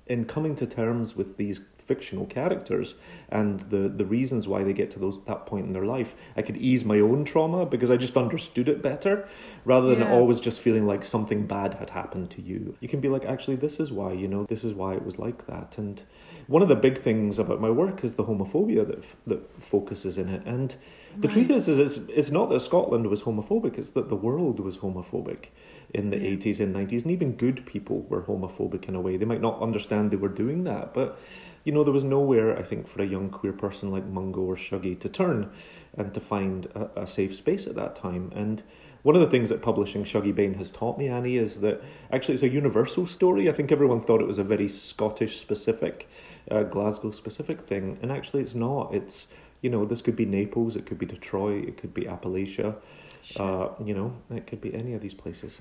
in 0.06 0.24
coming 0.24 0.54
to 0.56 0.66
terms 0.66 1.14
with 1.14 1.36
these 1.36 1.60
fictional 1.86 2.26
characters 2.26 2.94
and 3.30 3.60
the, 3.70 3.88
the 3.88 4.04
reasons 4.04 4.46
why 4.48 4.62
they 4.62 4.72
get 4.72 4.90
to 4.92 4.98
those 4.98 5.18
that 5.26 5.46
point 5.46 5.66
in 5.66 5.72
their 5.72 5.84
life, 5.84 6.14
I 6.36 6.42
could 6.42 6.56
ease 6.56 6.84
my 6.84 7.00
own 7.00 7.24
trauma 7.24 7.64
because 7.66 7.90
I 7.90 7.96
just 7.96 8.16
understood 8.16 8.68
it 8.68 8.82
better 8.82 9.28
rather 9.64 9.88
than 9.88 10.00
Yeah. 10.00 10.10
always 10.10 10.40
just 10.40 10.60
feeling 10.60 10.86
like 10.86 11.04
something 11.04 11.46
bad 11.46 11.74
had 11.74 11.90
happened 11.90 12.30
to 12.30 12.42
you. 12.42 12.74
You 12.80 12.88
can 12.88 13.00
be 13.00 13.08
like, 13.08 13.24
actually, 13.24 13.56
this 13.56 13.80
is 13.80 13.90
why, 13.92 14.12
you 14.12 14.28
know, 14.28 14.44
this 14.44 14.64
is 14.64 14.74
why 14.74 14.94
it 14.94 15.04
was 15.04 15.18
like 15.18 15.46
that. 15.46 15.74
And 15.78 16.00
one 16.46 16.62
of 16.62 16.68
the 16.68 16.76
big 16.76 17.02
things 17.02 17.38
about 17.38 17.60
my 17.60 17.70
work 17.70 18.04
is 18.04 18.14
the 18.14 18.24
homophobia 18.24 18.86
that, 18.86 18.98
f- 18.98 19.16
that 19.26 19.62
focuses 19.62 20.18
in 20.18 20.28
it. 20.28 20.42
And 20.46 20.74
the 21.20 21.28
truth 21.28 21.50
is, 21.50 21.66
is 21.66 21.78
it's, 21.78 22.10
it's 22.10 22.30
not 22.30 22.50
that 22.50 22.60
Scotland 22.60 23.06
was 23.06 23.22
homophobic, 23.22 23.78
it's 23.78 23.90
that 23.90 24.08
the 24.08 24.16
world 24.16 24.60
was 24.60 24.76
homophobic 24.76 25.46
in 25.94 26.10
the 26.10 26.16
80s 26.16 26.60
and 26.60 26.74
90s. 26.74 27.02
And 27.02 27.10
even 27.10 27.32
good 27.32 27.64
people 27.66 28.02
were 28.08 28.22
homophobic 28.22 28.88
in 28.88 28.94
a 28.94 29.00
way. 29.00 29.16
They 29.16 29.24
might 29.24 29.40
not 29.40 29.60
understand 29.62 30.10
they 30.10 30.16
were 30.16 30.28
doing 30.28 30.64
that, 30.64 30.92
but 30.94 31.18
you 31.66 31.72
know, 31.72 31.82
there 31.82 31.92
was 31.92 32.04
nowhere, 32.04 32.56
I 32.56 32.62
think, 32.62 32.86
for 32.86 33.02
a 33.02 33.06
young 33.06 33.28
queer 33.28 33.52
person 33.52 33.90
like 33.90 34.06
Mungo 34.06 34.40
or 34.40 34.54
Shuggie 34.54 35.00
to 35.00 35.08
turn 35.08 35.50
and 35.98 36.14
to 36.14 36.20
find 36.20 36.66
a, 36.76 37.02
a 37.02 37.06
safe 37.08 37.34
space 37.34 37.66
at 37.66 37.74
that 37.74 37.96
time. 37.96 38.30
And 38.36 38.62
one 39.02 39.16
of 39.16 39.20
the 39.20 39.28
things 39.28 39.48
that 39.48 39.62
publishing 39.62 40.04
Shuggie 40.04 40.32
Bain 40.32 40.54
has 40.54 40.70
taught 40.70 40.96
me, 40.96 41.08
Annie, 41.08 41.38
is 41.38 41.58
that 41.62 41.82
actually 42.12 42.34
it's 42.34 42.44
a 42.44 42.48
universal 42.48 43.04
story. 43.04 43.50
I 43.50 43.52
think 43.52 43.72
everyone 43.72 44.00
thought 44.00 44.20
it 44.20 44.28
was 44.28 44.38
a 44.38 44.44
very 44.44 44.68
Scottish 44.68 45.40
specific, 45.40 46.08
uh, 46.52 46.62
Glasgow 46.62 47.10
specific 47.10 47.66
thing, 47.66 47.98
and 48.00 48.12
actually 48.12 48.42
it's 48.42 48.54
not. 48.54 48.94
It's, 48.94 49.26
you 49.60 49.68
know, 49.68 49.84
this 49.84 50.00
could 50.00 50.14
be 50.14 50.24
Naples, 50.24 50.76
it 50.76 50.86
could 50.86 51.00
be 51.00 51.06
Detroit, 51.06 51.64
it 51.66 51.78
could 51.78 51.92
be 51.92 52.02
Appalachia, 52.02 52.76
uh, 53.40 53.70
you 53.84 53.94
know, 53.94 54.16
it 54.30 54.46
could 54.46 54.60
be 54.60 54.72
any 54.72 54.94
of 54.94 55.02
these 55.02 55.14
places. 55.14 55.60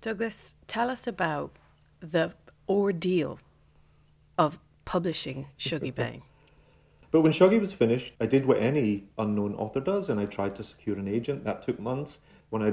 Douglas, 0.00 0.54
tell 0.66 0.90
us 0.90 1.06
about 1.06 1.56
the 2.00 2.32
ordeal 2.68 3.38
of 4.38 4.58
publishing 4.84 5.46
Shuggie 5.58 5.94
Bain. 5.94 6.22
But 7.10 7.22
when 7.22 7.32
Shuggie 7.32 7.60
was 7.60 7.72
finished, 7.72 8.14
I 8.20 8.26
did 8.26 8.46
what 8.46 8.58
any 8.58 9.04
unknown 9.18 9.54
author 9.56 9.80
does, 9.80 10.08
and 10.08 10.20
I 10.20 10.26
tried 10.26 10.54
to 10.56 10.64
secure 10.64 10.96
an 10.96 11.08
agent. 11.08 11.44
That 11.44 11.62
took 11.62 11.78
months. 11.80 12.18
When 12.50 12.62
I 12.62 12.72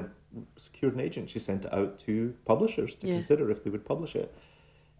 secured 0.55 0.93
an 0.93 0.99
agent, 0.99 1.30
she 1.30 1.39
sent 1.39 1.65
it 1.65 1.73
out 1.73 1.99
to 2.05 2.34
publishers 2.45 2.95
to 2.95 3.07
Yeah. 3.07 3.15
consider 3.15 3.49
if 3.49 3.63
they 3.63 3.71
would 3.71 3.84
publish 3.84 4.15
it. 4.15 4.34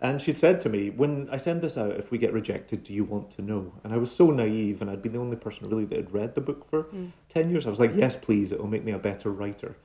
And 0.02 0.22
she 0.22 0.34
said 0.34 0.60
to 0.62 0.70
me, 0.70 0.90
When 0.90 1.30
I 1.32 1.38
send 1.38 1.62
this 1.62 1.78
out, 1.78 1.92
if 1.92 2.12
we 2.12 2.18
get 2.18 2.34
rejected, 2.34 2.84
do 2.84 2.94
you 2.94 3.04
want 3.04 3.32
to 3.32 3.42
know? 3.42 3.74
And 3.84 3.94
I 3.94 3.98
was 3.98 4.12
so 4.12 4.32
naive, 4.32 4.82
and 4.82 4.90
I'd 4.90 5.02
been 5.02 5.14
the 5.14 5.20
only 5.20 5.38
person 5.38 5.70
really 5.70 5.86
that 5.86 5.96
had 5.96 6.14
read 6.14 6.36
the 6.36 6.42
book 6.42 6.70
for 6.70 6.84
hmm. 6.84 7.08
10 7.30 7.50
years. 7.50 7.66
I 7.66 7.70
was 7.70 7.80
like, 7.80 7.96
Yes, 7.96 8.16
please, 8.16 8.52
it 8.52 8.60
will 8.60 8.68
make 8.68 8.84
me 8.84 8.92
a 8.92 9.00
better 9.00 9.32
writer. 9.32 9.76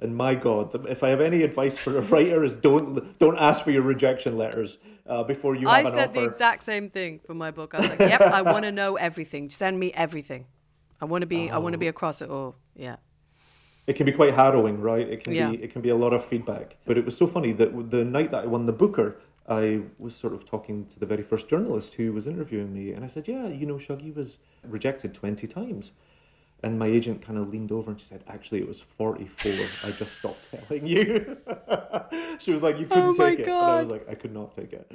And 0.00 0.14
my 0.14 0.34
God, 0.34 0.88
if 0.88 1.02
I 1.02 1.08
have 1.08 1.22
any 1.22 1.42
advice 1.42 1.78
for 1.78 1.96
a 1.96 2.02
writer, 2.02 2.44
is 2.44 2.54
don't 2.56 3.18
don't 3.18 3.38
ask 3.38 3.64
for 3.64 3.70
your 3.70 3.82
rejection 3.82 4.36
letters 4.36 4.78
uh, 5.06 5.22
before 5.24 5.54
you 5.54 5.68
I 5.68 5.84
said 5.90 6.12
the 6.12 6.24
exact 6.24 6.62
same 6.64 6.90
thing 6.90 7.20
for 7.26 7.34
my 7.34 7.50
book. 7.50 7.74
I 7.74 7.80
was 7.80 7.90
like, 7.90 8.00
"Yep, 8.00 8.20
I 8.20 8.42
want 8.52 8.64
to 8.64 8.72
know 8.72 8.96
everything. 8.96 9.48
Send 9.48 9.78
me 9.80 9.92
everything. 9.94 10.46
I 11.00 11.06
want 11.06 11.22
to 11.22 11.26
be. 11.26 11.50
I 11.50 11.58
want 11.58 11.72
to 11.72 11.78
be 11.78 11.88
across 11.88 12.20
it 12.20 12.28
all." 12.30 12.56
Yeah. 12.74 12.96
it 13.86 13.94
can 13.94 14.04
be 14.04 14.12
quite 14.12 14.34
harrowing, 14.34 14.80
right? 14.80 15.08
It 15.08 15.22
can 15.24 15.32
Yeah. 15.32 15.50
be 15.50 15.62
it 15.62 15.72
can 15.72 15.80
be 15.80 15.90
a 15.90 15.96
lot 15.96 16.12
of 16.12 16.24
feedback. 16.24 16.76
But 16.84 16.98
it 16.98 17.04
was 17.06 17.16
so 17.16 17.26
funny 17.26 17.52
that 17.52 17.90
the 17.90 18.04
night 18.04 18.30
that 18.32 18.42
I 18.44 18.46
won 18.46 18.66
the 18.66 18.72
Booker, 18.72 19.16
I 19.48 19.80
was 19.98 20.14
sort 20.14 20.34
of 20.34 20.44
talking 20.44 20.86
to 20.92 20.98
the 20.98 21.06
very 21.06 21.22
first 21.22 21.48
journalist 21.48 21.94
who 21.94 22.12
was 22.12 22.26
interviewing 22.26 22.70
me, 22.74 22.92
and 22.92 23.02
I 23.02 23.08
said, 23.08 23.28
"Yeah, 23.28 23.46
you 23.48 23.64
know, 23.64 23.76
Shuggie 23.76 24.14
was 24.14 24.36
rejected 24.64 25.14
twenty 25.14 25.46
times." 25.46 25.92
And 26.66 26.80
my 26.80 26.88
agent 26.88 27.22
kind 27.22 27.38
of 27.38 27.48
leaned 27.48 27.70
over 27.70 27.92
and 27.92 28.00
she 28.00 28.06
said, 28.06 28.24
"Actually, 28.26 28.60
it 28.60 28.66
was 28.66 28.80
forty-four. 28.98 29.52
I 29.84 29.92
just 29.92 30.18
stopped 30.18 30.48
telling 30.50 30.84
you." 30.84 31.36
she 32.40 32.50
was 32.50 32.60
like, 32.60 32.76
"You 32.80 32.86
couldn't 32.86 33.10
Oh 33.10 33.14
take 33.14 33.38
it," 33.38 33.46
and 33.46 33.70
I 33.70 33.80
was 33.82 33.88
like, 33.88 34.04
"I 34.10 34.16
could 34.16 34.34
not 34.34 34.56
take 34.56 34.72
it." 34.72 34.86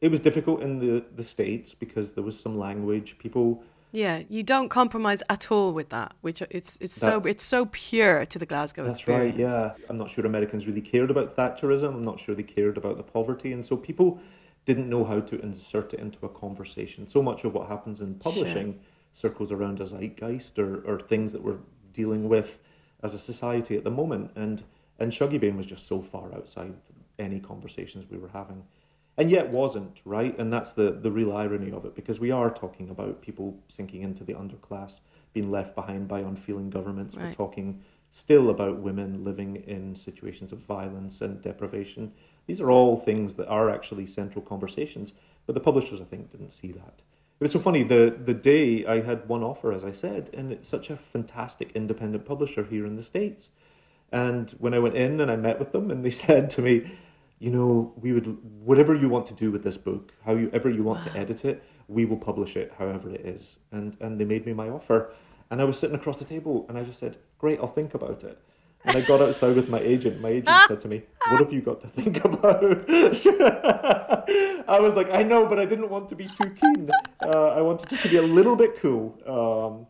It 0.00 0.08
was 0.08 0.20
difficult 0.20 0.62
in 0.62 0.78
the 0.78 1.04
the 1.16 1.24
states 1.24 1.74
because 1.74 2.12
there 2.12 2.22
was 2.22 2.38
some 2.38 2.56
language. 2.56 3.16
People 3.18 3.64
Yeah, 3.90 4.22
you 4.28 4.44
don't 4.44 4.68
compromise 4.68 5.20
at 5.28 5.50
all 5.50 5.72
with 5.72 5.88
that, 5.88 6.14
which 6.20 6.42
it's 6.42 6.78
it's 6.80 6.92
so 6.92 7.18
it's 7.32 7.42
so 7.44 7.66
pure 7.72 8.24
to 8.26 8.38
the 8.38 8.46
Glasgow 8.46 8.84
That's 8.84 9.00
experience. 9.00 9.36
right, 9.36 9.40
yeah. 9.40 9.72
I'm 9.88 9.96
not 9.96 10.10
sure 10.10 10.24
Americans 10.26 10.64
really 10.68 10.80
cared 10.80 11.10
about 11.10 11.36
Thatcherism. 11.36 11.88
I'm 11.88 12.04
not 12.04 12.20
sure 12.20 12.36
they 12.36 12.44
cared 12.44 12.76
about 12.76 12.96
the 12.98 13.02
poverty. 13.02 13.52
And 13.52 13.66
so 13.66 13.76
people 13.76 14.20
didn't 14.64 14.88
know 14.88 15.04
how 15.04 15.18
to 15.20 15.40
insert 15.40 15.92
it 15.94 16.00
into 16.00 16.18
a 16.24 16.28
conversation. 16.28 17.08
So 17.08 17.20
much 17.20 17.44
of 17.44 17.52
what 17.52 17.68
happens 17.68 18.00
in 18.00 18.14
publishing 18.14 18.78
circles 19.14 19.50
around 19.50 19.80
a 19.80 19.86
zeitgeist 19.86 20.58
or, 20.58 20.82
or 20.86 21.00
things 21.00 21.32
that 21.32 21.42
we're 21.42 21.58
dealing 21.92 22.28
with 22.28 22.58
as 23.02 23.14
a 23.14 23.18
society 23.18 23.76
at 23.76 23.84
the 23.84 23.90
moment. 23.90 24.30
And, 24.36 24.62
and 24.98 25.10
Shuggie 25.10 25.40
Bain 25.40 25.56
was 25.56 25.66
just 25.66 25.86
so 25.86 26.02
far 26.02 26.34
outside 26.34 26.74
any 27.18 27.40
conversations 27.40 28.04
we 28.10 28.18
were 28.18 28.28
having. 28.28 28.62
And 29.16 29.30
yet 29.30 29.50
wasn't, 29.50 30.00
right? 30.04 30.36
And 30.38 30.52
that's 30.52 30.72
the, 30.72 30.98
the 31.00 31.10
real 31.10 31.36
irony 31.36 31.70
of 31.70 31.84
it, 31.84 31.94
because 31.94 32.18
we 32.18 32.32
are 32.32 32.50
talking 32.50 32.90
about 32.90 33.22
people 33.22 33.56
sinking 33.68 34.02
into 34.02 34.24
the 34.24 34.34
underclass 34.34 35.00
being 35.32 35.50
left 35.50 35.76
behind 35.76 36.08
by 36.08 36.20
unfeeling 36.20 36.68
governments. 36.70 37.14
We're 37.14 37.32
talking 37.32 37.80
still 38.10 38.50
about 38.50 38.78
women 38.78 39.24
living 39.24 39.56
in 39.66 39.94
situations 39.94 40.52
of 40.52 40.58
violence 40.58 41.20
and 41.20 41.40
deprivation. 41.42 42.12
These 42.46 42.60
are 42.60 42.70
all 42.70 42.98
things 42.98 43.34
that 43.34 43.48
are 43.48 43.70
actually 43.70 44.06
central 44.06 44.44
conversations, 44.44 45.12
but 45.46 45.54
the 45.54 45.60
publishers, 45.60 46.00
I 46.00 46.04
think, 46.04 46.30
didn't 46.32 46.50
see 46.52 46.72
that. 46.72 47.00
It 47.40 47.44
was 47.44 47.52
so 47.52 47.58
funny. 47.58 47.82
The 47.82 48.16
the 48.24 48.34
day 48.34 48.86
I 48.86 49.00
had 49.00 49.28
one 49.28 49.42
offer, 49.42 49.72
as 49.72 49.84
I 49.84 49.92
said, 49.92 50.30
and 50.32 50.52
it's 50.52 50.68
such 50.68 50.88
a 50.88 50.96
fantastic 50.96 51.72
independent 51.74 52.24
publisher 52.24 52.64
here 52.64 52.86
in 52.86 52.96
the 52.96 53.02
states. 53.02 53.50
And 54.12 54.50
when 54.58 54.72
I 54.74 54.78
went 54.78 54.94
in 54.94 55.20
and 55.20 55.30
I 55.30 55.36
met 55.36 55.58
with 55.58 55.72
them, 55.72 55.90
and 55.90 56.04
they 56.04 56.10
said 56.26 56.48
to 56.50 56.62
me, 56.62 56.92
you 57.40 57.50
know, 57.50 57.92
we 57.96 58.12
would 58.12 58.38
whatever 58.64 58.94
you 58.94 59.08
want 59.08 59.26
to 59.26 59.34
do 59.34 59.50
with 59.50 59.64
this 59.64 59.76
book, 59.76 60.12
however 60.24 60.70
you 60.70 60.84
want 60.84 61.02
to 61.04 61.16
edit 61.16 61.44
it, 61.44 61.64
we 61.88 62.04
will 62.04 62.16
publish 62.16 62.56
it 62.56 62.72
however 62.78 63.10
it 63.10 63.26
is. 63.26 63.56
And 63.72 63.96
and 64.00 64.18
they 64.18 64.24
made 64.24 64.46
me 64.46 64.52
my 64.52 64.68
offer, 64.68 65.12
and 65.50 65.60
I 65.60 65.64
was 65.64 65.78
sitting 65.78 65.96
across 65.96 66.18
the 66.18 66.24
table, 66.24 66.66
and 66.68 66.78
I 66.78 66.84
just 66.84 67.00
said, 67.00 67.16
great, 67.38 67.58
I'll 67.58 67.66
think 67.66 67.94
about 67.94 68.22
it. 68.22 68.38
And 68.86 68.96
I 68.96 69.00
got 69.00 69.22
outside 69.22 69.56
with 69.56 69.68
my 69.70 69.80
agent. 69.80 70.20
My 70.20 70.28
agent 70.28 70.56
said 70.68 70.80
to 70.82 70.88
me, 70.88 71.02
"What 71.30 71.40
have 71.40 71.52
you 71.52 71.62
got 71.62 71.80
to 71.80 71.88
think 71.88 72.22
about?" 72.24 72.84
I 74.68 74.78
was 74.80 74.94
like, 74.94 75.08
"I 75.10 75.22
know, 75.22 75.46
but 75.46 75.58
I 75.58 75.64
didn't 75.64 75.88
want 75.90 76.08
to 76.08 76.14
be 76.14 76.26
too 76.28 76.50
keen. 76.60 76.90
Uh, 77.22 77.28
I 77.28 77.60
wanted 77.62 77.88
just 77.88 78.02
to 78.02 78.08
be 78.08 78.16
a 78.16 78.22
little 78.22 78.56
bit 78.56 78.78
cool." 78.80 79.16
Um, 79.26 79.86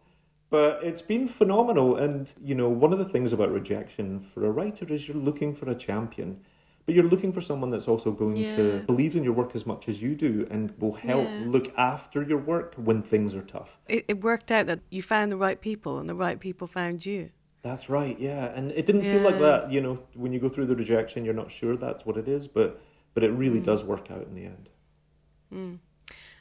but 0.50 0.84
it's 0.84 1.02
been 1.02 1.26
phenomenal, 1.26 1.96
and 1.96 2.30
you 2.42 2.54
know, 2.54 2.68
one 2.68 2.92
of 2.92 2.98
the 3.00 3.04
things 3.06 3.32
about 3.32 3.50
rejection 3.50 4.24
for 4.32 4.46
a 4.46 4.50
writer 4.50 4.86
is 4.92 5.08
you're 5.08 5.16
looking 5.16 5.54
for 5.54 5.68
a 5.70 5.74
champion, 5.74 6.38
but 6.86 6.94
you're 6.94 7.04
looking 7.14 7.32
for 7.32 7.40
someone 7.40 7.70
that's 7.70 7.88
also 7.88 8.12
going 8.12 8.36
Yeah. 8.36 8.54
to 8.56 8.78
believe 8.86 9.16
in 9.16 9.24
your 9.24 9.32
work 9.32 9.56
as 9.56 9.66
much 9.66 9.88
as 9.88 10.00
you 10.00 10.14
do, 10.14 10.46
and 10.50 10.72
will 10.78 10.94
help 10.94 11.30
Yeah. 11.36 11.46
look 11.46 11.72
after 11.76 12.22
your 12.22 12.38
work 12.38 12.74
when 12.76 13.02
things 13.02 13.34
are 13.34 13.42
tough. 13.42 13.76
It, 13.88 14.04
it 14.06 14.22
worked 14.22 14.52
out 14.52 14.66
that 14.66 14.80
you 14.90 15.02
found 15.02 15.32
the 15.32 15.36
right 15.36 15.60
people 15.60 15.98
and 15.98 16.08
the 16.08 16.14
right 16.14 16.38
people 16.38 16.68
found 16.68 17.04
you. 17.04 17.30
That's 17.64 17.88
right, 17.88 18.16
yeah. 18.20 18.52
And 18.54 18.70
it 18.72 18.84
didn't 18.86 19.02
feel 19.02 19.22
like 19.22 19.38
that, 19.40 19.72
you 19.72 19.80
know, 19.80 19.98
when 20.14 20.32
you 20.34 20.38
go 20.38 20.50
through 20.50 20.66
the 20.66 20.76
rejection, 20.76 21.24
you're 21.24 21.32
not 21.34 21.50
sure 21.50 21.76
that's 21.76 22.04
what 22.06 22.16
it 22.16 22.28
is, 22.28 22.46
but 22.46 22.80
but 23.14 23.22
it 23.24 23.30
really 23.30 23.60
Mm. 23.60 23.64
does 23.64 23.82
work 23.84 24.10
out 24.10 24.26
in 24.26 24.34
the 24.34 24.44
end. 24.44 24.68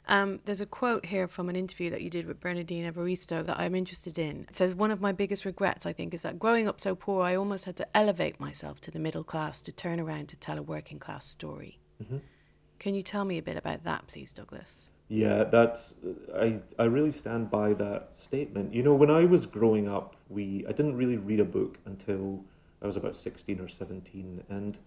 Um, 0.06 0.40
there's 0.44 0.60
a 0.60 0.66
quote 0.66 1.06
here 1.06 1.26
from 1.26 1.48
an 1.48 1.56
interview 1.56 1.88
that 1.90 2.02
you 2.02 2.10
did 2.10 2.26
with 2.26 2.40
Bernardine 2.40 2.84
Evaristo 2.84 3.42
that 3.46 3.58
I'm 3.58 3.74
interested 3.74 4.18
in. 4.18 4.44
It 4.50 4.54
says, 4.56 4.74
One 4.74 4.90
of 4.90 5.00
my 5.00 5.12
biggest 5.12 5.44
regrets, 5.46 5.86
I 5.86 5.94
think, 5.94 6.12
is 6.12 6.22
that 6.22 6.38
growing 6.38 6.68
up 6.68 6.78
so 6.80 6.94
poor, 6.94 7.22
I 7.22 7.36
almost 7.36 7.64
had 7.64 7.76
to 7.76 7.96
elevate 7.96 8.38
myself 8.38 8.80
to 8.82 8.90
the 8.90 8.98
middle 8.98 9.24
class 9.24 9.62
to 9.62 9.72
turn 9.72 9.98
around 10.00 10.28
to 10.30 10.36
tell 10.36 10.58
a 10.58 10.62
working 10.62 10.98
class 10.98 11.24
story. 11.26 11.78
Can 12.78 12.94
you 12.94 13.02
tell 13.02 13.24
me 13.24 13.38
a 13.38 13.42
bit 13.42 13.56
about 13.56 13.84
that, 13.84 14.06
please, 14.08 14.30
Douglas? 14.32 14.90
Yeah, 15.14 15.44
that's 15.44 15.94
I 16.34 16.58
I 16.78 16.84
really 16.84 17.12
stand 17.12 17.50
by 17.50 17.74
that 17.74 18.16
statement. 18.16 18.74
You 18.74 18.82
know, 18.82 18.94
when 18.94 19.10
I 19.10 19.24
was 19.24 19.46
growing 19.46 19.88
up, 19.88 20.16
we 20.28 20.64
I 20.68 20.72
didn't 20.72 20.96
really 20.96 21.16
read 21.16 21.40
a 21.40 21.44
book 21.44 21.78
until 21.86 22.44
I 22.82 22.86
was 22.86 22.96
about 22.96 23.16
16 23.16 23.60
or 23.60 23.68
17 23.68 24.42
and 24.48 24.78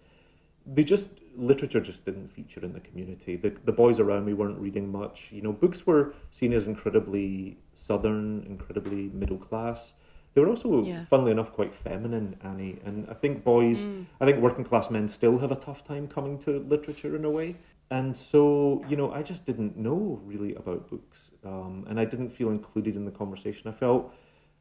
they 0.75 0.83
just 0.83 1.07
literature 1.37 1.79
just 1.79 2.03
didn't 2.03 2.27
feature 2.27 2.63
in 2.63 2.73
the 2.73 2.81
community. 2.81 3.37
The 3.37 3.53
the 3.65 3.71
boys 3.71 3.99
around 3.99 4.25
me 4.25 4.33
weren't 4.33 4.59
reading 4.59 4.91
much. 4.91 5.27
You 5.31 5.41
know, 5.41 5.53
books 5.53 5.87
were 5.87 6.13
seen 6.31 6.51
as 6.53 6.65
incredibly 6.67 7.57
southern, 7.75 8.43
incredibly 8.49 9.09
middle 9.13 9.37
class. 9.37 9.93
They 10.33 10.41
were 10.41 10.49
also, 10.49 10.83
Yeah. 10.85 11.05
funnily 11.05 11.31
enough, 11.31 11.51
quite 11.51 11.73
feminine, 11.73 12.35
Annie. 12.43 12.77
And 12.85 13.09
I 13.09 13.15
think 13.15 13.43
boys, 13.43 13.85
mm. 13.85 14.05
I 14.21 14.25
think 14.25 14.39
working 14.39 14.63
class 14.63 14.91
men 14.91 15.07
still 15.07 15.39
have 15.39 15.51
a 15.51 15.55
tough 15.55 15.83
time 15.83 16.07
coming 16.07 16.37
to 16.39 16.59
literature 16.59 17.15
in 17.15 17.25
a 17.25 17.31
way. 17.31 17.55
And 17.89 18.15
so, 18.15 18.83
you 18.89 18.97
know, 18.97 19.11
I 19.11 19.23
just 19.23 19.45
didn't 19.45 19.77
know 19.77 20.19
really 20.25 20.55
about 20.55 20.89
books, 20.89 21.31
um, 21.45 21.85
and 21.89 21.99
I 21.99 22.05
didn't 22.05 22.29
feel 22.29 22.49
included 22.49 22.95
in 22.97 23.05
the 23.05 23.11
conversation. 23.11 23.69
I 23.69 23.71
felt, 23.71 24.13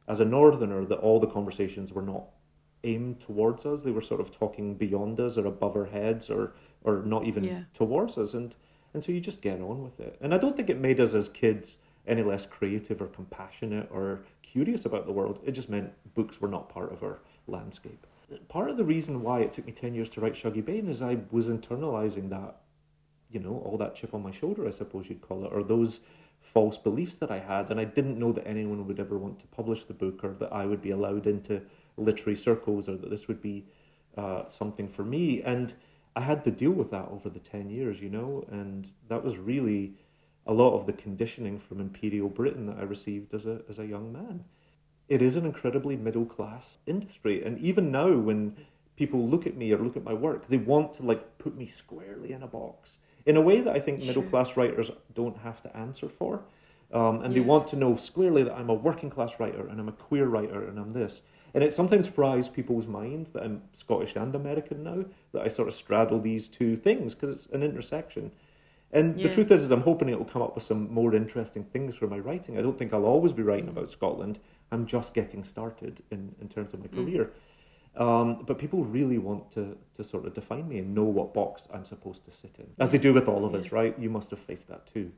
as 0.07 0.21
a 0.21 0.25
northerner, 0.25 0.85
that 0.85 0.99
all 0.99 1.19
the 1.19 1.27
conversations 1.27 1.91
were 1.91 2.01
not 2.01 2.23
aimed 2.85 3.19
towards 3.19 3.65
us. 3.65 3.81
They 3.81 3.91
were 3.91 4.01
sort 4.01 4.21
of 4.21 4.31
talking 4.31 4.75
beyond 4.75 5.19
us 5.19 5.37
or 5.37 5.45
above 5.45 5.75
our 5.75 5.85
heads 5.85 6.29
or 6.29 6.53
or 6.83 7.01
not 7.03 7.25
even 7.25 7.43
Yeah. 7.43 7.63
towards 7.73 8.17
us. 8.17 8.33
And 8.33 8.55
and 8.93 9.03
so 9.03 9.11
you 9.11 9.19
just 9.19 9.41
get 9.41 9.59
on 9.59 9.83
with 9.83 9.99
it. 9.99 10.17
And 10.21 10.33
I 10.33 10.37
don't 10.37 10.55
think 10.55 10.69
it 10.69 10.79
made 10.79 10.99
us 11.01 11.13
as 11.13 11.27
kids 11.27 11.77
any 12.07 12.23
less 12.23 12.45
creative 12.45 13.01
or 13.01 13.07
compassionate 13.07 13.89
or 13.91 14.21
curious 14.41 14.85
about 14.85 15.05
the 15.05 15.11
world. 15.11 15.39
It 15.43 15.51
just 15.51 15.69
meant 15.69 15.91
books 16.13 16.39
were 16.39 16.47
not 16.47 16.69
part 16.69 16.93
of 16.93 17.03
our 17.03 17.19
landscape. 17.47 18.07
Part 18.47 18.69
of 18.69 18.77
the 18.77 18.85
reason 18.85 19.21
why 19.21 19.41
it 19.41 19.51
took 19.51 19.65
me 19.65 19.73
ten 19.73 19.93
years 19.93 20.09
to 20.11 20.21
write 20.21 20.33
Shuggie 20.33 20.63
Bain 20.63 20.87
is 20.87 21.01
I 21.01 21.17
was 21.31 21.49
internalizing 21.49 22.29
that 22.29 22.61
you 23.31 23.39
know, 23.39 23.61
all 23.65 23.77
that 23.77 23.95
chip 23.95 24.13
on 24.13 24.23
my 24.23 24.31
shoulder, 24.31 24.67
I 24.67 24.71
suppose 24.71 25.05
you'd 25.07 25.21
call 25.21 25.45
it, 25.45 25.51
or 25.53 25.63
those 25.63 25.99
false 26.53 26.77
beliefs 26.77 27.17
that 27.17 27.31
I 27.31 27.39
had. 27.39 27.69
And 27.71 27.79
I 27.79 27.83
didn't 27.85 28.19
know 28.19 28.31
that 28.31 28.47
anyone 28.47 28.87
would 28.87 28.99
ever 28.99 29.17
want 29.17 29.39
to 29.39 29.47
publish 29.47 29.85
the 29.85 29.93
book 29.93 30.23
or 30.23 30.33
that 30.39 30.53
I 30.53 30.65
would 30.65 30.81
be 30.81 30.91
allowed 30.91 31.27
into 31.27 31.61
literary 31.97 32.37
circles 32.37 32.87
or 32.87 32.95
that 32.97 33.09
this 33.09 33.27
would 33.27 33.41
be 33.41 33.65
uh, 34.17 34.47
something 34.49 34.87
for 34.87 35.03
me. 35.03 35.41
And 35.43 35.73
I 36.15 36.21
had 36.21 36.43
to 36.45 36.51
deal 36.51 36.71
with 36.71 36.91
that 36.91 37.09
over 37.11 37.29
the 37.29 37.39
10 37.39 37.69
years, 37.69 37.99
you 37.99 38.09
know, 38.09 38.45
and 38.51 38.87
that 39.09 39.23
was 39.23 39.37
really 39.37 39.93
a 40.45 40.53
lot 40.53 40.77
of 40.77 40.85
the 40.85 40.93
conditioning 40.93 41.59
from 41.59 41.81
Imperial 41.81 42.29
Britain 42.29 42.67
that 42.67 42.77
I 42.79 42.83
received 42.83 43.33
as 43.33 43.45
a, 43.45 43.61
as 43.69 43.79
a 43.79 43.85
young 43.85 44.13
man 44.13 44.45
it 45.09 45.21
is 45.21 45.35
an 45.35 45.45
incredibly 45.45 45.95
middle 45.95 46.25
class 46.25 46.77
industry. 46.85 47.43
And 47.43 47.57
even 47.59 47.91
now, 47.91 48.11
when 48.11 48.55
people 48.95 49.27
look 49.27 49.47
at 49.47 49.55
me 49.55 49.71
or 49.71 49.77
look 49.77 49.95
at 49.95 50.03
my 50.03 50.13
work, 50.13 50.47
they 50.47 50.57
want 50.57 50.93
to 50.95 51.03
like 51.03 51.37
put 51.37 51.55
me 51.55 51.67
squarely 51.67 52.33
in 52.33 52.43
a 52.43 52.47
box 52.47 52.97
in 53.27 53.35
a 53.35 53.41
way 53.41 53.61
that 53.61 53.75
I 53.75 53.79
think 53.79 53.99
middle 53.99 54.23
class 54.23 54.57
writers 54.57 54.89
don't 55.13 55.37
have 55.37 55.61
to 55.63 55.77
answer 55.77 56.09
for. 56.09 56.41
Um, 56.93 57.21
and 57.21 57.33
they 57.33 57.41
want 57.41 57.67
to 57.67 57.75
know 57.75 57.97
squarely 57.97 58.43
that 58.43 58.53
I'm 58.53 58.69
a 58.69 58.73
working 58.73 59.09
class 59.09 59.33
writer 59.39 59.67
and 59.67 59.79
I'm 59.79 59.89
a 59.89 59.91
queer 59.91 60.25
writer 60.25 60.67
and 60.69 60.79
I'm 60.79 60.93
this. 60.93 61.21
And 61.53 61.61
it 61.61 61.73
sometimes 61.73 62.07
fries 62.07 62.47
people's 62.47 62.87
minds 62.87 63.31
that 63.31 63.43
I'm 63.43 63.61
Scottish 63.73 64.15
and 64.15 64.33
American 64.33 64.83
now, 64.83 65.03
that 65.33 65.41
I 65.41 65.49
sort 65.49 65.67
of 65.67 65.75
straddle 65.75 66.21
these 66.21 66.47
two 66.47 66.77
things 66.77 67.13
because 67.13 67.35
it's 67.35 67.47
an 67.53 67.63
intersection. 67.63 68.31
And 68.93 69.19
the 69.19 69.29
truth 69.29 69.51
is, 69.51 69.63
is 69.63 69.71
I'm 69.71 69.81
hoping 69.81 70.07
it'll 70.07 70.23
come 70.23 70.41
up 70.41 70.55
with 70.55 70.63
some 70.63 70.91
more 70.93 71.13
interesting 71.13 71.65
things 71.65 71.95
for 71.95 72.07
my 72.07 72.19
writing. 72.19 72.57
I 72.57 72.61
don't 72.61 72.79
think 72.79 72.93
I'll 72.93 73.03
always 73.03 73.33
be 73.33 73.43
writing 73.43 73.67
about 73.67 73.89
Scotland. 73.89 74.39
I'm 74.71 74.85
just 74.85 75.13
getting 75.13 75.43
started 75.43 76.01
in, 76.09 76.33
in 76.39 76.47
terms 76.47 76.73
of 76.73 76.79
my 76.79 76.87
career. 76.87 77.31
Um, 77.97 78.43
but 78.45 78.59
people 78.59 78.83
really 78.83 79.17
want 79.17 79.51
to, 79.53 79.75
to 79.95 80.03
sort 80.03 80.25
of 80.25 80.33
define 80.33 80.69
me 80.69 80.77
and 80.77 80.93
know 80.93 81.03
what 81.03 81.33
box 81.33 81.67
I'm 81.73 81.83
supposed 81.83 82.25
to 82.25 82.31
sit 82.31 82.55
in. 82.59 82.67
As 82.79 82.89
they 82.91 82.99
do 82.99 83.11
with 83.11 83.27
all 83.27 83.43
of 83.43 83.55
us, 83.55 83.71
right? 83.71 83.97
You 83.99 84.09
must 84.09 84.29
have 84.29 84.39
faced 84.39 84.67
that 84.67 84.85
too. 84.93 85.11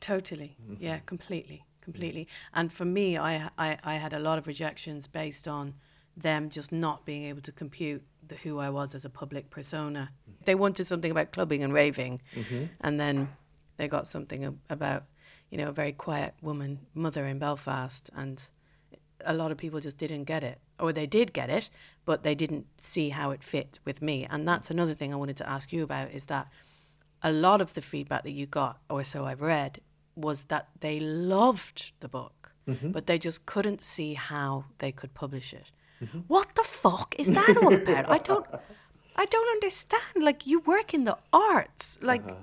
Totally. 0.00 0.56
Mm-hmm. 0.62 0.82
Yeah, 0.82 0.98
completely. 1.06 1.64
Completely. 1.80 2.28
And 2.54 2.72
for 2.72 2.84
me, 2.84 3.18
I, 3.18 3.50
I, 3.58 3.78
I 3.82 3.94
had 3.96 4.12
a 4.12 4.18
lot 4.18 4.38
of 4.38 4.46
rejections 4.46 5.06
based 5.06 5.48
on 5.48 5.74
them 6.16 6.48
just 6.48 6.72
not 6.72 7.04
being 7.04 7.24
able 7.24 7.42
to 7.42 7.52
compute 7.52 8.02
the, 8.28 8.36
who 8.36 8.58
I 8.58 8.70
was 8.70 8.94
as 8.94 9.04
a 9.04 9.10
public 9.10 9.50
persona. 9.50 10.10
Mm-hmm. 10.30 10.44
They 10.44 10.54
wanted 10.54 10.84
something 10.84 11.10
about 11.10 11.32
clubbing 11.32 11.62
and 11.64 11.72
raving, 11.74 12.20
mm-hmm. 12.34 12.64
and 12.80 13.00
then 13.00 13.28
they 13.76 13.88
got 13.88 14.06
something 14.06 14.58
about, 14.70 15.04
you 15.50 15.58
know, 15.58 15.68
a 15.68 15.72
very 15.72 15.92
quiet 15.92 16.34
woman, 16.40 16.78
mother 16.94 17.26
in 17.26 17.38
Belfast, 17.38 18.08
and 18.14 18.40
a 19.24 19.34
lot 19.34 19.50
of 19.50 19.58
people 19.58 19.80
just 19.80 19.98
didn't 19.98 20.24
get 20.24 20.44
it. 20.44 20.60
Or 20.78 20.92
they 20.92 21.06
did 21.06 21.32
get 21.32 21.50
it, 21.50 21.70
but 22.04 22.22
they 22.22 22.34
didn't 22.34 22.66
see 22.78 23.10
how 23.10 23.30
it 23.30 23.42
fit 23.42 23.78
with 23.84 24.02
me. 24.02 24.26
And 24.28 24.46
that's 24.46 24.70
another 24.70 24.94
thing 24.94 25.12
I 25.12 25.16
wanted 25.16 25.36
to 25.38 25.48
ask 25.48 25.72
you 25.72 25.82
about 25.82 26.10
is 26.10 26.26
that 26.26 26.48
a 27.22 27.32
lot 27.32 27.60
of 27.60 27.74
the 27.74 27.80
feedback 27.80 28.22
that 28.24 28.32
you 28.32 28.46
got, 28.46 28.78
or 28.90 29.04
so 29.04 29.24
I've 29.24 29.40
read, 29.40 29.80
was 30.16 30.44
that 30.44 30.68
they 30.80 31.00
loved 31.00 31.92
the 32.00 32.08
book, 32.08 32.52
mm-hmm. 32.68 32.90
but 32.90 33.06
they 33.06 33.18
just 33.18 33.46
couldn't 33.46 33.80
see 33.80 34.14
how 34.14 34.66
they 34.78 34.92
could 34.92 35.14
publish 35.14 35.52
it. 35.54 35.70
Mm-hmm. 36.02 36.20
What 36.28 36.54
the 36.54 36.62
fuck 36.62 37.14
is 37.18 37.28
that 37.28 37.56
all 37.62 37.74
about? 37.74 38.08
I 38.10 38.18
don't, 38.18 38.46
I 39.16 39.24
don't 39.26 39.48
understand. 39.48 40.02
Like 40.16 40.46
you 40.46 40.60
work 40.60 40.94
in 40.94 41.04
the 41.04 41.16
arts, 41.32 41.98
like. 42.02 42.24
Uh-huh. 42.24 42.36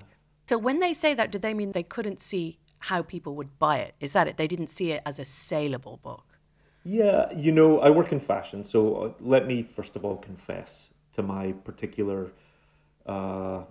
So 0.47 0.57
when 0.57 0.79
they 0.79 0.93
say 0.93 1.13
that, 1.13 1.31
do 1.31 1.39
they 1.39 1.53
mean 1.53 1.71
they 1.71 1.83
couldn't 1.83 2.19
see 2.19 2.57
how 2.79 3.03
people 3.03 3.35
would 3.35 3.57
buy 3.57 3.77
it? 3.77 3.95
Is 4.01 4.11
that 4.13 4.27
it? 4.27 4.35
They 4.35 4.47
didn't 4.47 4.67
see 4.67 4.91
it 4.91 5.01
as 5.05 5.17
a 5.17 5.23
saleable 5.23 5.97
book. 6.03 6.25
Yeah, 6.83 7.31
you 7.33 7.51
know, 7.51 7.79
I 7.79 7.89
work 7.89 8.11
in 8.11 8.19
fashion, 8.19 8.65
so 8.65 8.95
uh, 8.95 9.11
let 9.19 9.45
me 9.47 9.63
first 9.63 9.95
of 9.95 10.03
all 10.03 10.17
confess 10.17 10.89
to 11.15 11.21
my 11.21 11.51
particular, 11.51 12.31
uh, 13.05 13.61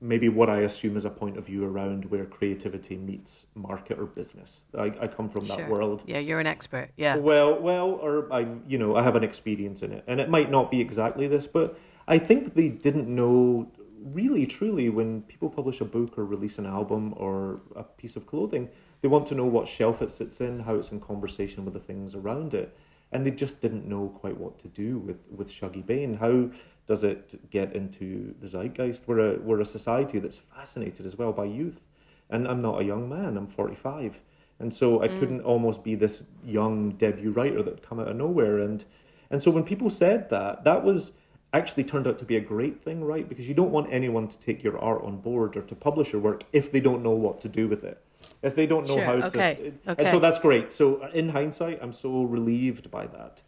maybe 0.00 0.28
what 0.28 0.50
I 0.50 0.60
assume 0.60 0.96
is 0.96 1.04
a 1.04 1.10
point 1.10 1.36
of 1.36 1.46
view 1.46 1.64
around 1.64 2.06
where 2.06 2.24
creativity 2.24 2.96
meets 2.96 3.46
market 3.54 3.98
or 3.98 4.06
business. 4.06 4.60
I, 4.76 4.92
I 5.00 5.06
come 5.06 5.28
from 5.28 5.44
that 5.46 5.68
world. 5.68 6.02
Yeah, 6.06 6.18
you're 6.18 6.40
an 6.40 6.46
expert. 6.46 6.90
Yeah. 6.96 7.16
Well, 7.16 7.60
well, 7.60 7.90
or 7.90 8.32
I, 8.32 8.46
you 8.66 8.78
know, 8.78 8.96
I 8.96 9.02
have 9.02 9.14
an 9.14 9.22
experience 9.22 9.82
in 9.82 9.92
it, 9.92 10.02
and 10.08 10.20
it 10.20 10.28
might 10.28 10.50
not 10.50 10.70
be 10.70 10.80
exactly 10.80 11.28
this, 11.28 11.46
but 11.46 11.78
I 12.08 12.18
think 12.18 12.54
they 12.54 12.68
didn't 12.68 13.08
know 13.08 13.70
really, 14.02 14.46
truly, 14.46 14.88
when 14.88 15.22
people 15.22 15.48
publish 15.48 15.80
a 15.80 15.84
book 15.84 16.18
or 16.18 16.24
release 16.24 16.58
an 16.58 16.66
album 16.66 17.14
or 17.16 17.60
a 17.76 17.82
piece 17.82 18.16
of 18.16 18.26
clothing, 18.26 18.68
they 19.02 19.08
want 19.08 19.26
to 19.28 19.34
know 19.34 19.46
what 19.46 19.68
shelf 19.68 20.02
it 20.02 20.10
sits 20.10 20.40
in, 20.40 20.60
how 20.60 20.74
it's 20.74 20.90
in 20.90 21.00
conversation 21.00 21.64
with 21.64 21.74
the 21.74 21.80
things 21.80 22.14
around 22.14 22.54
it, 22.54 22.76
and 23.12 23.24
they 23.24 23.30
just 23.30 23.60
didn't 23.60 23.88
know 23.88 24.08
quite 24.20 24.36
what 24.36 24.58
to 24.60 24.68
do 24.68 24.98
with 24.98 25.18
with 25.30 25.50
Shuggie 25.50 25.84
Bain. 25.84 26.14
How 26.14 26.50
does 26.86 27.02
it 27.02 27.50
get 27.50 27.74
into 27.74 28.34
the 28.40 28.48
zeitgeist? 28.48 29.02
We're 29.06 29.34
a 29.34 29.38
we're 29.38 29.60
a 29.60 29.66
society 29.66 30.18
that's 30.18 30.40
fascinated 30.54 31.06
as 31.06 31.16
well 31.16 31.32
by 31.32 31.44
youth, 31.46 31.80
and 32.30 32.46
I'm 32.46 32.62
not 32.62 32.80
a 32.80 32.84
young 32.84 33.08
man. 33.08 33.36
I'm 33.36 33.48
45. 33.48 34.18
And 34.60 34.72
so 34.72 35.02
I 35.02 35.08
mm. 35.08 35.18
couldn't 35.18 35.40
almost 35.40 35.82
be 35.82 35.94
this 35.94 36.22
young 36.44 36.90
debut 36.92 37.32
writer 37.32 37.62
that 37.62 37.82
come 37.82 37.98
out 37.98 38.08
of 38.08 38.16
nowhere. 38.16 38.58
And 38.58 38.84
and 39.30 39.42
so 39.42 39.50
when 39.50 39.64
people 39.64 39.90
said 39.90 40.28
that, 40.30 40.64
that 40.64 40.84
was 40.84 41.12
actually 41.52 41.84
turned 41.84 42.06
out 42.06 42.18
to 42.18 42.24
be 42.24 42.36
a 42.36 42.40
great 42.40 42.84
thing, 42.84 43.02
right? 43.02 43.28
Because 43.28 43.48
you 43.48 43.54
don't 43.54 43.70
want 43.70 43.92
anyone 43.92 44.28
to 44.28 44.38
take 44.38 44.62
your 44.62 44.78
art 44.78 45.02
on 45.02 45.16
board 45.16 45.56
or 45.56 45.62
to 45.62 45.74
publish 45.74 46.12
your 46.12 46.20
work 46.20 46.44
if 46.52 46.70
they 46.70 46.80
don't 46.80 47.02
know 47.02 47.10
what 47.10 47.40
to 47.40 47.48
do 47.48 47.66
with 47.66 47.82
it. 47.84 48.00
If 48.42 48.54
they 48.54 48.66
don't 48.66 48.86
know 48.88 48.94
Sure, 48.94 49.04
how 49.04 49.12
okay, 49.14 49.54
to. 49.54 49.64
And 49.90 50.00
okay. 50.00 50.10
so 50.10 50.18
that's 50.18 50.38
great. 50.38 50.72
So 50.72 51.04
in 51.12 51.28
hindsight, 51.28 51.78
I'm 51.82 51.92
so 51.92 52.22
relieved 52.22 52.90
by 52.90 53.06
that. 53.08 53.42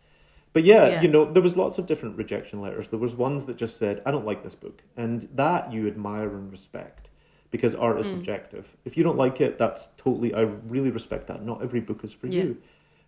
But 0.52 0.64
yeah, 0.64 0.88
Yeah. 0.88 1.02
you 1.02 1.08
know, 1.08 1.24
there 1.32 1.42
was 1.42 1.56
lots 1.56 1.78
of 1.78 1.86
different 1.86 2.18
rejection 2.18 2.60
letters. 2.60 2.90
There 2.90 2.98
was 2.98 3.14
ones 3.14 3.46
that 3.46 3.56
just 3.56 3.78
said, 3.78 4.02
"I 4.04 4.10
don't 4.10 4.26
like 4.26 4.42
this 4.42 4.54
book," 4.54 4.82
and 4.98 5.26
that 5.34 5.72
you 5.72 5.86
admire 5.86 6.28
and 6.28 6.52
respect 6.52 7.08
because 7.50 7.74
art 7.74 7.96
Mm. 7.96 8.00
is 8.00 8.06
subjective. 8.08 8.76
If 8.84 8.96
you 8.98 9.02
don't 9.02 9.16
like 9.16 9.40
it, 9.40 9.56
that's 9.56 9.88
totally. 9.96 10.34
I 10.34 10.42
really 10.42 10.90
respect 10.90 11.26
that. 11.28 11.42
Not 11.44 11.62
every 11.62 11.80
book 11.80 12.04
is 12.04 12.12
for 12.12 12.26
Yeah. 12.26 12.42
you. 12.44 12.56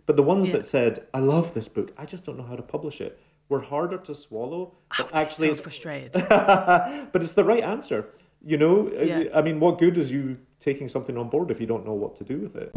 But 0.07 0.17
the 0.17 0.23
ones 0.23 0.49
Yeah. 0.49 0.55
that 0.57 0.65
said, 0.65 1.05
"I 1.13 1.21
love 1.21 1.53
this 1.53 1.69
book, 1.69 1.93
I 1.99 2.07
just 2.07 2.25
don't 2.25 2.39
know 2.39 2.45
how 2.45 2.57
to 2.57 2.63
publish 2.63 3.01
it," 3.03 3.19
were 3.51 3.61
harder 3.61 3.99
to 3.99 4.15
swallow. 4.15 4.73
But 4.97 5.11
I'm 5.13 5.21
actually, 5.23 5.49
so 5.49 5.55
frustrated. 5.55 6.13
but 6.29 7.21
it's 7.23 7.33
the 7.33 7.45
right 7.45 7.63
answer. 7.63 8.07
You 8.43 8.57
know, 8.57 8.91
Yeah. 8.91 9.25
I 9.35 9.43
mean, 9.43 9.61
what 9.61 9.77
good 9.79 9.97
is 9.99 10.11
you 10.11 10.39
taking 10.65 10.89
something 10.89 11.19
on 11.19 11.29
board 11.29 11.51
if 11.51 11.61
you 11.61 11.67
don't 11.67 11.85
know 11.85 11.93
what 11.93 12.17
to 12.17 12.25
do 12.25 12.39
with 12.39 12.57
it? 12.57 12.71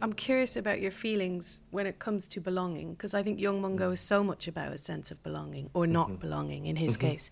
I'm 0.00 0.12
curious 0.12 0.56
about 0.56 0.80
your 0.80 0.90
feelings 0.90 1.62
when 1.70 1.86
it 1.86 1.98
comes 1.98 2.26
to 2.28 2.40
belonging, 2.40 2.92
because 2.92 3.14
I 3.14 3.22
think 3.22 3.38
Young 3.38 3.60
Mungo 3.60 3.90
is 3.92 4.00
so 4.00 4.24
much 4.24 4.48
about 4.48 4.72
a 4.72 4.78
sense 4.78 5.10
of 5.10 5.22
belonging 5.22 5.70
or 5.74 5.86
not 5.86 6.08
mm-hmm. 6.08 6.16
belonging 6.16 6.66
in 6.66 6.76
his 6.76 6.96
mm-hmm. 6.96 7.08
case 7.08 7.30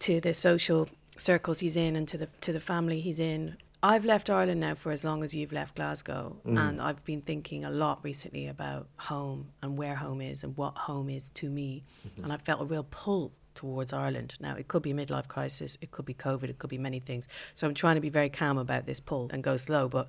to 0.00 0.20
the 0.20 0.34
social 0.34 0.88
circles 1.16 1.60
he's 1.60 1.76
in 1.76 1.96
and 1.96 2.06
to 2.08 2.18
the 2.18 2.28
to 2.40 2.52
the 2.52 2.60
family 2.60 3.00
he's 3.00 3.20
in. 3.20 3.56
I've 3.84 4.04
left 4.04 4.30
Ireland 4.30 4.60
now 4.60 4.74
for 4.74 4.92
as 4.92 5.02
long 5.02 5.24
as 5.24 5.34
you've 5.34 5.52
left 5.52 5.74
Glasgow, 5.74 6.36
mm. 6.46 6.56
and 6.56 6.80
I've 6.80 7.04
been 7.04 7.20
thinking 7.20 7.64
a 7.64 7.70
lot 7.70 7.98
recently 8.04 8.46
about 8.46 8.86
home 8.96 9.48
and 9.60 9.76
where 9.76 9.96
home 9.96 10.20
is 10.20 10.44
and 10.44 10.56
what 10.56 10.76
home 10.76 11.08
is 11.08 11.30
to 11.30 11.50
me, 11.50 11.82
mm-hmm. 12.06 12.22
and 12.22 12.32
I 12.32 12.36
felt 12.36 12.60
a 12.60 12.64
real 12.64 12.86
pull 12.90 13.32
towards 13.54 13.92
Ireland. 13.92 14.36
Now 14.38 14.54
it 14.54 14.68
could 14.68 14.82
be 14.82 14.92
a 14.92 14.94
midlife 14.94 15.26
crisis, 15.26 15.76
it 15.80 15.90
could 15.90 16.04
be 16.04 16.14
COVID, 16.14 16.48
it 16.48 16.58
could 16.60 16.70
be 16.70 16.78
many 16.78 17.00
things. 17.00 17.26
So 17.54 17.66
I'm 17.66 17.74
trying 17.74 17.96
to 17.96 18.00
be 18.00 18.08
very 18.08 18.28
calm 18.28 18.56
about 18.56 18.86
this 18.86 19.00
pull 19.00 19.28
and 19.32 19.42
go 19.42 19.56
slow, 19.56 19.88
but 19.88 20.08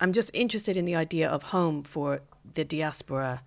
I'm 0.00 0.12
just 0.12 0.32
interested 0.34 0.76
in 0.76 0.86
the 0.86 0.96
idea 0.96 1.28
of 1.28 1.44
home 1.44 1.84
for 1.84 2.20
the 2.54 2.64
diaspora 2.64 3.44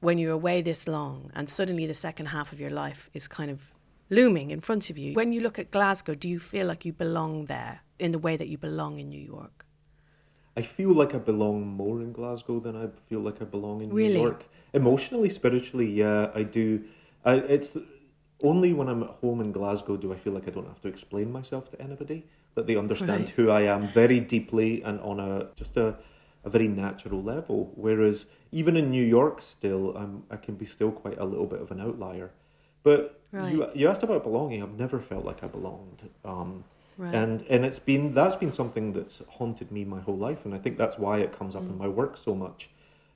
when 0.00 0.18
you're 0.18 0.32
away 0.32 0.62
this 0.62 0.88
long 0.88 1.30
and 1.34 1.48
suddenly 1.48 1.86
the 1.86 1.94
second 1.94 2.26
half 2.26 2.52
of 2.52 2.60
your 2.60 2.70
life 2.70 3.08
is 3.14 3.28
kind 3.28 3.52
of 3.52 3.72
looming 4.10 4.50
in 4.50 4.60
front 4.60 4.90
of 4.90 4.98
you. 4.98 5.14
When 5.14 5.32
you 5.32 5.40
look 5.40 5.60
at 5.60 5.70
Glasgow, 5.70 6.14
do 6.14 6.28
you 6.28 6.40
feel 6.40 6.66
like 6.66 6.84
you 6.84 6.92
belong 6.92 7.46
there 7.46 7.80
in 8.02 8.12
the 8.12 8.18
way 8.18 8.36
that 8.36 8.48
you 8.48 8.58
belong 8.58 8.98
in 8.98 9.08
New 9.08 9.24
York? 9.36 9.64
I 10.56 10.62
feel 10.62 10.92
like 11.00 11.14
I 11.14 11.18
belong 11.18 11.66
more 11.66 12.00
in 12.02 12.12
Glasgow 12.12 12.60
than 12.60 12.76
I 12.76 12.86
feel 13.08 13.20
like 13.20 13.40
I 13.40 13.46
belong 13.56 13.82
in 13.82 13.90
Really? 13.90 14.14
New 14.14 14.20
York. 14.22 14.44
Emotionally, 14.74 15.30
spiritually, 15.30 15.90
yeah, 15.90 16.30
I 16.34 16.42
do. 16.42 16.82
I, 17.24 17.34
it's 17.56 17.76
only 18.42 18.72
when 18.72 18.88
I'm 18.88 19.02
at 19.04 19.10
home 19.22 19.40
in 19.40 19.52
Glasgow 19.52 19.96
do 19.96 20.12
I 20.12 20.16
feel 20.16 20.32
like 20.32 20.46
I 20.48 20.50
don't 20.50 20.66
have 20.66 20.80
to 20.82 20.88
explain 20.88 21.30
myself 21.32 21.70
to 21.70 21.80
anybody. 21.80 22.24
That 22.54 22.66
they 22.66 22.76
understand 22.76 23.20
Right. 23.20 23.28
who 23.36 23.48
I 23.50 23.62
am 23.62 23.88
very 23.88 24.20
deeply 24.20 24.82
and 24.82 25.00
on 25.00 25.18
a 25.20 25.46
just 25.56 25.76
a, 25.78 25.86
a 26.44 26.50
very 26.50 26.68
natural 26.68 27.22
level. 27.22 27.72
Whereas 27.76 28.26
even 28.50 28.76
in 28.76 28.90
New 28.90 29.06
York, 29.18 29.40
still, 29.40 29.96
I'm, 29.96 30.22
I 30.30 30.36
can 30.36 30.56
be 30.56 30.66
still 30.66 30.92
quite 30.92 31.18
a 31.18 31.24
little 31.24 31.46
bit 31.46 31.60
of 31.62 31.70
an 31.70 31.80
outlier. 31.80 32.28
But 32.82 33.20
you, 33.32 33.66
you 33.74 33.88
asked 33.88 34.02
about 34.02 34.22
belonging. 34.22 34.62
I've 34.62 34.78
never 34.78 34.98
felt 35.00 35.24
like 35.24 35.42
I 35.42 35.46
belonged. 35.46 36.00
Um, 36.26 36.64
Right. 37.02 37.16
and 37.16 37.42
and 37.48 37.64
it's 37.64 37.80
been 37.80 38.14
that's 38.14 38.36
been 38.36 38.52
something 38.52 38.92
that's 38.92 39.22
haunted 39.28 39.72
me 39.72 39.84
my 39.84 40.00
whole 40.00 40.16
life 40.16 40.44
and 40.44 40.54
i 40.54 40.58
think 40.58 40.78
that's 40.78 40.98
why 40.98 41.18
it 41.18 41.36
comes 41.36 41.56
up 41.56 41.62
in 41.62 41.72
mm. 41.72 41.78
my 41.78 41.88
work 41.88 42.16
so 42.16 42.32
much. 42.32 42.70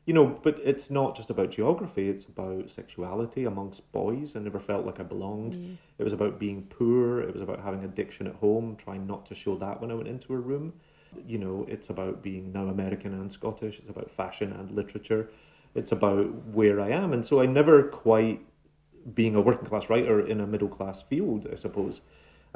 You 0.06 0.14
know 0.14 0.26
but 0.26 0.58
it's 0.64 0.90
not 0.90 1.14
just 1.16 1.30
about 1.30 1.52
geography 1.52 2.08
it's 2.08 2.24
about 2.24 2.68
sexuality 2.68 3.44
amongst 3.44 3.80
boys. 3.92 4.34
I 4.34 4.40
never 4.40 4.58
felt 4.58 4.86
like 4.86 4.98
i 4.98 5.04
belonged. 5.04 5.78
It 5.98 6.02
was 6.02 6.12
about 6.12 6.40
being 6.40 6.62
poor. 6.68 7.20
It 7.20 7.32
was 7.32 7.42
about 7.42 7.60
having 7.60 7.84
addiction 7.84 8.26
at 8.26 8.34
home 8.34 8.76
trying 8.76 9.06
not 9.06 9.24
to 9.26 9.36
show 9.36 9.56
that 9.58 9.80
when 9.80 9.92
i 9.92 9.94
went 9.94 10.08
into 10.08 10.34
a 10.34 10.36
room. 10.36 10.72
You 11.24 11.38
know 11.38 11.64
it's 11.68 11.90
about 11.90 12.24
being 12.24 12.52
now 12.52 12.66
american 12.66 13.14
and 13.14 13.32
scottish. 13.32 13.78
It's 13.78 13.88
about 13.88 14.10
fashion 14.10 14.52
and 14.52 14.72
literature. 14.72 15.30
It's 15.76 15.92
about 15.92 16.26
where 16.46 16.80
i 16.80 16.90
am. 16.90 17.12
And 17.12 17.24
so 17.24 17.40
i 17.40 17.46
never 17.46 17.84
quite 17.84 18.40
being 19.14 19.36
a 19.36 19.40
working 19.40 19.68
class 19.68 19.88
writer 19.88 20.26
in 20.26 20.40
a 20.40 20.46
middle 20.46 20.68
class 20.68 21.02
field, 21.02 21.46
I 21.52 21.54
suppose. 21.54 22.00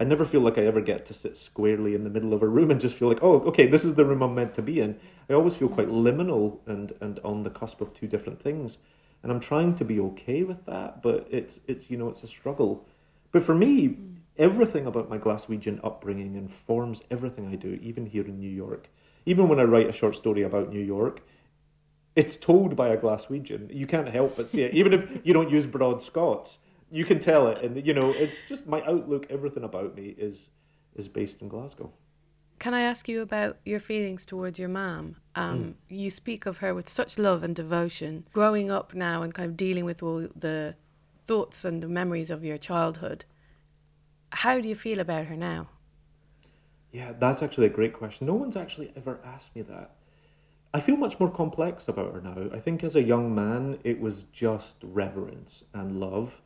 I 0.00 0.04
never 0.04 0.24
feel 0.24 0.40
like 0.40 0.56
I 0.56 0.64
ever 0.64 0.80
get 0.80 1.04
to 1.06 1.14
sit 1.14 1.36
squarely 1.36 1.94
in 1.94 2.04
the 2.04 2.10
middle 2.10 2.32
of 2.32 2.42
a 2.42 2.48
room 2.48 2.70
and 2.70 2.80
just 2.80 2.94
feel 2.94 3.08
like, 3.08 3.22
oh, 3.22 3.40
okay, 3.42 3.66
this 3.66 3.84
is 3.84 3.94
the 3.94 4.04
room 4.04 4.22
I'm 4.22 4.34
meant 4.34 4.54
to 4.54 4.62
be 4.62 4.80
in. 4.80 4.98
I 5.28 5.34
always 5.34 5.54
feel 5.54 5.68
quite 5.68 5.88
mm-hmm. 5.88 6.06
liminal 6.06 6.58
and, 6.66 6.94
and 7.02 7.20
on 7.22 7.42
the 7.42 7.50
cusp 7.50 7.82
of 7.82 7.92
two 7.92 8.06
different 8.06 8.42
things. 8.42 8.78
And 9.22 9.30
I'm 9.30 9.40
trying 9.40 9.74
to 9.74 9.84
be 9.84 10.00
okay 10.00 10.42
with 10.42 10.64
that, 10.64 11.02
but 11.02 11.28
it's 11.30 11.60
it's 11.66 11.90
you 11.90 11.98
know, 11.98 12.08
it's 12.08 12.22
a 12.22 12.28
struggle. 12.28 12.86
But 13.30 13.44
for 13.44 13.54
me, 13.54 13.88
mm-hmm. 13.88 14.14
everything 14.38 14.86
about 14.86 15.10
my 15.10 15.18
Glaswegian 15.18 15.78
upbringing 15.84 16.34
informs 16.34 17.02
everything 17.10 17.48
I 17.48 17.56
do, 17.56 17.78
even 17.82 18.06
here 18.06 18.24
in 18.24 18.40
New 18.40 18.48
York. 18.48 18.88
Even 19.26 19.48
when 19.48 19.60
I 19.60 19.64
write 19.64 19.90
a 19.90 19.92
short 19.92 20.16
story 20.16 20.42
about 20.42 20.70
New 20.70 20.80
York, 20.80 21.20
it's 22.16 22.36
told 22.36 22.74
by 22.74 22.88
a 22.88 22.96
Glaswegian. 22.96 23.74
You 23.74 23.86
can't 23.86 24.08
help 24.08 24.38
but 24.38 24.48
see 24.48 24.62
it. 24.62 24.72
Even 24.72 24.94
if 24.94 25.20
you 25.24 25.34
don't 25.34 25.50
use 25.50 25.66
broad 25.66 26.02
Scots, 26.02 26.56
you 26.90 27.04
can 27.04 27.20
tell 27.20 27.48
it. 27.48 27.62
And 27.64 27.86
you 27.86 27.94
know, 27.94 28.10
it's 28.10 28.38
just 28.48 28.66
my 28.66 28.82
outlook. 28.82 29.26
Everything 29.30 29.64
about 29.64 29.94
me 29.94 30.14
is 30.18 30.48
is 30.96 31.08
based 31.08 31.40
in 31.40 31.48
Glasgow. 31.48 31.92
Can 32.58 32.74
I 32.74 32.82
ask 32.82 33.08
you 33.08 33.22
about 33.22 33.56
your 33.64 33.80
feelings 33.80 34.26
towards 34.26 34.58
your 34.58 34.68
mum? 34.68 35.16
Um, 35.34 35.76
You 35.88 36.10
speak 36.10 36.44
of 36.44 36.58
her 36.58 36.74
with 36.74 36.90
such 36.90 37.18
love 37.18 37.42
and 37.42 37.56
devotion. 37.56 38.26
Growing 38.34 38.70
up 38.70 38.92
now 38.92 39.22
and 39.22 39.32
kind 39.32 39.48
of 39.48 39.56
dealing 39.56 39.86
with 39.86 40.02
all 40.02 40.28
the 40.36 40.74
thoughts 41.26 41.64
and 41.64 41.82
the 41.82 41.88
memories 41.88 42.30
of 42.30 42.44
your 42.44 42.58
childhood, 42.58 43.24
how 44.32 44.60
do 44.60 44.68
you 44.68 44.74
feel 44.74 45.00
about 45.00 45.26
her 45.26 45.36
now? 45.36 45.68
Yeah, 46.92 47.12
that's 47.18 47.42
actually 47.42 47.66
a 47.68 47.70
great 47.70 47.94
question. 47.94 48.26
No 48.26 48.34
one's 48.34 48.56
actually 48.56 48.92
ever 48.94 49.20
asked 49.24 49.54
me 49.56 49.62
that. 49.62 49.92
I 50.74 50.80
feel 50.80 50.96
much 50.96 51.18
more 51.18 51.30
complex 51.30 51.88
about 51.88 52.12
her 52.12 52.20
now. 52.20 52.50
I 52.52 52.60
think 52.60 52.84
as 52.84 52.94
a 52.94 53.02
young 53.02 53.34
man, 53.34 53.78
it 53.84 53.98
was 54.00 54.24
just 54.32 54.74
reverence 54.82 55.64
and 55.72 55.98
love 55.98 56.40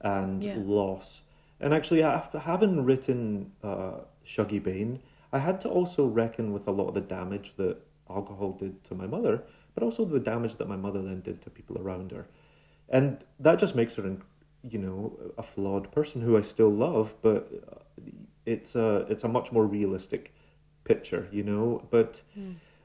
and 0.00 0.42
Yeah. 0.42 0.56
loss. 0.58 1.22
And 1.60 1.74
actually, 1.74 2.02
after 2.02 2.38
having 2.38 2.84
written 2.84 3.52
uh, 3.62 4.00
Shuggie 4.24 4.62
Bain, 4.62 5.00
I 5.32 5.38
had 5.38 5.60
to 5.62 5.68
also 5.68 6.06
reckon 6.06 6.52
with 6.52 6.68
a 6.68 6.70
lot 6.70 6.88
of 6.88 6.94
the 6.94 7.00
damage 7.00 7.54
that 7.56 7.76
alcohol 8.08 8.52
did 8.52 8.82
to 8.84 8.94
my 8.94 9.06
mother, 9.06 9.42
but 9.74 9.82
also 9.82 10.04
the 10.04 10.20
damage 10.20 10.56
that 10.56 10.68
my 10.68 10.76
mother 10.76 11.02
then 11.02 11.20
did 11.20 11.42
to 11.42 11.50
people 11.50 11.78
around 11.78 12.12
her. 12.12 12.26
And 12.88 13.18
that 13.40 13.58
just 13.58 13.74
makes 13.74 13.94
her, 13.94 14.16
you 14.68 14.78
know, 14.78 15.12
a 15.36 15.42
flawed 15.42 15.90
person 15.92 16.20
who 16.22 16.36
I 16.38 16.42
still 16.42 16.70
love, 16.70 17.12
but 17.22 17.50
uh, 17.70 18.02
it's 18.46 18.74
a 18.74 19.06
it's 19.10 19.24
a 19.24 19.28
much 19.28 19.52
more 19.52 19.66
realistic 19.66 20.32
picture, 20.84 21.28
you 21.30 21.42
know. 21.42 21.86
But 21.90 22.22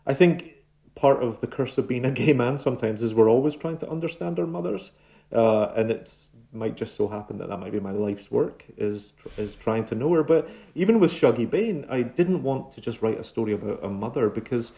I 0.05 0.14
think 0.14 0.55
part 0.95 1.24
of 1.24 1.39
the 1.41 1.47
curse 1.47 1.78
of 1.78 1.88
being 1.88 2.05
a 2.05 2.11
gay 2.11 2.34
man 2.34 2.57
sometimes 2.57 3.01
is 3.01 3.14
we're 3.14 3.30
always 3.30 3.55
trying 3.55 3.78
to 3.78 3.89
understand 3.89 4.39
our 4.39 4.45
mothers, 4.47 4.91
uh, 5.32 5.72
and 5.76 5.89
it 5.91 6.11
might 6.54 6.76
just 6.76 6.95
so 6.95 7.08
happen 7.08 7.38
that 7.38 7.49
that 7.49 7.58
might 7.58 7.72
be 7.72 7.80
my 7.80 7.91
life's 7.91 8.30
work 8.32 8.64
is 8.78 9.12
is 9.38 9.56
trying 9.56 9.86
to 9.86 9.95
know 9.95 10.12
her. 10.14 10.24
But 10.24 10.49
even 10.76 10.99
with 10.99 11.12
Shuggy 11.12 11.49
Bain, 11.49 11.86
I 11.89 12.01
didn't 12.01 12.43
want 12.43 12.72
to 12.74 12.82
just 12.82 13.01
write 13.01 13.20
a 13.20 13.24
story 13.24 13.54
about 13.54 13.84
a 13.84 13.89
mother 13.89 14.30
because 14.30 14.72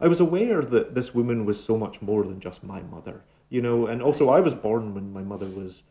I 0.00 0.08
was 0.08 0.20
aware 0.20 0.62
that 0.62 0.94
this 0.94 1.14
woman 1.14 1.44
was 1.44 1.62
so 1.62 1.78
much 1.78 2.02
more 2.02 2.24
than 2.24 2.40
just 2.40 2.62
my 2.62 2.82
mother, 2.82 3.22
you 3.50 3.62
know. 3.62 3.86
And 3.86 4.02
also, 4.02 4.30
I 4.30 4.40
was 4.40 4.54
born 4.54 4.94
when 4.94 5.12
my 5.12 5.22
mother 5.22 5.46
was 5.46 5.82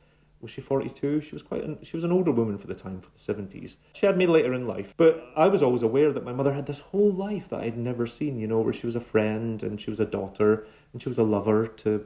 was 0.42 0.52
she 0.52 0.62
42 0.62 1.22
she 1.22 1.32
was 1.34 1.42
quite 1.42 1.64
an, 1.64 1.78
she 1.84 1.96
was 1.96 2.04
an 2.04 2.12
older 2.12 2.32
woman 2.32 2.58
for 2.58 2.68
the 2.68 2.74
time 2.74 3.00
for 3.00 3.10
the 3.16 3.34
70s 3.34 3.76
she 3.94 4.06
had 4.06 4.18
me 4.18 4.26
later 4.26 4.54
in 4.54 4.68
life 4.68 4.94
but 4.98 5.24
i 5.36 5.48
was 5.48 5.62
always 5.62 5.84
aware 5.84 6.12
that 6.12 6.26
my 6.26 6.34
mother 6.34 6.52
had 6.52 6.66
this 6.66 6.80
whole 6.80 7.12
life 7.12 7.48
that 7.50 7.60
i'd 7.62 7.78
never 7.78 8.08
seen 8.08 8.40
you 8.40 8.48
know 8.48 8.60
where 8.60 8.74
she 8.74 8.88
was 8.88 8.96
a 8.96 9.02
friend 9.02 9.64
and 9.64 9.80
she 9.80 9.90
was 9.90 10.00
a 10.00 10.06
daughter 10.06 10.66
and 10.94 11.02
she 11.02 11.10
was 11.10 11.20
a 11.20 11.24
lover 11.24 11.68
to 11.68 12.04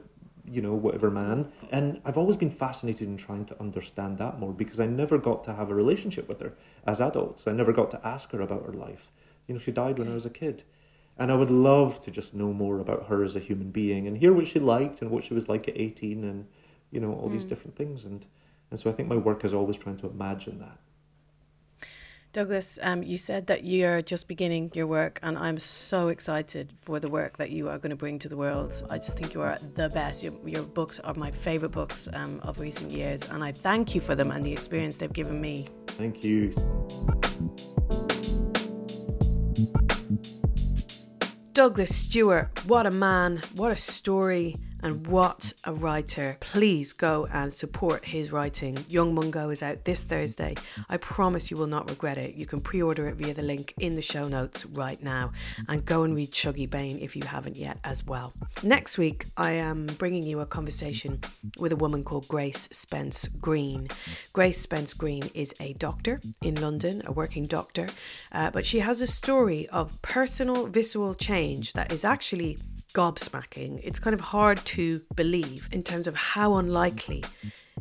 you 0.48 0.62
know 0.62 0.74
whatever 0.74 1.10
man. 1.10 1.50
And 1.70 2.00
i've 2.04 2.18
always 2.18 2.36
been 2.36 2.50
fascinated 2.50 3.08
in 3.08 3.16
trying 3.16 3.44
to 3.46 3.60
understand 3.60 4.18
that 4.18 4.38
more 4.38 4.52
because 4.52 4.80
i 4.80 4.86
never 4.86 5.18
got 5.18 5.44
to 5.44 5.54
have 5.54 5.70
a 5.70 5.74
relationship 5.74 6.28
with 6.28 6.40
her 6.40 6.52
as 6.86 7.00
adults. 7.00 7.46
I 7.46 7.52
never 7.52 7.72
got 7.72 7.90
to 7.92 8.06
ask 8.06 8.30
her 8.32 8.40
about 8.40 8.66
her 8.66 8.72
life. 8.72 9.10
You 9.46 9.54
know 9.54 9.60
she 9.60 9.72
died 9.72 9.98
when 9.98 10.08
i 10.08 10.14
was 10.14 10.26
a 10.26 10.30
kid. 10.30 10.62
And 11.18 11.32
I 11.32 11.34
would 11.34 11.50
love 11.50 12.02
to 12.02 12.10
just 12.10 12.34
know 12.34 12.52
more 12.52 12.78
about 12.78 13.06
her 13.06 13.24
as 13.24 13.36
a 13.36 13.40
human 13.40 13.70
being 13.70 14.06
and 14.06 14.18
hear 14.18 14.34
what 14.34 14.46
she 14.46 14.58
liked 14.58 15.00
and 15.00 15.10
what 15.10 15.24
she 15.24 15.32
was 15.32 15.48
like 15.48 15.66
at 15.66 15.78
18 15.78 16.24
and, 16.24 16.46
you 16.90 17.00
know, 17.00 17.14
all 17.14 17.30
these 17.30 17.42
hmm. 17.42 17.48
different 17.48 17.76
things. 17.76 18.04
And, 18.04 18.26
and 18.70 18.78
so 18.78 18.90
I 18.90 18.92
think 18.92 19.08
my 19.08 19.16
work 19.16 19.42
is 19.44 19.54
always 19.54 19.78
trying 19.78 19.96
to 19.98 20.10
imagine 20.10 20.58
that. 20.58 20.78
Douglas, 22.36 22.78
um, 22.82 23.02
you 23.02 23.16
said 23.16 23.46
that 23.46 23.64
you're 23.64 24.02
just 24.02 24.28
beginning 24.28 24.70
your 24.74 24.86
work, 24.86 25.18
and 25.22 25.38
I'm 25.38 25.58
so 25.58 26.08
excited 26.08 26.70
for 26.82 27.00
the 27.00 27.08
work 27.08 27.38
that 27.38 27.48
you 27.48 27.70
are 27.70 27.78
going 27.78 27.88
to 27.88 27.96
bring 27.96 28.18
to 28.18 28.28
the 28.28 28.36
world. 28.36 28.74
I 28.90 28.96
just 28.96 29.16
think 29.16 29.32
you 29.32 29.40
are 29.40 29.56
the 29.74 29.88
best. 29.88 30.22
Your, 30.22 30.34
your 30.44 30.62
books 30.62 31.00
are 31.00 31.14
my 31.14 31.30
favourite 31.30 31.72
books 31.72 32.10
um, 32.12 32.40
of 32.42 32.60
recent 32.60 32.90
years, 32.90 33.26
and 33.30 33.42
I 33.42 33.52
thank 33.52 33.94
you 33.94 34.02
for 34.02 34.14
them 34.14 34.30
and 34.30 34.44
the 34.44 34.52
experience 34.52 34.98
they've 34.98 35.10
given 35.10 35.40
me. 35.40 35.66
Thank 35.86 36.22
you. 36.22 36.54
Douglas 41.54 41.96
Stuart, 41.96 42.50
what 42.66 42.84
a 42.84 42.90
man, 42.90 43.40
what 43.54 43.72
a 43.72 43.76
story. 43.76 44.56
And 44.86 45.04
what 45.08 45.52
a 45.64 45.72
writer. 45.72 46.36
Please 46.38 46.92
go 46.92 47.26
and 47.32 47.52
support 47.52 48.04
his 48.04 48.30
writing. 48.30 48.78
Young 48.88 49.12
Mungo 49.16 49.50
is 49.50 49.60
out 49.60 49.84
this 49.84 50.04
Thursday. 50.04 50.54
I 50.88 50.96
promise 50.96 51.50
you 51.50 51.56
will 51.56 51.66
not 51.66 51.90
regret 51.90 52.18
it. 52.18 52.36
You 52.36 52.46
can 52.46 52.60
pre 52.60 52.80
order 52.80 53.08
it 53.08 53.16
via 53.16 53.34
the 53.34 53.42
link 53.42 53.74
in 53.80 53.96
the 53.96 54.00
show 54.00 54.28
notes 54.28 54.64
right 54.64 55.02
now. 55.02 55.32
And 55.66 55.84
go 55.84 56.04
and 56.04 56.14
read 56.14 56.30
Shuggie 56.30 56.70
Bain 56.70 57.00
if 57.00 57.16
you 57.16 57.24
haven't 57.24 57.56
yet 57.56 57.80
as 57.82 58.06
well. 58.06 58.32
Next 58.62 58.96
week, 58.96 59.26
I 59.36 59.54
am 59.54 59.86
bringing 59.98 60.22
you 60.22 60.38
a 60.38 60.46
conversation 60.46 61.20
with 61.58 61.72
a 61.72 61.76
woman 61.76 62.04
called 62.04 62.28
Grace 62.28 62.68
Spence 62.70 63.26
Green. 63.40 63.88
Grace 64.32 64.60
Spence 64.60 64.94
Green 64.94 65.28
is 65.34 65.52
a 65.58 65.72
doctor 65.72 66.20
in 66.42 66.54
London, 66.60 67.02
a 67.06 67.10
working 67.10 67.46
doctor, 67.46 67.88
uh, 68.30 68.52
but 68.52 68.64
she 68.64 68.78
has 68.78 69.00
a 69.00 69.06
story 69.08 69.66
of 69.70 70.00
personal 70.02 70.68
visceral 70.68 71.16
change 71.16 71.72
that 71.72 71.90
is 71.90 72.04
actually 72.04 72.56
gobsmacking. 72.94 73.80
It's 73.82 73.98
kind 73.98 74.14
of 74.14 74.20
hard 74.20 74.58
to 74.58 75.02
believe 75.14 75.68
in 75.72 75.82
terms 75.82 76.06
of 76.06 76.14
how 76.16 76.54
unlikely 76.54 77.24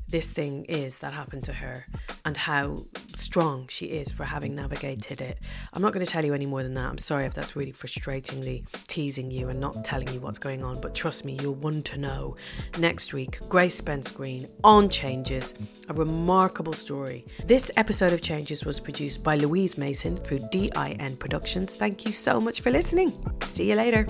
this 0.08 0.32
thing 0.32 0.66
is 0.66 1.00
that 1.00 1.14
happened 1.14 1.44
to 1.44 1.54
her 1.54 1.86
and 2.26 2.38
how 2.38 2.86
strong 3.16 3.68
she 3.70 3.88
is 3.88 4.12
for 4.12 4.24
having 4.24 4.54
navigated 4.54 5.22
it. 5.22 5.40
I'm 5.74 5.82
not 5.82 5.94
going 5.94 6.06
to 6.06 6.12
tell 6.12 6.24
you 6.24 6.34
any 6.34 6.46
more 6.46 6.64
than 6.64 6.74
that. 6.76 6.86
I'm 6.86 6.98
sorry 6.98 7.26
if 7.26 7.34
that's 7.34 7.56
really 7.56 7.72
frustratingly 7.72 8.66
teasing 8.88 9.32
you 9.32 9.50
and 9.50 9.60
not 9.60 9.84
telling 9.84 10.08
you 10.10 10.20
what's 10.20 10.38
going 10.38 10.64
on, 10.64 10.80
but 10.80 10.94
trust 10.94 11.26
me, 11.26 11.38
you'll 11.42 11.56
want 11.56 11.86
to 11.86 11.98
know. 11.98 12.36
Next 12.78 13.14
week, 13.14 13.40
Grace 13.50 13.76
Spence 13.76 14.12
Green 14.12 14.48
on 14.64 14.90
Changes, 14.90 15.54
a 15.90 15.94
remarkable 15.94 16.74
story. 16.74 17.26
This 17.46 17.72
episode 17.78 18.14
of 18.14 18.22
Changes 18.22 18.64
was 18.64 18.80
produced 18.80 19.24
by 19.24 19.36
Louise 19.36 19.78
Mason 19.78 20.18
through 20.18 20.48
DIN 20.52 21.18
Productions. 21.18 21.76
Thank 21.76 22.06
you 22.06 22.12
so 22.12 22.40
much 22.40 22.62
for 22.62 22.70
listening. 22.70 23.12
See 23.44 23.70
you 23.70 23.76
later. 23.76 24.06